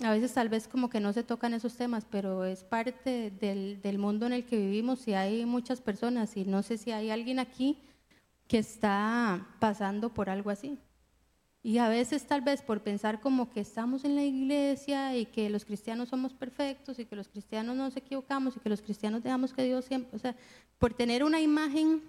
a 0.00 0.10
veces 0.10 0.32
tal 0.32 0.48
vez 0.48 0.66
como 0.66 0.88
que 0.88 0.98
no 0.98 1.12
se 1.12 1.24
tocan 1.24 1.52
esos 1.52 1.76
temas, 1.76 2.06
pero 2.10 2.46
es 2.46 2.64
parte 2.64 3.30
del, 3.30 3.82
del 3.82 3.98
mundo 3.98 4.24
en 4.24 4.32
el 4.32 4.46
que 4.46 4.56
vivimos 4.56 5.06
y 5.08 5.12
hay 5.12 5.44
muchas 5.44 5.82
personas 5.82 6.38
y 6.38 6.46
no 6.46 6.62
sé 6.62 6.78
si 6.78 6.92
hay 6.92 7.10
alguien 7.10 7.38
aquí 7.38 7.78
que 8.48 8.58
está 8.58 9.46
pasando 9.60 10.14
por 10.14 10.30
algo 10.30 10.48
así. 10.48 10.78
Y 11.66 11.78
a 11.78 11.88
veces 11.88 12.24
tal 12.24 12.42
vez 12.42 12.62
por 12.62 12.80
pensar 12.80 13.20
como 13.20 13.50
que 13.50 13.58
estamos 13.58 14.04
en 14.04 14.14
la 14.14 14.22
iglesia 14.22 15.16
y 15.16 15.26
que 15.26 15.50
los 15.50 15.64
cristianos 15.64 16.10
somos 16.10 16.32
perfectos 16.32 17.00
y 17.00 17.06
que 17.06 17.16
los 17.16 17.26
cristianos 17.26 17.74
no 17.74 17.82
nos 17.82 17.96
equivocamos 17.96 18.56
y 18.56 18.60
que 18.60 18.68
los 18.68 18.80
cristianos 18.80 19.24
dejamos 19.24 19.52
que 19.52 19.64
Dios 19.64 19.84
siempre, 19.84 20.14
o 20.14 20.18
sea, 20.20 20.36
por 20.78 20.94
tener 20.94 21.24
una 21.24 21.40
imagen 21.40 22.04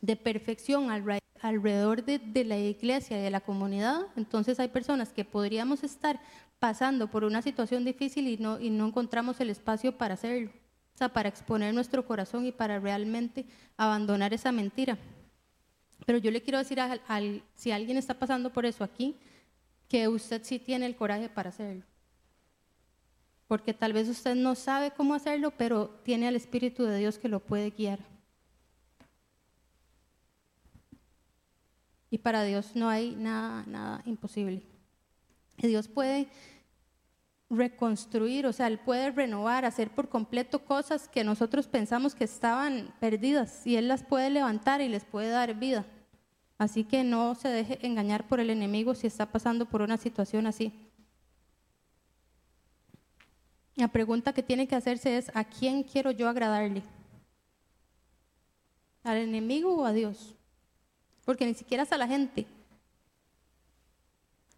de 0.00 0.16
perfección 0.16 0.90
alrededor 1.42 2.02
de, 2.06 2.44
la 2.46 2.56
iglesia 2.56 3.18
y 3.18 3.22
de 3.22 3.30
la 3.30 3.40
comunidad, 3.40 4.06
entonces 4.16 4.58
hay 4.58 4.68
personas 4.68 5.12
que 5.12 5.26
podríamos 5.26 5.84
estar 5.84 6.18
pasando 6.58 7.10
por 7.10 7.24
una 7.24 7.42
situación 7.42 7.84
difícil 7.84 8.28
y 8.28 8.38
no, 8.38 8.58
y 8.58 8.70
no 8.70 8.86
encontramos 8.86 9.40
el 9.40 9.50
espacio 9.50 9.98
para 9.98 10.14
hacerlo, 10.14 10.52
o 10.94 10.96
sea, 10.96 11.10
para 11.10 11.28
exponer 11.28 11.74
nuestro 11.74 12.06
corazón 12.06 12.46
y 12.46 12.52
para 12.52 12.80
realmente 12.80 13.44
abandonar 13.76 14.32
esa 14.32 14.52
mentira. 14.52 14.96
Pero 16.06 16.18
yo 16.18 16.30
le 16.30 16.42
quiero 16.42 16.58
decir, 16.58 16.80
al, 16.80 17.42
si 17.54 17.70
alguien 17.70 17.96
está 17.96 18.14
pasando 18.14 18.52
por 18.52 18.66
eso 18.66 18.84
aquí, 18.84 19.16
que 19.88 20.08
usted 20.08 20.42
sí 20.44 20.58
tiene 20.58 20.86
el 20.86 20.96
coraje 20.96 21.28
para 21.28 21.50
hacerlo. 21.50 21.84
Porque 23.46 23.74
tal 23.74 23.92
vez 23.92 24.08
usted 24.08 24.34
no 24.34 24.54
sabe 24.54 24.92
cómo 24.92 25.14
hacerlo, 25.14 25.50
pero 25.50 25.88
tiene 26.04 26.28
al 26.28 26.36
Espíritu 26.36 26.84
de 26.84 26.98
Dios 26.98 27.18
que 27.18 27.28
lo 27.28 27.40
puede 27.40 27.70
guiar. 27.70 27.98
Y 32.10 32.18
para 32.18 32.42
Dios 32.44 32.74
no 32.74 32.88
hay 32.88 33.14
nada, 33.16 33.64
nada 33.66 34.02
imposible. 34.04 34.62
Dios 35.58 35.88
puede 35.88 36.28
reconstruir, 37.50 38.46
o 38.46 38.52
sea, 38.52 38.68
Él 38.68 38.78
puede 38.78 39.10
renovar, 39.10 39.64
hacer 39.64 39.90
por 39.90 40.08
completo 40.08 40.64
cosas 40.64 41.08
que 41.08 41.24
nosotros 41.24 41.66
pensamos 41.66 42.14
que 42.14 42.24
estaban 42.24 42.94
perdidas 43.00 43.66
y 43.66 43.76
Él 43.76 43.88
las 43.88 44.04
puede 44.04 44.30
levantar 44.30 44.80
y 44.80 44.88
les 44.88 45.04
puede 45.04 45.30
dar 45.30 45.54
vida. 45.58 45.84
Así 46.58 46.84
que 46.84 47.02
no 47.02 47.34
se 47.34 47.48
deje 47.48 47.84
engañar 47.84 48.28
por 48.28 48.38
el 48.38 48.50
enemigo 48.50 48.94
si 48.94 49.06
está 49.06 49.26
pasando 49.26 49.66
por 49.66 49.82
una 49.82 49.96
situación 49.96 50.46
así. 50.46 50.72
La 53.74 53.88
pregunta 53.88 54.32
que 54.32 54.42
tiene 54.42 54.68
que 54.68 54.76
hacerse 54.76 55.16
es, 55.16 55.32
¿a 55.34 55.42
quién 55.42 55.82
quiero 55.82 56.10
yo 56.10 56.28
agradarle? 56.28 56.82
¿Al 59.02 59.16
enemigo 59.16 59.74
o 59.74 59.86
a 59.86 59.92
Dios? 59.92 60.36
Porque 61.24 61.46
ni 61.46 61.54
siquiera 61.54 61.82
es 61.82 61.92
a 61.92 61.98
la 61.98 62.06
gente. 62.06 62.46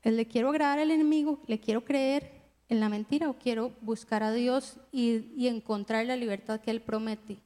¿Le 0.03 0.27
quiero 0.27 0.49
agradar 0.49 0.81
al 0.81 0.91
enemigo? 0.91 1.39
¿Le 1.47 1.61
quiero 1.61 1.85
creer? 1.85 2.42
En 2.69 2.81
la 2.81 2.89
mentira 2.89 3.29
o 3.29 3.35
quiero 3.35 3.73
buscar 3.81 4.23
a 4.23 4.33
Dios 4.33 4.79
y, 4.91 5.47
encontrar 5.47 6.07
la 6.07 6.17
libertad 6.17 6.61
que 6.61 6.71
Él 6.71 6.81
promete. 6.81 7.39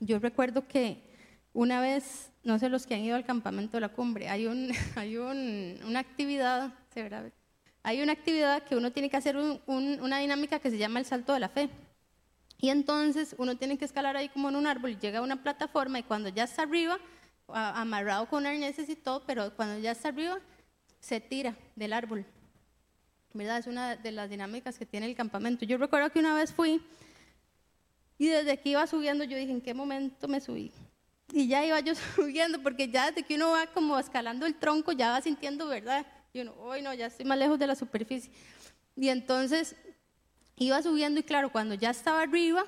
Yo 0.00 0.18
recuerdo 0.18 0.68
que 0.68 1.02
una 1.52 1.80
vez, 1.80 2.30
no 2.44 2.58
sé 2.58 2.68
los 2.68 2.86
que 2.86 2.94
han 2.94 3.00
ido 3.00 3.16
al 3.16 3.24
campamento 3.24 3.76
de 3.76 3.80
la 3.80 3.88
cumbre, 3.88 4.28
hay, 4.28 4.46
un, 4.46 4.70
hay 4.96 5.16
un, 5.16 5.78
una 5.84 6.00
actividad, 6.00 6.72
hay 7.82 8.02
una 8.02 8.12
actividad 8.12 8.62
que 8.64 8.76
uno 8.76 8.92
tiene 8.92 9.08
que 9.08 9.16
hacer 9.16 9.36
una 9.36 10.18
dinámica 10.18 10.58
que 10.58 10.70
se 10.70 10.78
llama 10.78 10.98
el 10.98 11.06
salto 11.06 11.32
de 11.32 11.40
la 11.40 11.48
fe. 11.48 11.70
Y 12.60 12.70
entonces 12.70 13.36
uno 13.38 13.56
tiene 13.56 13.78
que 13.78 13.84
escalar 13.84 14.16
ahí 14.16 14.28
como 14.28 14.48
en 14.48 14.56
un 14.56 14.66
árbol, 14.66 14.98
llega 14.98 15.20
a 15.20 15.22
una 15.22 15.42
plataforma 15.42 16.00
y 16.00 16.02
cuando 16.02 16.28
ya 16.28 16.44
está 16.44 16.62
arriba, 16.62 16.98
amarrado 17.46 18.28
con 18.28 18.46
arneses 18.46 18.88
y 18.88 18.96
todo, 18.96 19.22
pero 19.24 19.54
cuando 19.54 19.78
ya 19.80 19.92
está 19.92 20.08
arriba, 20.08 20.38
se 21.00 21.20
tira 21.20 21.56
del 21.76 21.92
árbol. 21.92 22.24
¿Verdad? 23.34 23.58
Es 23.58 23.66
una 23.66 23.96
de 23.96 24.12
las 24.12 24.30
dinámicas 24.30 24.78
que 24.78 24.86
tiene 24.86 25.06
el 25.06 25.14
campamento. 25.14 25.64
Yo 25.64 25.76
recuerdo 25.78 26.10
que 26.10 26.18
una 26.18 26.34
vez 26.34 26.52
fui 26.52 26.82
y 28.18 28.26
desde 28.26 28.58
que 28.58 28.70
iba 28.70 28.86
subiendo 28.86 29.24
yo 29.24 29.36
dije, 29.36 29.52
¿en 29.52 29.60
qué 29.60 29.74
momento 29.74 30.26
me 30.26 30.40
subí? 30.40 30.72
Y 31.32 31.46
ya 31.46 31.64
iba 31.64 31.78
yo 31.80 31.94
subiendo, 32.16 32.60
porque 32.62 32.88
ya 32.88 33.10
desde 33.10 33.22
que 33.22 33.36
uno 33.36 33.50
va 33.50 33.66
como 33.68 33.98
escalando 33.98 34.44
el 34.44 34.54
tronco, 34.56 34.92
ya 34.92 35.10
va 35.10 35.20
sintiendo, 35.20 35.66
¿verdad? 35.68 36.04
Y 36.32 36.40
uno, 36.40 36.52
hoy 36.58 36.82
no, 36.82 36.92
ya 36.94 37.06
estoy 37.06 37.24
más 37.24 37.38
lejos 37.38 37.58
de 37.58 37.66
la 37.66 37.76
superficie. 37.76 38.32
Y 38.96 39.08
entonces 39.08 39.76
iba 40.56 40.82
subiendo 40.82 41.20
y 41.20 41.22
claro, 41.22 41.52
cuando 41.52 41.74
ya 41.74 41.90
estaba 41.90 42.22
arriba, 42.22 42.64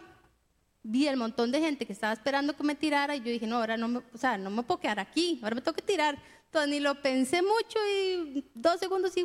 vi 0.82 1.08
el 1.08 1.16
montón 1.16 1.50
de 1.50 1.60
gente 1.60 1.84
que 1.84 1.92
estaba 1.92 2.12
esperando 2.12 2.56
que 2.56 2.62
me 2.62 2.76
tirara 2.76 3.16
y 3.16 3.18
yo 3.18 3.26
dije, 3.26 3.46
no, 3.46 3.56
ahora 3.56 3.76
no 3.76 3.88
me, 3.88 3.98
o 3.98 4.18
sea, 4.18 4.38
no 4.38 4.50
me 4.50 4.62
puedo 4.62 4.80
quedar 4.80 5.00
aquí, 5.00 5.40
ahora 5.42 5.56
me 5.56 5.60
tengo 5.60 5.74
que 5.74 5.82
tirar. 5.82 6.16
Entonces 6.50 6.70
ni 6.70 6.80
lo 6.80 7.00
pensé 7.00 7.42
mucho 7.42 7.78
y 7.94 8.44
dos 8.54 8.80
segundos 8.80 9.16
y 9.16 9.24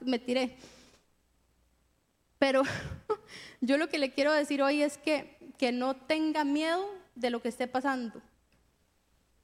me 0.00 0.18
tiré. 0.18 0.56
Pero 2.36 2.62
yo 3.60 3.78
lo 3.78 3.88
que 3.88 4.00
le 4.00 4.10
quiero 4.10 4.32
decir 4.32 4.60
hoy 4.60 4.82
es 4.82 4.98
que, 4.98 5.38
que 5.56 5.70
no 5.70 5.94
tenga 5.94 6.42
miedo 6.42 6.84
de 7.14 7.30
lo 7.30 7.40
que 7.40 7.46
esté 7.46 7.68
pasando. 7.68 8.20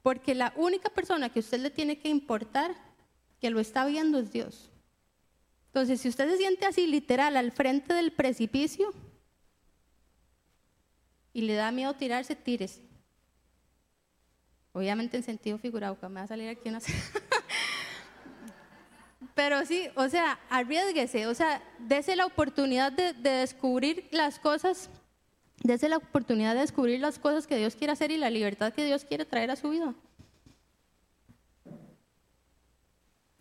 Porque 0.03 0.35
la 0.35 0.51
única 0.57 0.89
persona 0.89 1.29
que 1.29 1.39
usted 1.39 1.61
le 1.61 1.69
tiene 1.69 1.99
que 1.99 2.09
importar, 2.09 2.75
que 3.39 3.49
lo 3.49 3.61
está 3.61 3.85
viendo, 3.85 4.19
es 4.19 4.33
Dios. 4.33 4.69
Entonces, 5.67 6.01
si 6.01 6.09
usted 6.09 6.29
se 6.31 6.37
siente 6.37 6.65
así 6.65 6.85
literal 6.85 7.37
al 7.37 7.53
frente 7.53 7.93
del 7.93 8.11
precipicio 8.11 8.93
y 11.31 11.43
le 11.43 11.53
da 11.53 11.71
miedo 11.71 11.93
tirarse, 11.93 12.35
tírese. 12.35 12.90
Obviamente 14.73 15.17
en 15.17 15.23
sentido 15.23 15.57
figurado, 15.57 15.99
que 15.99 16.07
me 16.07 16.15
va 16.15 16.21
a 16.21 16.27
salir 16.27 16.49
aquí 16.49 16.69
una... 16.69 16.79
Pero 19.35 19.65
sí, 19.65 19.87
o 19.95 20.09
sea, 20.09 20.39
arriesguese, 20.49 21.27
o 21.27 21.33
sea, 21.33 21.61
dése 21.79 22.15
la 22.15 22.25
oportunidad 22.25 22.91
de, 22.91 23.13
de 23.13 23.29
descubrir 23.29 24.07
las 24.11 24.39
cosas, 24.39 24.89
dése 25.63 25.87
la 25.89 25.97
oportunidad 25.97 26.53
de 26.53 26.61
descubrir 26.61 26.99
las 26.99 27.17
cosas 27.17 27.47
que 27.47 27.57
Dios 27.57 27.75
quiere 27.75 27.93
hacer 27.93 28.11
y 28.11 28.17
la 28.17 28.29
libertad 28.29 28.73
que 28.73 28.85
Dios 28.85 29.05
quiere 29.05 29.25
traer 29.25 29.51
a 29.51 29.55
su 29.55 29.69
vida. 29.69 29.95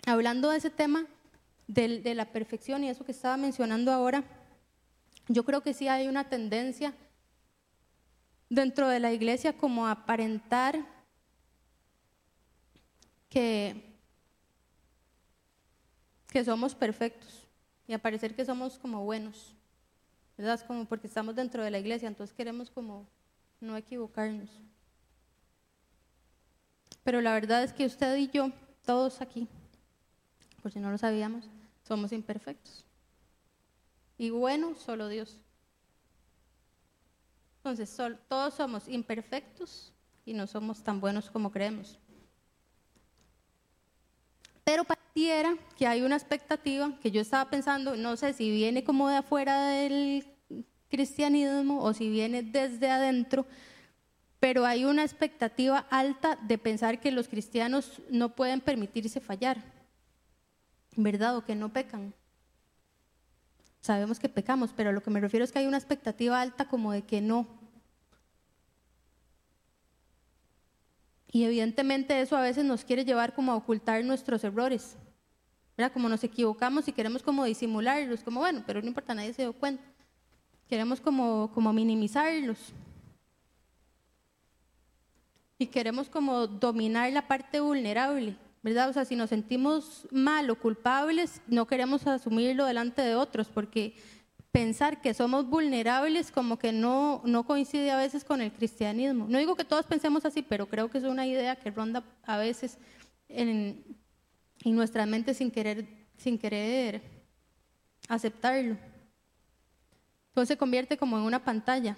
Hablando 0.07 0.51
de 0.51 0.59
ese 0.59 0.71
tema, 0.71 1.07
de, 1.73 2.15
la 2.15 2.27
perfección 2.27 2.83
y 2.83 2.89
eso 2.89 3.05
que 3.05 3.13
estaba 3.13 3.37
mencionando 3.37 3.93
ahora, 3.93 4.25
yo 5.29 5.45
creo 5.45 5.63
que 5.63 5.75
sí 5.75 5.89
hay 5.89 6.09
una 6.09 6.29
tendencia 6.29 6.95
dentro 8.49 8.89
de 8.89 8.99
la 8.99 9.13
iglesia 9.13 9.57
como 9.57 9.87
aparentar 9.87 10.85
que, 13.31 13.97
que 16.29 16.45
somos 16.45 16.75
perfectos 16.75 17.47
y 17.89 17.95
a 17.95 17.99
parecer 17.99 18.35
que 18.35 18.45
somos 18.45 18.79
como 18.79 19.05
buenos, 19.05 19.55
¿verdad? 20.37 20.61
como 20.67 20.85
porque 20.85 21.07
estamos 21.07 21.35
dentro 21.35 21.65
de 21.65 21.71
la 21.71 21.79
iglesia, 21.79 22.09
entonces 22.09 22.37
queremos 22.37 22.71
como 22.71 23.07
no 23.61 23.77
equivocarnos. 23.77 24.51
Pero 27.03 27.21
la 27.21 27.33
verdad 27.33 27.63
es 27.63 27.73
que 27.73 27.87
usted 27.87 28.17
y 28.17 28.29
yo, 28.29 28.53
todos 28.85 29.21
aquí, 29.21 29.49
por 30.63 30.71
si 30.71 30.79
no 30.79 30.91
lo 30.91 30.99
sabíamos, 30.99 31.47
somos 31.83 32.13
imperfectos. 32.13 32.85
Y 34.19 34.31
bueno, 34.31 34.75
solo 34.75 35.09
Dios. 35.09 35.39
Entonces, 37.59 37.97
todos 38.29 38.55
somos 38.55 38.89
imperfectos 38.89 39.93
y 40.25 40.35
no 40.35 40.47
somos 40.47 40.83
tan 40.83 41.01
buenos 41.01 41.31
como 41.31 41.51
creemos. 41.51 41.99
Pero 44.71 44.85
pareciera 44.85 45.57
que 45.77 45.89
hay 45.89 46.03
una 46.03 46.15
expectativa 46.15 46.93
que 47.03 47.11
yo 47.11 47.21
estaba 47.21 47.51
pensando, 47.51 47.97
no 47.97 48.17
sé 48.17 48.33
si 48.35 48.53
viene 48.53 48.85
como 48.85 49.09
de 49.09 49.17
afuera 49.17 49.67
del 49.67 50.25
cristianismo 50.89 51.83
o 51.83 51.93
si 51.93 52.09
viene 52.09 52.45
desde 52.45 52.89
adentro, 52.89 53.47
pero 54.39 54.65
hay 54.65 54.85
una 54.85 55.03
expectativa 55.03 55.79
alta 55.91 56.39
de 56.43 56.57
pensar 56.57 57.01
que 57.01 57.11
los 57.11 57.27
cristianos 57.27 58.01
no 58.11 58.37
pueden 58.37 58.61
permitirse 58.61 59.19
fallar. 59.19 59.61
¿verdad? 60.97 61.37
O 61.37 61.45
que 61.45 61.57
no 61.57 61.73
pecan. 61.73 62.15
Sabemos 63.81 64.21
que 64.21 64.29
pecamos, 64.29 64.73
pero 64.77 64.93
lo 64.93 65.03
que 65.03 65.11
me 65.11 65.19
refiero 65.19 65.43
es 65.43 65.51
que 65.51 65.59
hay 65.59 65.67
una 65.67 65.79
expectativa 65.79 66.41
alta 66.41 66.69
como 66.69 66.93
de 66.93 67.03
que 67.03 67.21
no. 67.21 67.49
Y 71.33 71.45
evidentemente 71.45 72.21
eso 72.21 72.37
a 72.37 72.41
veces 72.41 72.65
nos 72.65 72.85
quiere 72.85 73.05
llevar 73.05 73.35
como 73.35 73.53
a 73.53 73.57
ocultar 73.57 74.05
nuestros 74.05 74.43
errores. 74.45 74.97
¿verdad? 75.77 75.93
Como 75.93 76.09
nos 76.09 76.25
equivocamos 76.25 76.89
y 76.89 76.93
queremos 76.93 77.23
como 77.23 77.45
disimularlos, 77.45 78.23
como 78.23 78.41
bueno, 78.41 78.63
pero 78.67 78.83
no 78.83 78.89
importa, 78.89 79.15
nadie 79.15 79.33
se 79.33 79.43
dio 79.43 79.53
cuenta. 79.53 79.83
Queremos 80.69 81.01
como, 81.01 81.51
como 81.55 81.73
minimizarlos. 81.73 82.73
Y 85.59 85.67
queremos 85.67 86.09
como 86.09 86.47
dominar 86.47 87.11
la 87.13 87.27
parte 87.27 87.61
vulnerable. 87.61 88.37
¿verdad? 88.63 88.91
O 88.91 88.93
sea, 88.93 89.05
si 89.05 89.17
nos 89.17 89.31
sentimos 89.31 90.07
mal 90.11 90.51
o 90.51 90.59
culpables, 90.59 91.41
no 91.47 91.67
queremos 91.67 92.07
asumirlo 92.07 92.67
delante 92.67 93.01
de 93.03 93.15
otros, 93.15 93.49
porque 93.49 93.95
pensar 94.53 95.01
que 95.01 95.15
somos 95.15 95.49
vulnerables 95.49 96.31
como 96.31 96.59
que 96.59 96.73
no, 96.73 97.23
no 97.25 97.45
coincide 97.45 97.91
a 97.91 97.97
veces 97.97 98.25
con 98.25 98.41
el 98.41 98.53
cristianismo. 98.53 99.27
No 99.29 99.39
digo 99.39 99.57
que 99.57 99.65
todos 99.65 99.87
pensemos 99.87 100.25
así, 100.25 100.43
pero 100.43 100.67
creo 100.67 100.91
que 100.91 100.99
es 100.99 101.05
una 101.05 101.27
idea 101.27 101.57
que 101.57 101.71
ronda 101.71 102.03
a 102.25 102.37
veces 102.37 102.79
en, 103.29 103.85
en 104.65 104.75
nuestra 104.75 105.07
mente 105.07 105.35
sin 105.35 105.51
querer, 105.51 105.87
sin 106.17 106.39
querer 106.39 107.01
aceptarlo. 108.09 108.77
Entonces 110.29 110.49
se 110.55 110.59
convierte 110.59 110.97
como 110.97 111.17
en 111.17 111.25
una 111.25 111.45
pantalla. 111.45 111.97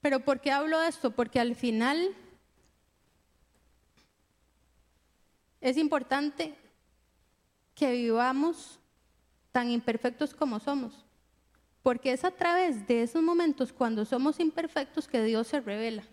Pero 0.00 0.20
¿por 0.20 0.40
qué 0.40 0.52
hablo 0.52 0.78
de 0.78 0.88
esto? 0.88 1.10
Porque 1.10 1.40
al 1.40 1.54
final 1.54 2.14
Es 5.60 5.76
importante 5.76 6.54
que 7.74 7.92
vivamos 7.92 8.78
tan 9.58 9.72
imperfectos 9.72 10.34
como 10.34 10.60
somos, 10.60 11.04
porque 11.82 12.12
es 12.12 12.22
a 12.22 12.30
través 12.30 12.86
de 12.86 13.02
esos 13.02 13.20
momentos 13.20 13.72
cuando 13.72 14.04
somos 14.04 14.38
imperfectos 14.38 15.08
que 15.08 15.20
Dios 15.24 15.48
se 15.48 15.58
revela. 15.60 16.04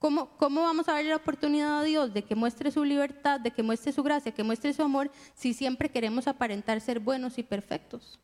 ¿Cómo, 0.00 0.36
¿Cómo, 0.36 0.62
vamos 0.62 0.88
a 0.88 0.94
darle 0.94 1.10
la 1.10 1.22
oportunidad 1.22 1.78
a 1.78 1.84
Dios 1.84 2.12
de 2.12 2.24
que 2.24 2.34
muestre 2.34 2.72
su 2.72 2.82
libertad, 2.82 3.38
de 3.38 3.52
que 3.52 3.62
muestre 3.62 3.92
su 3.92 4.02
gracia, 4.02 4.32
que 4.32 4.42
muestre 4.42 4.72
su 4.72 4.82
amor, 4.82 5.08
si 5.36 5.54
siempre 5.54 5.88
queremos 5.88 6.26
aparentar 6.26 6.80
ser 6.80 6.98
buenos 6.98 7.38
y 7.38 7.44
perfectos? 7.44 8.18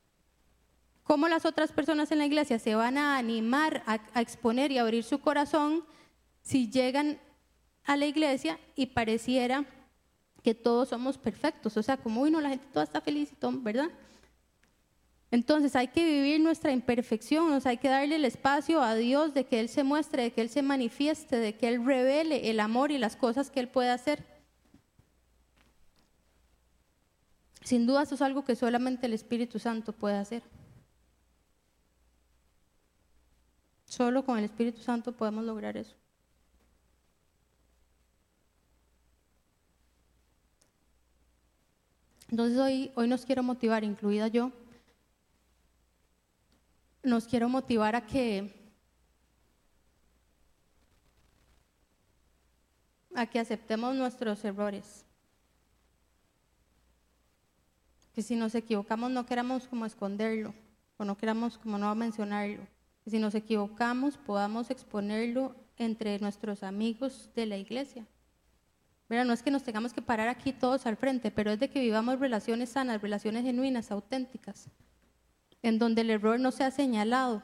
¿Cómo 1.04 1.28
las 1.28 1.46
otras 1.46 1.70
personas 1.70 2.10
en 2.10 2.18
la 2.18 2.26
iglesia 2.26 2.58
se 2.58 2.74
van 2.74 2.98
a 2.98 3.16
animar 3.16 3.84
a, 3.86 4.00
a 4.14 4.20
exponer 4.20 4.72
y 4.72 4.78
abrir 4.78 5.04
su 5.04 5.20
corazón 5.20 5.84
si 6.40 6.68
llegan 6.68 7.20
a 7.84 7.96
la 7.96 8.06
iglesia 8.06 8.58
y 8.74 8.86
pareciera 8.86 9.64
que 10.42 10.54
todos 10.54 10.88
somos 10.88 11.18
perfectos, 11.18 11.76
o 11.76 11.82
sea, 11.82 11.96
como, 11.96 12.22
uy, 12.22 12.30
no, 12.30 12.40
la 12.40 12.50
gente 12.50 12.66
toda 12.72 12.84
está 12.84 13.00
feliz 13.00 13.32
y 13.32 13.36
todo, 13.36 13.52
¿verdad? 13.60 13.90
Entonces 15.30 15.74
hay 15.76 15.88
que 15.88 16.04
vivir 16.04 16.40
nuestra 16.40 16.72
imperfección, 16.72 17.52
o 17.52 17.60
sea, 17.60 17.70
hay 17.70 17.78
que 17.78 17.88
darle 17.88 18.16
el 18.16 18.24
espacio 18.24 18.82
a 18.82 18.94
Dios 18.94 19.32
de 19.32 19.44
que 19.44 19.60
Él 19.60 19.68
se 19.68 19.82
muestre, 19.82 20.24
de 20.24 20.32
que 20.32 20.42
Él 20.42 20.50
se 20.50 20.60
manifieste, 20.60 21.36
de 21.36 21.56
que 21.56 21.68
Él 21.68 21.84
revele 21.84 22.50
el 22.50 22.60
amor 22.60 22.90
y 22.90 22.98
las 22.98 23.16
cosas 23.16 23.50
que 23.50 23.60
Él 23.60 23.68
puede 23.68 23.90
hacer. 23.90 24.24
Sin 27.64 27.86
duda 27.86 28.02
eso 28.02 28.16
es 28.16 28.22
algo 28.22 28.44
que 28.44 28.56
solamente 28.56 29.06
el 29.06 29.14
Espíritu 29.14 29.58
Santo 29.58 29.92
puede 29.92 30.16
hacer. 30.16 30.42
Solo 33.86 34.24
con 34.24 34.38
el 34.38 34.44
Espíritu 34.44 34.82
Santo 34.82 35.12
podemos 35.12 35.44
lograr 35.44 35.76
eso. 35.76 36.01
Entonces 42.32 42.58
hoy, 42.58 42.90
hoy 42.94 43.08
nos 43.08 43.26
quiero 43.26 43.42
motivar, 43.42 43.84
incluida 43.84 44.26
yo, 44.26 44.52
nos 47.02 47.26
quiero 47.26 47.46
motivar 47.50 47.94
a 47.94 48.06
que 48.06 48.58
a 53.14 53.26
que 53.26 53.38
aceptemos 53.38 53.94
nuestros 53.94 54.42
errores. 54.46 55.04
Que 58.14 58.22
si 58.22 58.34
nos 58.34 58.54
equivocamos 58.54 59.10
no 59.10 59.26
queramos 59.26 59.68
como 59.68 59.84
esconderlo 59.84 60.54
o 60.96 61.04
no 61.04 61.18
queramos 61.18 61.58
como 61.58 61.76
no 61.76 61.94
mencionarlo. 61.94 62.66
Y 63.04 63.10
si 63.10 63.18
nos 63.18 63.34
equivocamos, 63.34 64.16
podamos 64.16 64.70
exponerlo 64.70 65.54
entre 65.76 66.18
nuestros 66.18 66.62
amigos 66.62 67.28
de 67.36 67.44
la 67.44 67.58
iglesia. 67.58 68.06
Mira, 69.12 69.26
no 69.26 69.34
es 69.34 69.42
que 69.42 69.50
nos 69.50 69.62
tengamos 69.62 69.92
que 69.92 70.00
parar 70.00 70.28
aquí 70.28 70.54
todos 70.54 70.86
al 70.86 70.96
frente, 70.96 71.30
pero 71.30 71.50
es 71.50 71.60
de 71.60 71.68
que 71.68 71.80
vivamos 71.80 72.18
relaciones 72.18 72.70
sanas, 72.70 73.02
relaciones 73.02 73.44
genuinas, 73.44 73.90
auténticas, 73.90 74.70
en 75.60 75.78
donde 75.78 76.00
el 76.00 76.08
error 76.08 76.40
no 76.40 76.50
sea 76.50 76.70
señalado 76.70 77.42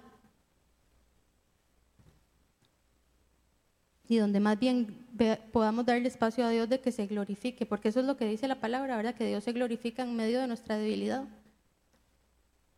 y 4.09 4.17
donde 4.17 4.41
más 4.41 4.59
bien 4.59 5.07
podamos 5.53 5.85
darle 5.85 6.09
espacio 6.09 6.47
a 6.47 6.49
Dios 6.49 6.71
de 6.71 6.81
que 6.81 6.91
se 6.91 7.07
glorifique, 7.07 7.67
porque 7.67 7.91
eso 7.91 8.01
es 8.01 8.07
lo 8.07 8.17
que 8.17 8.25
dice 8.25 8.49
la 8.49 8.61
palabra, 8.61 8.97
¿verdad? 8.97 9.15
Que 9.15 9.27
Dios 9.27 9.45
se 9.45 9.53
glorifica 9.53 10.05
en 10.05 10.17
medio 10.17 10.41
de 10.41 10.47
nuestra 10.47 10.79
debilidad. 10.79 11.25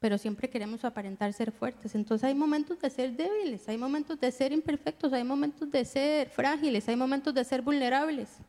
Pero 0.00 0.18
siempre 0.18 0.50
queremos 0.50 0.84
aparentar 0.84 1.32
ser 1.32 1.52
fuertes. 1.52 1.94
Entonces 1.94 2.24
hay 2.24 2.34
momentos 2.34 2.80
de 2.80 2.90
ser 2.90 3.16
débiles, 3.16 3.68
hay 3.68 3.78
momentos 3.78 4.18
de 4.18 4.32
ser 4.32 4.50
imperfectos, 4.50 5.12
hay 5.12 5.22
momentos 5.22 5.70
de 5.70 5.84
ser 5.84 6.28
frágiles, 6.28 6.88
hay 6.88 6.96
momentos 6.96 7.32
de 7.32 7.44
ser 7.44 7.62
vulnerables. 7.62 8.40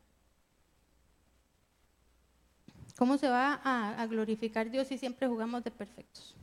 ¿Cómo 3.02 3.18
se 3.18 3.28
va 3.30 3.60
a, 3.64 4.06
glorificar 4.06 4.70
Dios 4.70 4.88
si 4.88 4.96
siempre 4.96 5.28
jugamos 5.28 5.64
de 5.64 5.72
perfectos? 5.72 6.36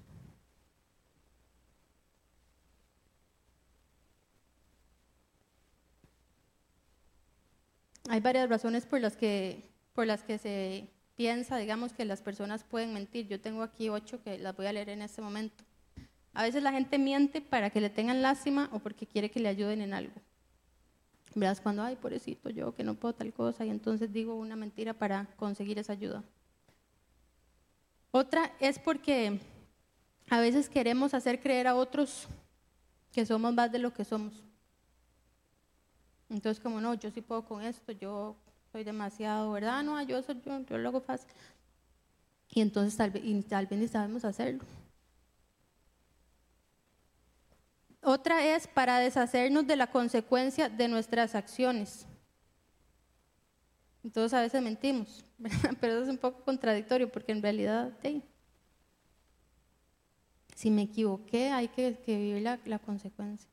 Hay 8.08 8.18
varias 8.18 8.48
razones 8.48 8.86
por 8.86 9.00
las 9.00 9.16
que, 9.16 9.70
por 9.92 10.08
las 10.08 10.24
que 10.24 10.36
se 10.38 10.88
piensa, 11.14 11.58
digamos, 11.58 11.92
que 11.92 12.04
las 12.04 12.22
personas 12.22 12.64
pueden 12.64 12.92
mentir. 12.92 13.28
Yo 13.28 13.40
tengo 13.40 13.62
aquí 13.62 13.88
ocho 13.88 14.20
que 14.24 14.36
las 14.36 14.56
voy 14.56 14.66
a 14.66 14.72
leer 14.72 14.88
en 14.88 15.02
este 15.02 15.22
momento. 15.22 15.62
A 16.34 16.42
veces 16.42 16.64
la 16.64 16.72
gente 16.72 16.98
miente 16.98 17.40
para 17.40 17.70
que 17.70 17.80
le 17.80 17.88
tengan 17.88 18.20
lástima 18.20 18.68
o 18.72 18.80
porque 18.80 19.06
quiere 19.06 19.30
que 19.30 19.38
le 19.38 19.48
ayuden 19.48 19.80
en 19.80 19.94
algo. 19.94 20.20
Verás 21.36 21.60
cuando, 21.60 21.84
ay, 21.84 21.94
pobrecito, 21.94 22.50
yo 22.50 22.74
que 22.74 22.82
no 22.82 22.96
puedo 22.96 23.14
tal 23.14 23.32
cosa, 23.32 23.64
y 23.64 23.70
entonces 23.70 24.12
digo 24.12 24.34
una 24.34 24.56
mentira 24.56 24.92
para 24.92 25.26
conseguir 25.36 25.78
esa 25.78 25.92
ayuda. 25.92 26.24
Otra 28.10 28.52
es 28.58 28.78
porque 28.78 29.38
a 30.30 30.40
veces 30.40 30.68
queremos 30.68 31.14
hacer 31.14 31.40
creer 31.40 31.66
a 31.66 31.74
otros 31.74 32.26
que 33.12 33.26
somos 33.26 33.52
más 33.52 33.70
de 33.70 33.78
lo 33.78 33.92
que 33.92 34.04
somos. 34.04 34.44
Entonces, 36.28 36.62
como 36.62 36.80
no, 36.80 36.94
yo 36.94 37.10
sí 37.10 37.20
puedo 37.20 37.44
con 37.44 37.62
esto, 37.62 37.92
yo 37.92 38.36
soy 38.72 38.84
demasiado, 38.84 39.50
¿verdad? 39.52 39.82
No, 39.82 40.00
yo, 40.02 40.22
soy, 40.22 40.40
yo, 40.44 40.60
yo 40.60 40.78
lo 40.78 40.88
hago 40.90 41.00
fácil. 41.00 41.28
Y 42.50 42.60
entonces 42.60 42.96
tal 42.96 43.10
vez, 43.10 43.22
tal 43.46 43.66
vez 43.66 43.78
ni 43.78 43.88
sabemos 43.88 44.24
hacerlo. 44.24 44.64
Otra 48.02 48.44
es 48.54 48.66
para 48.66 48.98
deshacernos 48.98 49.66
de 49.66 49.76
la 49.76 49.88
consecuencia 49.88 50.68
de 50.68 50.88
nuestras 50.88 51.34
acciones. 51.34 52.06
Entonces 54.08 54.32
a 54.32 54.40
veces 54.40 54.62
mentimos, 54.62 55.22
pero 55.80 55.92
eso 55.92 56.04
es 56.04 56.08
un 56.08 56.16
poco 56.16 56.42
contradictorio 56.42 57.12
porque 57.12 57.30
en 57.30 57.42
realidad, 57.42 57.92
si 60.56 60.70
me 60.70 60.80
equivoqué, 60.80 61.50
hay 61.50 61.68
que, 61.68 61.94
vivir 62.06 62.40
la, 62.40 62.58
la, 62.64 62.78
consecuencia. 62.78 63.50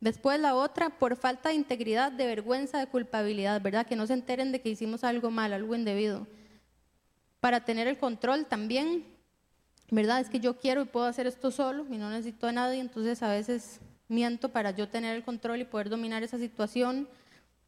Después 0.00 0.38
la 0.38 0.56
otra, 0.56 0.90
por 0.90 1.16
falta 1.16 1.48
de 1.48 1.54
integridad, 1.54 2.12
de 2.12 2.26
vergüenza, 2.26 2.80
de 2.80 2.86
culpabilidad, 2.86 3.62
¿verdad? 3.62 3.86
Que 3.86 3.96
no 3.96 4.06
se 4.06 4.12
enteren 4.12 4.52
de 4.52 4.60
que 4.60 4.68
hicimos 4.68 5.04
algo 5.04 5.30
mal, 5.30 5.54
algo 5.54 5.74
indebido. 5.74 6.26
Para 7.40 7.64
tener 7.64 7.86
el 7.86 7.96
control 7.96 8.44
también, 8.44 9.06
¿verdad? 9.90 10.20
Es 10.20 10.28
que 10.28 10.38
yo 10.38 10.58
quiero 10.58 10.82
y 10.82 10.84
puedo 10.84 11.06
hacer 11.06 11.26
esto 11.26 11.50
solo 11.50 11.86
y 11.90 11.96
no 11.96 12.10
necesito 12.10 12.46
a 12.46 12.52
nadie, 12.52 12.80
entonces 12.80 13.22
a 13.22 13.30
veces 13.30 13.80
miento 14.08 14.50
para 14.50 14.70
yo 14.72 14.86
tener 14.86 15.16
el 15.16 15.24
control 15.24 15.62
y 15.62 15.64
poder 15.64 15.88
dominar 15.88 16.22
esa 16.22 16.36
situación 16.36 17.08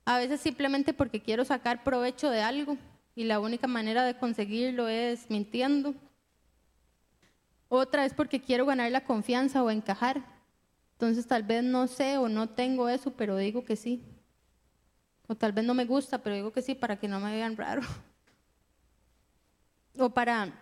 a 0.06 0.18
veces 0.18 0.40
simplemente 0.40 0.94
porque 0.94 1.20
quiero 1.20 1.44
sacar 1.44 1.82
provecho 1.82 2.30
de 2.30 2.40
algo 2.40 2.78
y 3.16 3.24
la 3.24 3.40
única 3.40 3.66
manera 3.66 4.04
de 4.04 4.16
conseguirlo 4.16 4.88
es 4.88 5.28
mintiendo. 5.28 5.94
Otra 7.68 8.04
es 8.04 8.14
porque 8.14 8.40
quiero 8.40 8.64
ganar 8.64 8.90
la 8.92 9.02
confianza 9.02 9.64
o 9.64 9.70
encajar. 9.70 10.24
Entonces 10.92 11.26
tal 11.26 11.42
vez 11.42 11.64
no 11.64 11.88
sé 11.88 12.18
o 12.18 12.28
no 12.28 12.48
tengo 12.48 12.88
eso, 12.88 13.10
pero 13.10 13.36
digo 13.36 13.64
que 13.64 13.74
sí. 13.74 14.00
O 15.26 15.34
tal 15.34 15.50
vez 15.50 15.64
no 15.64 15.74
me 15.74 15.84
gusta, 15.84 16.18
pero 16.18 16.36
digo 16.36 16.52
que 16.52 16.62
sí 16.62 16.76
para 16.76 17.00
que 17.00 17.08
no 17.08 17.18
me 17.18 17.32
vean 17.32 17.56
raro. 17.56 17.82
O 19.98 20.10
para 20.10 20.52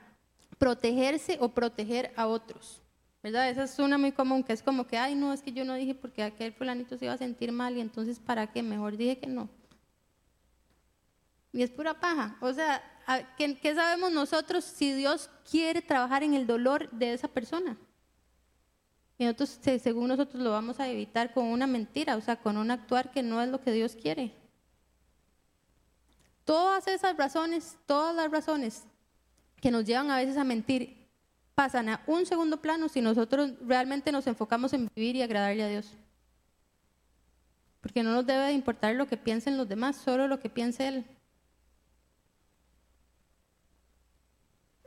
protegerse 0.59 1.39
o 1.41 1.49
proteger 1.49 2.13
a 2.15 2.29
otros. 2.29 2.84
¿Verdad? 3.25 3.49
Esa 3.49 3.65
es 3.65 3.79
una 3.79 3.97
muy 3.97 4.13
común, 4.13 4.45
que 4.45 4.53
es 4.53 4.63
como 4.63 4.87
que, 4.87 4.99
ay, 4.99 5.15
no, 5.15 5.33
es 5.33 5.41
que 5.41 5.51
yo 5.51 5.65
no 5.65 5.73
dije 5.73 5.95
porque 5.95 6.23
aquel 6.23 6.53
fulanito 6.53 6.99
se 6.99 7.07
iba 7.07 7.15
a 7.15 7.17
sentir 7.17 7.53
mal 7.53 7.75
y 7.75 7.81
entonces, 7.81 8.21
¿para 8.21 8.53
qué? 8.53 8.63
Mejor 8.63 8.99
dije 8.99 9.19
que 9.19 9.27
no. 9.27 9.49
Y 11.51 11.63
es 11.63 11.71
pura 11.71 11.99
paja. 11.99 12.37
O 12.43 12.53
sea, 12.53 12.83
¿qué, 13.39 13.59
¿qué, 13.59 13.75
sabemos 13.75 14.13
nosotros 14.13 14.63
si 14.63 14.93
Dios 14.93 15.31
quiere 15.51 15.81
trabajar 15.81 16.23
en 16.23 16.35
el 16.35 16.47
dolor 16.47 16.91
de 16.91 17.15
esa 17.15 17.27
persona? 17.27 17.79
Y 19.17 19.25
nosotros, 19.25 19.59
según 19.81 20.09
nosotros, 20.09 20.43
lo 20.43 20.51
vamos 20.51 20.79
a 20.79 20.87
evitar 20.91 21.33
con 21.33 21.47
una 21.47 21.67
mentira, 21.67 22.17
o 22.17 22.21
sea, 22.21 22.37
con 22.37 22.59
un 22.59 22.71
actuar 22.71 23.11
que 23.11 23.23
no 23.23 23.41
es 23.41 23.49
lo 23.49 23.63
que 23.63 23.73
Dios 23.73 23.97
quiere. 23.97 24.35
Todas 26.45 26.89
esas 26.89 27.17
razones, 27.17 27.79
todas 27.87 28.15
las 28.15 28.31
razones 28.31 28.85
que 29.63 29.71
nos 29.71 29.87
llevan 29.87 30.11
a 30.11 30.19
veces 30.19 30.37
a 30.37 30.45
mentir 30.45 31.04
pasan 31.55 31.89
a 31.89 32.03
un 32.07 32.27
segundo 32.27 32.61
plano 32.61 32.89
si 32.89 33.01
nosotros 33.01 33.53
realmente 33.61 34.11
nos 34.13 34.27
enfocamos 34.27 34.73
en 34.73 34.91
vivir 34.95 35.17
y 35.17 35.23
agradarle 35.23 35.63
a 35.63 35.69
Dios. 35.69 35.93
Porque 37.81 38.03
no 38.03 38.13
nos 38.13 38.27
debe 38.27 38.47
de 38.47 38.53
importar 38.53 38.95
lo 38.95 39.07
que 39.07 39.17
piensen 39.17 39.57
los 39.57 39.69
demás, 39.69 39.97
solo 39.97 40.27
lo 40.27 40.41
que 40.41 40.49
piense 40.49 40.89
Él. 40.89 41.05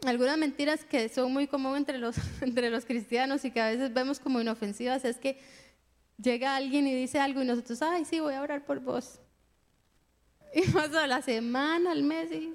Algunas 0.06 0.38
mentiras 0.38 0.84
que 0.84 1.10
son 1.10 1.32
muy 1.32 1.48
comunes 1.48 1.80
entre 1.80 1.98
los, 1.98 2.16
entre 2.42 2.70
los 2.70 2.86
cristianos 2.86 3.46
y 3.46 3.52
que 3.52 3.62
a 3.62 3.68
veces 3.68 3.94
vemos 3.94 4.20
como 4.20 4.42
inofensivas 4.42 5.06
es 5.06 5.18
que 5.18 5.40
llega 6.18 6.56
alguien 6.56 6.88
y 6.88 6.94
dice 6.94 7.20
algo 7.20 7.42
y 7.42 7.46
nosotros, 7.46 7.82
ay, 7.82 8.06
sí, 8.06 8.20
voy 8.20 8.34
a 8.34 8.42
orar 8.42 8.66
por 8.66 8.80
vos. 8.80 9.20
Y 10.54 10.62
pasa 10.72 11.06
la 11.08 11.22
semana, 11.22 11.92
el 11.92 12.04
mes 12.04 12.32
y 12.32 12.54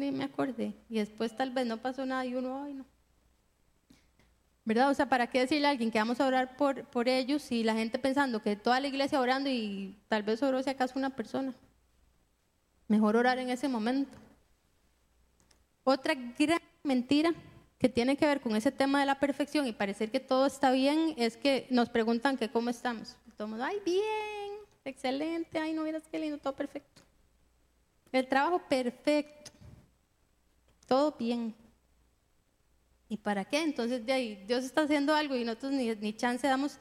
ni 0.00 0.10
me 0.10 0.24
acordé. 0.24 0.74
Y 0.88 0.96
después 0.96 1.36
tal 1.36 1.50
vez 1.50 1.66
no 1.66 1.76
pasó 1.76 2.04
nada 2.04 2.26
y 2.26 2.34
uno, 2.34 2.62
ay, 2.62 2.74
no. 2.74 2.84
¿Verdad? 4.64 4.90
O 4.90 4.94
sea, 4.94 5.08
¿para 5.08 5.26
qué 5.28 5.40
decirle 5.40 5.66
a 5.66 5.70
alguien 5.70 5.90
que 5.90 5.98
vamos 5.98 6.20
a 6.20 6.26
orar 6.26 6.56
por, 6.56 6.84
por 6.84 7.08
ellos 7.08 7.50
y 7.50 7.64
la 7.64 7.74
gente 7.74 7.98
pensando 7.98 8.42
que 8.42 8.56
toda 8.56 8.78
la 8.80 8.88
iglesia 8.88 9.20
orando 9.20 9.48
y 9.48 9.96
tal 10.08 10.22
vez 10.22 10.42
oró 10.42 10.62
si 10.62 10.70
acaso 10.70 10.98
una 10.98 11.10
persona? 11.10 11.54
Mejor 12.88 13.16
orar 13.16 13.38
en 13.38 13.50
ese 13.50 13.68
momento. 13.68 14.16
Otra 15.84 16.14
gran 16.14 16.60
mentira 16.82 17.32
que 17.78 17.88
tiene 17.88 18.16
que 18.16 18.26
ver 18.26 18.40
con 18.40 18.54
ese 18.54 18.70
tema 18.70 19.00
de 19.00 19.06
la 19.06 19.18
perfección 19.18 19.66
y 19.66 19.72
parecer 19.72 20.10
que 20.10 20.20
todo 20.20 20.46
está 20.46 20.70
bien 20.70 21.14
es 21.16 21.36
que 21.36 21.66
nos 21.70 21.88
preguntan 21.88 22.36
que 22.36 22.50
cómo 22.50 22.70
estamos. 22.70 23.16
Todos, 23.36 23.58
ay, 23.60 23.78
bien, 23.84 24.60
excelente, 24.84 25.58
ay, 25.58 25.72
no 25.72 25.82
miras 25.82 26.06
qué 26.06 26.18
lindo, 26.18 26.36
todo 26.36 26.54
perfecto. 26.54 27.02
El 28.12 28.28
trabajo 28.28 28.60
perfecto 28.68 29.50
todo 30.90 31.14
bien. 31.16 31.54
¿Y 33.08 33.16
para 33.16 33.44
qué? 33.44 33.62
Entonces 33.62 34.04
de 34.04 34.12
ahí 34.12 34.44
Dios 34.48 34.64
está 34.64 34.80
haciendo 34.82 35.14
algo 35.14 35.36
y 35.36 35.44
nosotros 35.44 35.70
ni, 35.70 36.12
chance 36.14 36.44
damos 36.44 36.78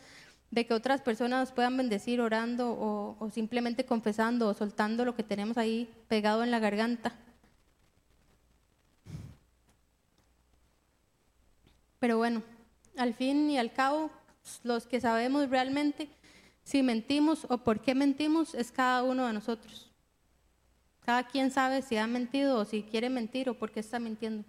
de 0.49 0.66
que 0.66 0.74
otras 0.74 1.01
personas 1.01 1.41
nos 1.41 1.51
puedan 1.51 1.78
bendecir 1.78 2.20
orando 2.20 2.72
o, 2.72 3.30
simplemente 3.32 3.86
confesando 3.86 4.47
o 4.47 4.55
soltando 4.55 5.05
lo 5.05 5.16
que 5.16 5.22
tenemos 5.22 5.60
ahí 5.60 5.88
pegado 6.07 6.43
en 6.43 6.49
la 6.49 6.57
garganta. 6.57 7.14
Pero 11.99 12.18
bueno, 12.18 12.41
al 12.97 13.14
fin 13.14 13.51
y 13.51 13.60
al 13.60 13.72
cabo, 13.74 14.10
los 14.64 14.88
que 14.88 14.99
sabemos 14.99 15.51
realmente 15.51 16.10
si 16.64 16.82
mentimos 16.82 17.45
o 17.47 17.60
por 17.60 17.80
qué 17.82 17.93
mentimos 17.93 18.55
es 18.55 18.72
cada 18.72 19.03
uno 19.03 19.28
de 19.28 19.34
nosotros. 19.34 19.89
Cada 21.10 21.24
quien 21.24 21.49
sabe 21.49 21.82
si 21.82 21.97
ha 21.97 22.05
mentido 22.05 22.60
o 22.60 22.66
si 22.66 22.84
quiere 22.84 23.10
mentir 23.10 23.49
o 23.49 23.55
por 23.55 23.72
qué 23.72 23.80
está 23.80 23.97
mintiendo. 23.97 24.47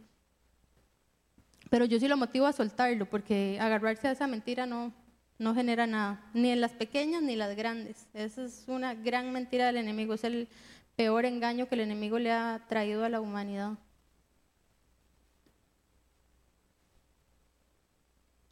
Pero 1.71 1.87
yo 1.87 1.99
sí 1.99 2.07
lo 2.07 2.19
motivo 2.19 2.45
a 2.45 2.53
soltarlo, 2.53 3.09
porque 3.09 3.57
agarrarse 3.59 4.09
a 4.09 4.11
esa 4.11 4.27
mentira 4.27 4.67
no, 4.67 4.93
no 5.39 5.55
genera 5.55 5.87
nada, 5.87 6.23
ni 6.35 6.51
en 6.51 6.61
las 6.61 6.73
pequeñas 6.73 7.23
ni 7.23 7.35
las 7.35 7.57
grandes. 7.57 8.07
Esa 8.13 8.45
es 8.45 8.65
una 8.67 8.93
gran 8.93 9.33
mentira 9.33 9.65
del 9.65 9.79
enemigo, 9.79 10.13
es 10.13 10.23
el 10.25 10.49
peor 10.97 11.25
engaño 11.25 11.67
que 11.67 11.77
el 11.77 11.81
enemigo 11.81 12.19
le 12.19 12.31
ha 12.31 12.63
traído 12.69 13.07
a 13.07 13.09
la 13.09 13.23
humanidad. 13.23 13.71
O 13.71 13.79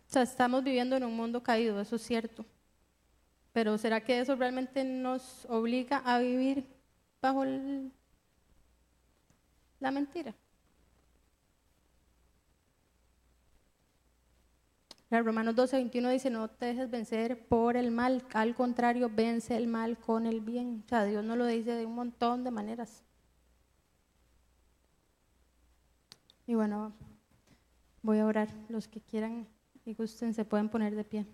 sea, 0.07 0.23
estamos 0.23 0.65
viviendo 0.65 0.97
en 0.97 1.05
un 1.05 1.15
mundo 1.15 1.43
caído, 1.43 1.79
eso 1.79 1.97
es 1.97 2.03
cierto. 2.07 2.47
Pero 3.53 3.77
¿será 3.77 4.01
que 4.03 4.19
eso 4.19 4.35
realmente 4.35 4.83
nos 4.83 5.45
obliga 5.51 5.99
a 6.07 6.21
vivir 6.21 6.65
bajo 7.21 7.45
el, 7.45 7.93
la 9.81 9.91
mentira. 9.91 10.35
Romanos 15.11 15.55
12, 15.55 15.77
21 15.77 16.11
dice, 16.11 16.29
no 16.29 16.49
te 16.49 16.67
dejes 16.67 16.91
vencer 16.91 17.47
por 17.47 17.77
el 17.77 17.91
mal, 17.91 18.23
al 18.35 18.55
contrario, 18.55 19.11
vence 19.11 19.57
el 19.57 19.67
mal 19.67 19.97
con 19.97 20.27
el 20.27 20.41
bien. 20.41 20.83
O 20.85 20.89
sea, 20.89 21.05
Dios 21.05 21.25
nos 21.25 21.39
lo 21.39 21.47
dice 21.47 21.73
de 21.73 21.87
un 21.87 21.95
montón 21.95 22.45
de 22.45 22.51
maneras. 22.51 23.03
Y 26.47 26.55
bueno, 26.55 26.93
voy 28.03 28.19
a 28.19 28.27
orar. 28.27 28.49
Los 28.69 28.87
que 28.87 29.01
quieran 29.01 29.47
y 29.87 29.95
gusten 29.95 30.35
se 30.35 30.45
pueden 30.45 30.69
poner 30.69 30.95
de 30.95 31.05
pie. 31.05 31.27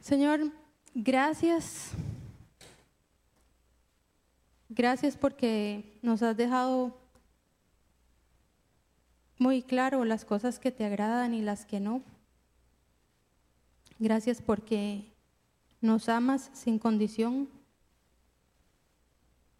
Señor, 0.00 0.52
gracias. 0.94 1.92
Gracias 4.68 5.16
porque 5.16 5.98
nos 6.02 6.22
has 6.22 6.36
dejado 6.36 6.96
muy 9.38 9.62
claro 9.62 10.04
las 10.04 10.24
cosas 10.24 10.58
que 10.58 10.70
te 10.70 10.84
agradan 10.84 11.34
y 11.34 11.42
las 11.42 11.64
que 11.64 11.80
no. 11.80 12.02
Gracias 13.98 14.40
porque 14.40 15.12
nos 15.80 16.08
amas 16.08 16.50
sin 16.52 16.78
condición, 16.78 17.48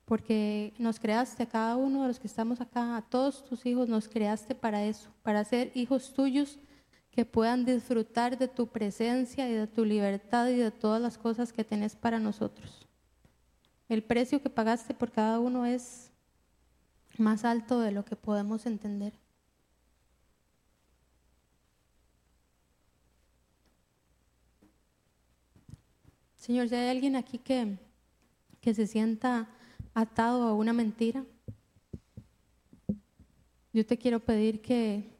porque 0.04 0.74
nos 0.78 1.00
creaste 1.00 1.42
a 1.42 1.48
cada 1.48 1.76
uno 1.76 2.02
de 2.02 2.08
los 2.08 2.20
que 2.20 2.26
estamos 2.26 2.60
acá, 2.60 2.96
a 2.96 3.02
todos 3.02 3.44
tus 3.44 3.64
hijos 3.66 3.88
nos 3.88 4.08
creaste 4.08 4.54
para 4.54 4.84
eso, 4.84 5.10
para 5.22 5.44
ser 5.44 5.72
hijos 5.74 6.12
tuyos 6.14 6.58
que 7.10 7.24
puedan 7.24 7.64
disfrutar 7.64 8.38
de 8.38 8.48
tu 8.48 8.68
presencia 8.68 9.48
y 9.48 9.52
de 9.52 9.66
tu 9.66 9.84
libertad 9.84 10.48
y 10.48 10.56
de 10.56 10.70
todas 10.70 11.02
las 11.02 11.18
cosas 11.18 11.52
que 11.52 11.64
tenés 11.64 11.96
para 11.96 12.20
nosotros. 12.20 12.86
El 13.88 14.02
precio 14.04 14.40
que 14.40 14.50
pagaste 14.50 14.94
por 14.94 15.10
cada 15.10 15.40
uno 15.40 15.66
es 15.66 16.12
más 17.18 17.44
alto 17.44 17.80
de 17.80 17.90
lo 17.90 18.04
que 18.04 18.14
podemos 18.14 18.64
entender. 18.66 19.12
Señor, 26.36 26.68
si 26.68 26.74
hay 26.74 26.88
alguien 26.88 27.16
aquí 27.16 27.38
que, 27.38 27.76
que 28.60 28.72
se 28.72 28.86
sienta 28.86 29.48
atado 29.92 30.44
a 30.44 30.54
una 30.54 30.72
mentira, 30.72 31.24
yo 33.72 33.84
te 33.84 33.98
quiero 33.98 34.20
pedir 34.20 34.62
que 34.62 35.19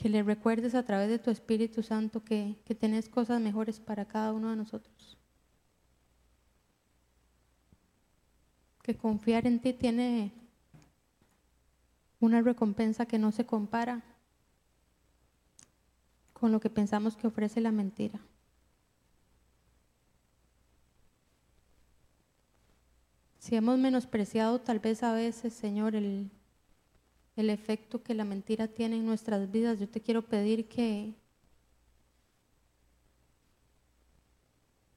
que 0.00 0.08
le 0.08 0.22
recuerdes 0.22 0.76
a 0.76 0.84
través 0.84 1.08
de 1.08 1.18
tu 1.18 1.30
Espíritu 1.30 1.82
Santo 1.82 2.22
que, 2.22 2.56
que 2.64 2.74
tenés 2.74 3.08
cosas 3.08 3.40
mejores 3.40 3.80
para 3.80 4.06
cada 4.06 4.32
uno 4.32 4.50
de 4.50 4.56
nosotros. 4.56 5.18
Que 8.82 8.96
confiar 8.96 9.46
en 9.46 9.60
ti 9.60 9.72
tiene 9.72 10.32
una 12.20 12.40
recompensa 12.42 13.06
que 13.06 13.18
no 13.18 13.32
se 13.32 13.44
compara 13.44 14.04
con 16.32 16.52
lo 16.52 16.60
que 16.60 16.70
pensamos 16.70 17.16
que 17.16 17.26
ofrece 17.26 17.60
la 17.60 17.72
mentira. 17.72 18.20
Si 23.40 23.56
hemos 23.56 23.78
menospreciado 23.78 24.60
tal 24.60 24.78
vez 24.78 25.02
a 25.02 25.12
veces, 25.12 25.54
Señor, 25.54 25.96
el, 25.96 26.30
el 27.38 27.50
efecto 27.50 28.02
que 28.02 28.14
la 28.14 28.24
mentira 28.24 28.66
tiene 28.66 28.96
en 28.96 29.06
nuestras 29.06 29.50
vidas, 29.50 29.78
yo 29.78 29.88
te 29.88 30.00
quiero 30.00 30.22
pedir 30.22 30.68
que, 30.68 31.14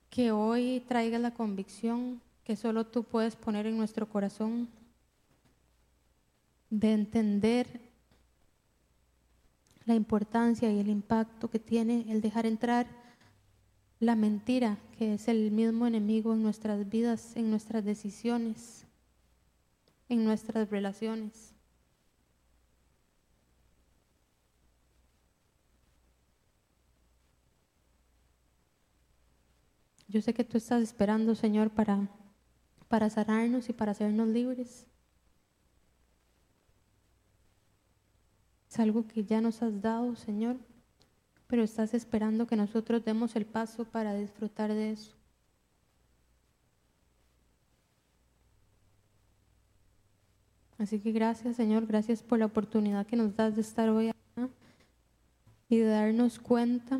que 0.09 0.31
hoy 0.31 0.83
traigas 0.87 1.21
la 1.21 1.35
convicción 1.35 2.19
que 2.43 2.55
solo 2.55 2.87
tú 2.87 3.03
puedes 3.03 3.35
poner 3.35 3.67
en 3.67 3.77
nuestro 3.77 4.09
corazón 4.09 4.67
de 6.71 6.93
entender 6.93 7.79
la 9.85 9.93
importancia 9.93 10.71
y 10.71 10.79
el 10.79 10.89
impacto 10.89 11.47
que 11.47 11.59
tiene 11.59 12.11
el 12.11 12.21
dejar 12.21 12.47
entrar 12.47 12.87
la 13.99 14.15
mentira, 14.15 14.79
que 14.97 15.13
es 15.13 15.27
el 15.27 15.51
mismo 15.51 15.85
enemigo 15.85 16.33
en 16.33 16.41
nuestras 16.41 16.89
vidas, 16.89 17.35
en 17.35 17.51
nuestras 17.51 17.85
decisiones, 17.85 18.87
en 20.09 20.25
nuestras 20.25 20.71
relaciones. 20.71 21.51
Yo 30.12 30.22
sé 30.22 30.34
que 30.34 30.43
tú 30.43 30.57
estás 30.57 30.84
esperando, 30.84 31.36
Señor, 31.36 31.70
para, 31.70 32.09
para 32.89 33.09
sanarnos 33.09 33.70
y 33.70 33.74
para 33.74 33.93
hacernos 33.93 34.28
libres. 34.28 34.86
Es 38.70 38.78
algo 38.78 39.07
que 39.07 39.24
ya 39.24 39.39
nos 39.39 39.64
has 39.64 39.82
dado, 39.82 40.18
Señor, 40.18 40.57
pero 41.47 41.64
estás 41.64 41.93
esperando 41.93 42.45
que 42.45 42.57
nosotros 42.57 43.05
demos 43.05 43.38
el 43.38 43.45
paso 43.45 43.86
para 43.86 44.14
disfrutar 44.14 44.74
de 44.74 44.91
eso. 44.91 45.16
Así 50.78 50.99
que 50.99 51.14
gracias, 51.14 51.55
Señor, 51.55 51.86
gracias 51.86 52.22
por 52.22 52.38
la 52.38 52.47
oportunidad 52.47 53.05
que 53.05 53.16
nos 53.16 53.34
das 53.34 53.55
de 53.55 53.62
estar 53.62 53.88
hoy 53.88 54.09
acá 54.09 54.49
y 55.70 55.78
de 55.78 55.86
darnos 55.86 56.38
cuenta 56.38 56.99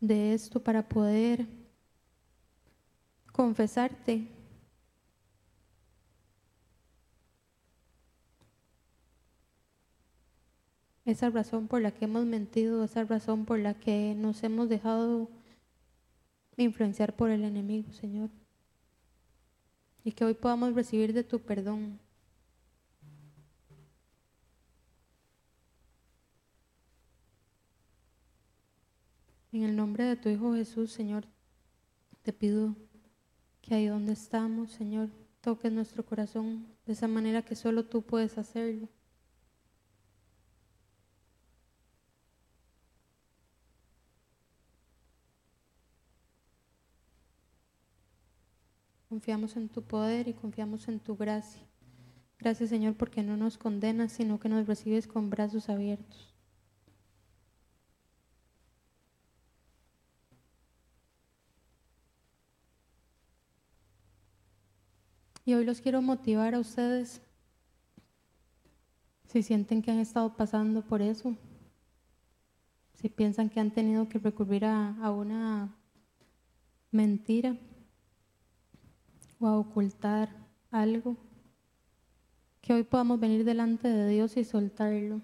de 0.00 0.32
esto 0.32 0.62
para 0.62 0.88
poder 0.88 1.61
confesarte. 3.32 4.28
Esa 11.04 11.30
razón 11.30 11.66
por 11.66 11.80
la 11.80 11.90
que 11.90 12.04
hemos 12.04 12.24
mentido, 12.26 12.84
esa 12.84 13.04
razón 13.04 13.44
por 13.44 13.58
la 13.58 13.74
que 13.74 14.14
nos 14.14 14.44
hemos 14.44 14.68
dejado 14.68 15.28
influenciar 16.56 17.16
por 17.16 17.30
el 17.30 17.44
enemigo, 17.44 17.90
Señor. 17.92 18.30
Y 20.04 20.12
que 20.12 20.24
hoy 20.24 20.34
podamos 20.34 20.74
recibir 20.74 21.12
de 21.12 21.24
tu 21.24 21.40
perdón. 21.40 21.98
En 29.52 29.64
el 29.64 29.76
nombre 29.76 30.04
de 30.04 30.16
tu 30.16 30.28
Hijo 30.28 30.54
Jesús, 30.54 30.92
Señor, 30.92 31.26
te 32.22 32.32
pido 32.32 32.74
que 33.62 33.74
ahí 33.74 33.86
donde 33.86 34.12
estamos, 34.12 34.72
Señor, 34.72 35.08
toques 35.40 35.72
nuestro 35.72 36.04
corazón 36.04 36.66
de 36.84 36.92
esa 36.92 37.08
manera 37.08 37.42
que 37.42 37.56
solo 37.56 37.84
tú 37.86 38.02
puedes 38.02 38.36
hacerlo. 38.36 38.88
Confiamos 49.08 49.56
en 49.56 49.68
tu 49.68 49.82
poder 49.82 50.26
y 50.26 50.32
confiamos 50.32 50.88
en 50.88 50.98
tu 50.98 51.16
gracia. 51.16 51.62
Gracias 52.38 52.70
Señor 52.70 52.94
porque 52.94 53.22
no 53.22 53.36
nos 53.36 53.58
condenas, 53.58 54.10
sino 54.12 54.40
que 54.40 54.48
nos 54.48 54.66
recibes 54.66 55.06
con 55.06 55.30
brazos 55.30 55.68
abiertos. 55.68 56.31
Y 65.44 65.54
hoy 65.54 65.64
los 65.64 65.80
quiero 65.80 66.00
motivar 66.02 66.54
a 66.54 66.60
ustedes, 66.60 67.20
si 69.26 69.42
sienten 69.42 69.82
que 69.82 69.90
han 69.90 69.98
estado 69.98 70.36
pasando 70.36 70.82
por 70.82 71.02
eso, 71.02 71.36
si 72.94 73.08
piensan 73.08 73.50
que 73.50 73.58
han 73.58 73.72
tenido 73.72 74.08
que 74.08 74.20
recurrir 74.20 74.64
a, 74.64 74.96
a 75.02 75.10
una 75.10 75.74
mentira 76.92 77.56
o 79.40 79.46
a 79.48 79.58
ocultar 79.58 80.28
algo, 80.70 81.16
que 82.60 82.72
hoy 82.72 82.84
podamos 82.84 83.18
venir 83.18 83.44
delante 83.44 83.88
de 83.88 84.08
Dios 84.08 84.36
y 84.36 84.44
soltarlo 84.44 85.20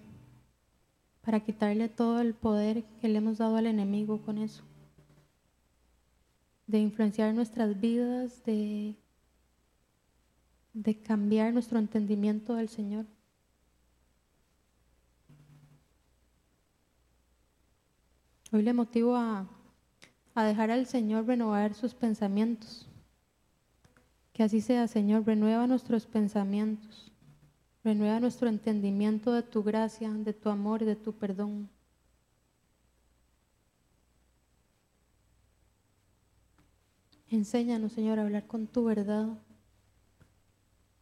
para 1.21 1.39
quitarle 1.39 1.89
todo 1.89 2.21
el 2.21 2.35
poder 2.35 2.83
que 3.01 3.09
le 3.09 3.19
hemos 3.19 3.39
dado 3.39 3.57
al 3.57 3.66
enemigo 3.66 4.21
con 4.23 4.39
eso, 4.39 4.64
de 6.66 6.81
influenciar 6.81 7.33
nuestras 7.35 7.79
vidas, 7.79 8.43
de 8.45 8.97
de 10.73 11.01
cambiar 11.01 11.53
nuestro 11.53 11.79
entendimiento 11.79 12.55
del 12.55 12.69
Señor. 12.69 13.07
Hoy 18.53 18.62
le 18.62 18.73
motivo 18.73 19.16
a, 19.16 19.47
a 20.35 20.45
dejar 20.45 20.71
al 20.71 20.87
Señor 20.87 21.27
renovar 21.27 21.75
sus 21.75 21.95
pensamientos. 21.95 22.89
Que 24.33 24.43
así 24.43 24.61
sea, 24.61 24.89
Señor, 24.89 25.27
renueva 25.27 25.66
nuestros 25.66 26.07
pensamientos, 26.07 27.11
renueva 27.83 28.21
nuestro 28.21 28.49
entendimiento 28.49 29.33
de 29.33 29.43
tu 29.43 29.62
gracia, 29.62 30.11
de 30.11 30.33
tu 30.33 30.49
amor 30.49 30.83
y 30.83 30.87
de 30.87 30.97
tu 30.97 31.12
perdón. 31.12 31.69
Enséñanos, 37.31 37.93
Señor, 37.93 38.19
a 38.19 38.23
hablar 38.23 38.47
con 38.47 38.66
tu 38.66 38.85
verdad 38.85 39.37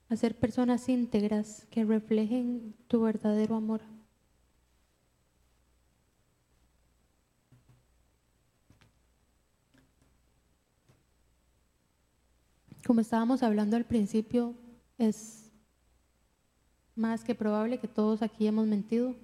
a 0.08 0.16
ser 0.16 0.36
personas 0.36 0.88
íntegras 0.88 1.66
que 1.70 1.84
reflejen 1.84 2.74
tu 2.86 3.02
verdadero 3.02 3.56
amor. 3.56 3.80
Como 12.86 13.00
estábamos 13.00 13.42
hablando 13.42 13.76
al 13.76 13.84
principio, 13.84 14.54
es 14.96 15.50
más 16.94 17.24
que 17.24 17.34
probable 17.34 17.78
que 17.78 17.88
todos 17.88 18.22
aquí 18.22 18.46
hemos 18.46 18.66
mentido. 18.66 19.16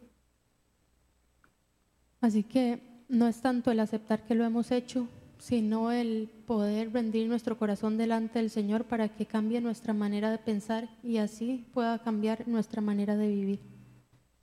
Así 2.21 2.43
que 2.43 3.05
no 3.09 3.29
es 3.29 3.41
tanto 3.41 3.71
el 3.71 3.79
aceptar 3.79 4.27
que 4.27 4.35
lo 4.35 4.45
hemos 4.45 4.73
hecho, 4.73 5.07
sino 5.43 5.91
el 5.91 6.31
poder 6.47 6.93
rendir 6.93 7.27
nuestro 7.27 7.59
corazón 7.59 7.99
delante 7.99 8.39
del 8.39 8.49
Señor 8.49 8.85
para 8.85 9.09
que 9.09 9.27
cambie 9.27 9.61
nuestra 9.61 9.93
manera 9.93 10.31
de 10.31 10.39
pensar 10.39 10.89
y 11.03 11.17
así 11.17 11.67
pueda 11.75 11.99
cambiar 11.99 12.47
nuestra 12.47 12.81
manera 12.81 13.17
de 13.17 13.27
vivir, 13.27 13.59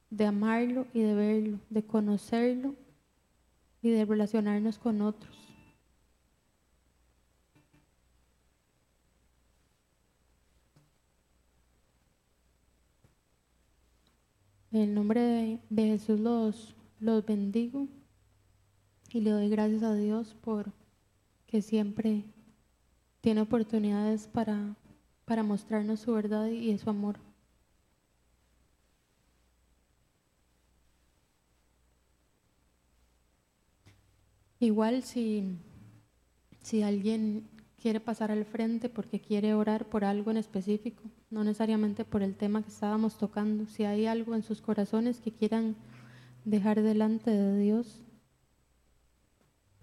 de 0.10 0.26
amarlo 0.26 0.88
y 0.93 1.00
de 1.00 1.14
verlo, 1.14 1.60
de 1.70 1.84
conocerlo 1.84 2.76
y 3.82 3.91
de 3.91 4.04
relacionarnos 4.04 4.78
con 4.78 5.02
otros. 5.02 5.38
En 14.74 14.82
el 14.82 14.93
nombre 14.93 15.62
de, 15.70 15.84
Jesús 15.86 16.20
los, 16.20 16.76
los 17.00 17.26
bendigo 17.26 17.88
y 19.14 19.22
le 19.22 19.30
doy 19.30 19.47
gracias 19.47 19.84
a 19.84 19.95
Dios 19.95 20.36
por 20.41 20.74
que 21.50 21.64
siempre 21.64 22.26
tiene 23.22 23.41
oportunidades 23.41 24.28
para, 24.28 24.76
para 25.26 25.41
mostrarnos 25.41 26.00
su 26.00 26.14
verdad 26.14 26.47
y 26.47 26.78
su 26.78 26.89
amor. 26.91 27.18
Igual 34.60 35.02
si, 35.02 35.58
si 36.62 36.84
alguien 36.84 37.47
quiere 37.82 38.00
pasar 38.00 38.30
al 38.30 38.45
frente 38.45 38.88
porque 38.88 39.20
quiere 39.20 39.56
orar 39.56 39.86
por 39.86 40.04
algo 40.04 40.30
en 40.30 40.38
específico, 40.38 41.02
no 41.32 41.43
necesariamente 41.43 42.06
por 42.06 42.22
el 42.22 42.36
tema 42.36 42.62
que 42.62 42.70
estábamos 42.70 43.18
tocando. 43.18 43.66
Si 43.66 43.86
hay 43.86 44.06
algo 44.06 44.36
en 44.36 44.43
sus 44.43 44.62
corazones 44.62 45.20
que 45.20 45.32
quieran 45.32 45.76
dejar 46.45 46.84
delante 46.84 47.32
de 47.32 47.58
Dios, 47.58 48.04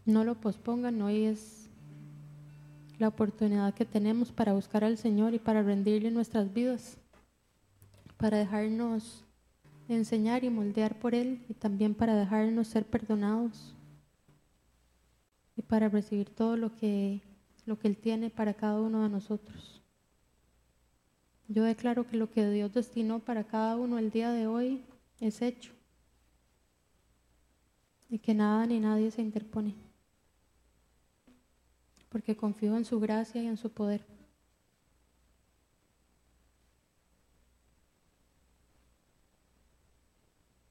no 0.07 0.25
lo 0.25 0.37
pospongan. 0.37 1.03
Hoy 1.03 1.25
es 1.25 1.69
la 2.99 3.09
oportunidad 3.09 3.75
que 3.75 3.85
tenemos 3.85 4.33
para 4.33 4.55
buscar 4.55 4.85
al 4.85 4.97
Señor 4.97 5.35
y 5.35 5.39
para 5.39 5.63
rendirle 5.63 6.11
nuestras 6.11 6.53
vidas, 6.55 6.97
para 8.17 8.39
dejarnos 8.39 9.25
enseñar 9.89 10.45
y 10.45 10.51
moldear 10.51 10.99
por 10.99 11.15
Él 11.15 11.45
y 11.49 11.55
también 11.55 11.95
para 11.95 12.15
dejarnos 12.15 12.69
ser 12.69 12.87
perdonados 12.87 13.75
y 15.57 15.63
para 15.63 15.89
recibir 15.89 16.31
todo 16.31 16.57
lo 16.57 16.75
que 16.75 17.21
lo 17.67 17.79
que 17.79 17.89
Él 17.89 17.97
tiene 17.97 18.31
para 18.31 18.55
cada 18.55 18.81
uno 18.81 19.03
de 19.03 19.09
nosotros. 19.09 19.83
Yo 21.49 21.65
declaro 21.65 22.07
que 22.07 22.17
lo 22.17 22.31
que 22.31 22.49
Dios 22.49 22.73
destinó 22.73 23.19
para 23.19 23.45
cada 23.45 23.77
uno 23.77 23.99
el 23.99 24.11
día 24.11 24.31
de 24.31 24.47
hoy 24.47 24.85
es 25.21 25.43
hecho 25.43 25.73
y 28.09 28.19
que 28.19 28.35
nada 28.35 28.67
ni 28.67 28.79
nadie 28.79 29.11
se 29.11 29.21
interpone, 29.21 29.75
porque 32.17 32.35
confío 32.35 32.75
en 32.79 32.87
su 32.87 32.99
gracia 32.99 33.43
y 33.43 33.47
en 33.47 33.59
su 33.59 33.69
poder. 33.69 34.01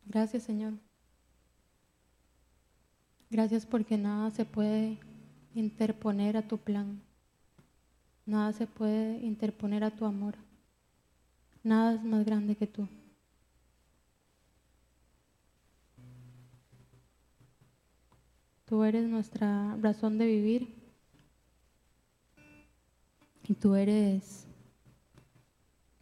Gracias 0.08 0.42
Señor. 0.42 0.74
Gracias 3.30 3.64
porque 3.64 3.96
nada 3.96 4.32
se 4.32 4.44
puede 4.44 4.98
interponer 5.54 6.36
a 6.36 6.48
tu 6.48 6.58
plan. 6.58 7.00
Nada 8.26 8.52
se 8.52 8.66
puede 8.66 9.20
interponer 9.20 9.84
a 9.84 9.92
tu 9.92 10.06
amor. 10.06 10.34
Nada 11.62 11.94
es 11.94 12.04
más 12.04 12.26
grande 12.26 12.56
que 12.56 12.66
tú. 12.66 12.88
Tú 18.66 18.84
eres 18.84 19.08
nuestra 19.08 19.78
razón 19.80 20.18
de 20.18 20.26
vivir 20.26 20.75
y 23.48 23.54
tú 23.54 23.76
eres 23.76 24.46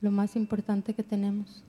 lo 0.01 0.11
más 0.11 0.35
importante 0.35 0.93
que 0.93 1.03
tenemos. 1.03 1.63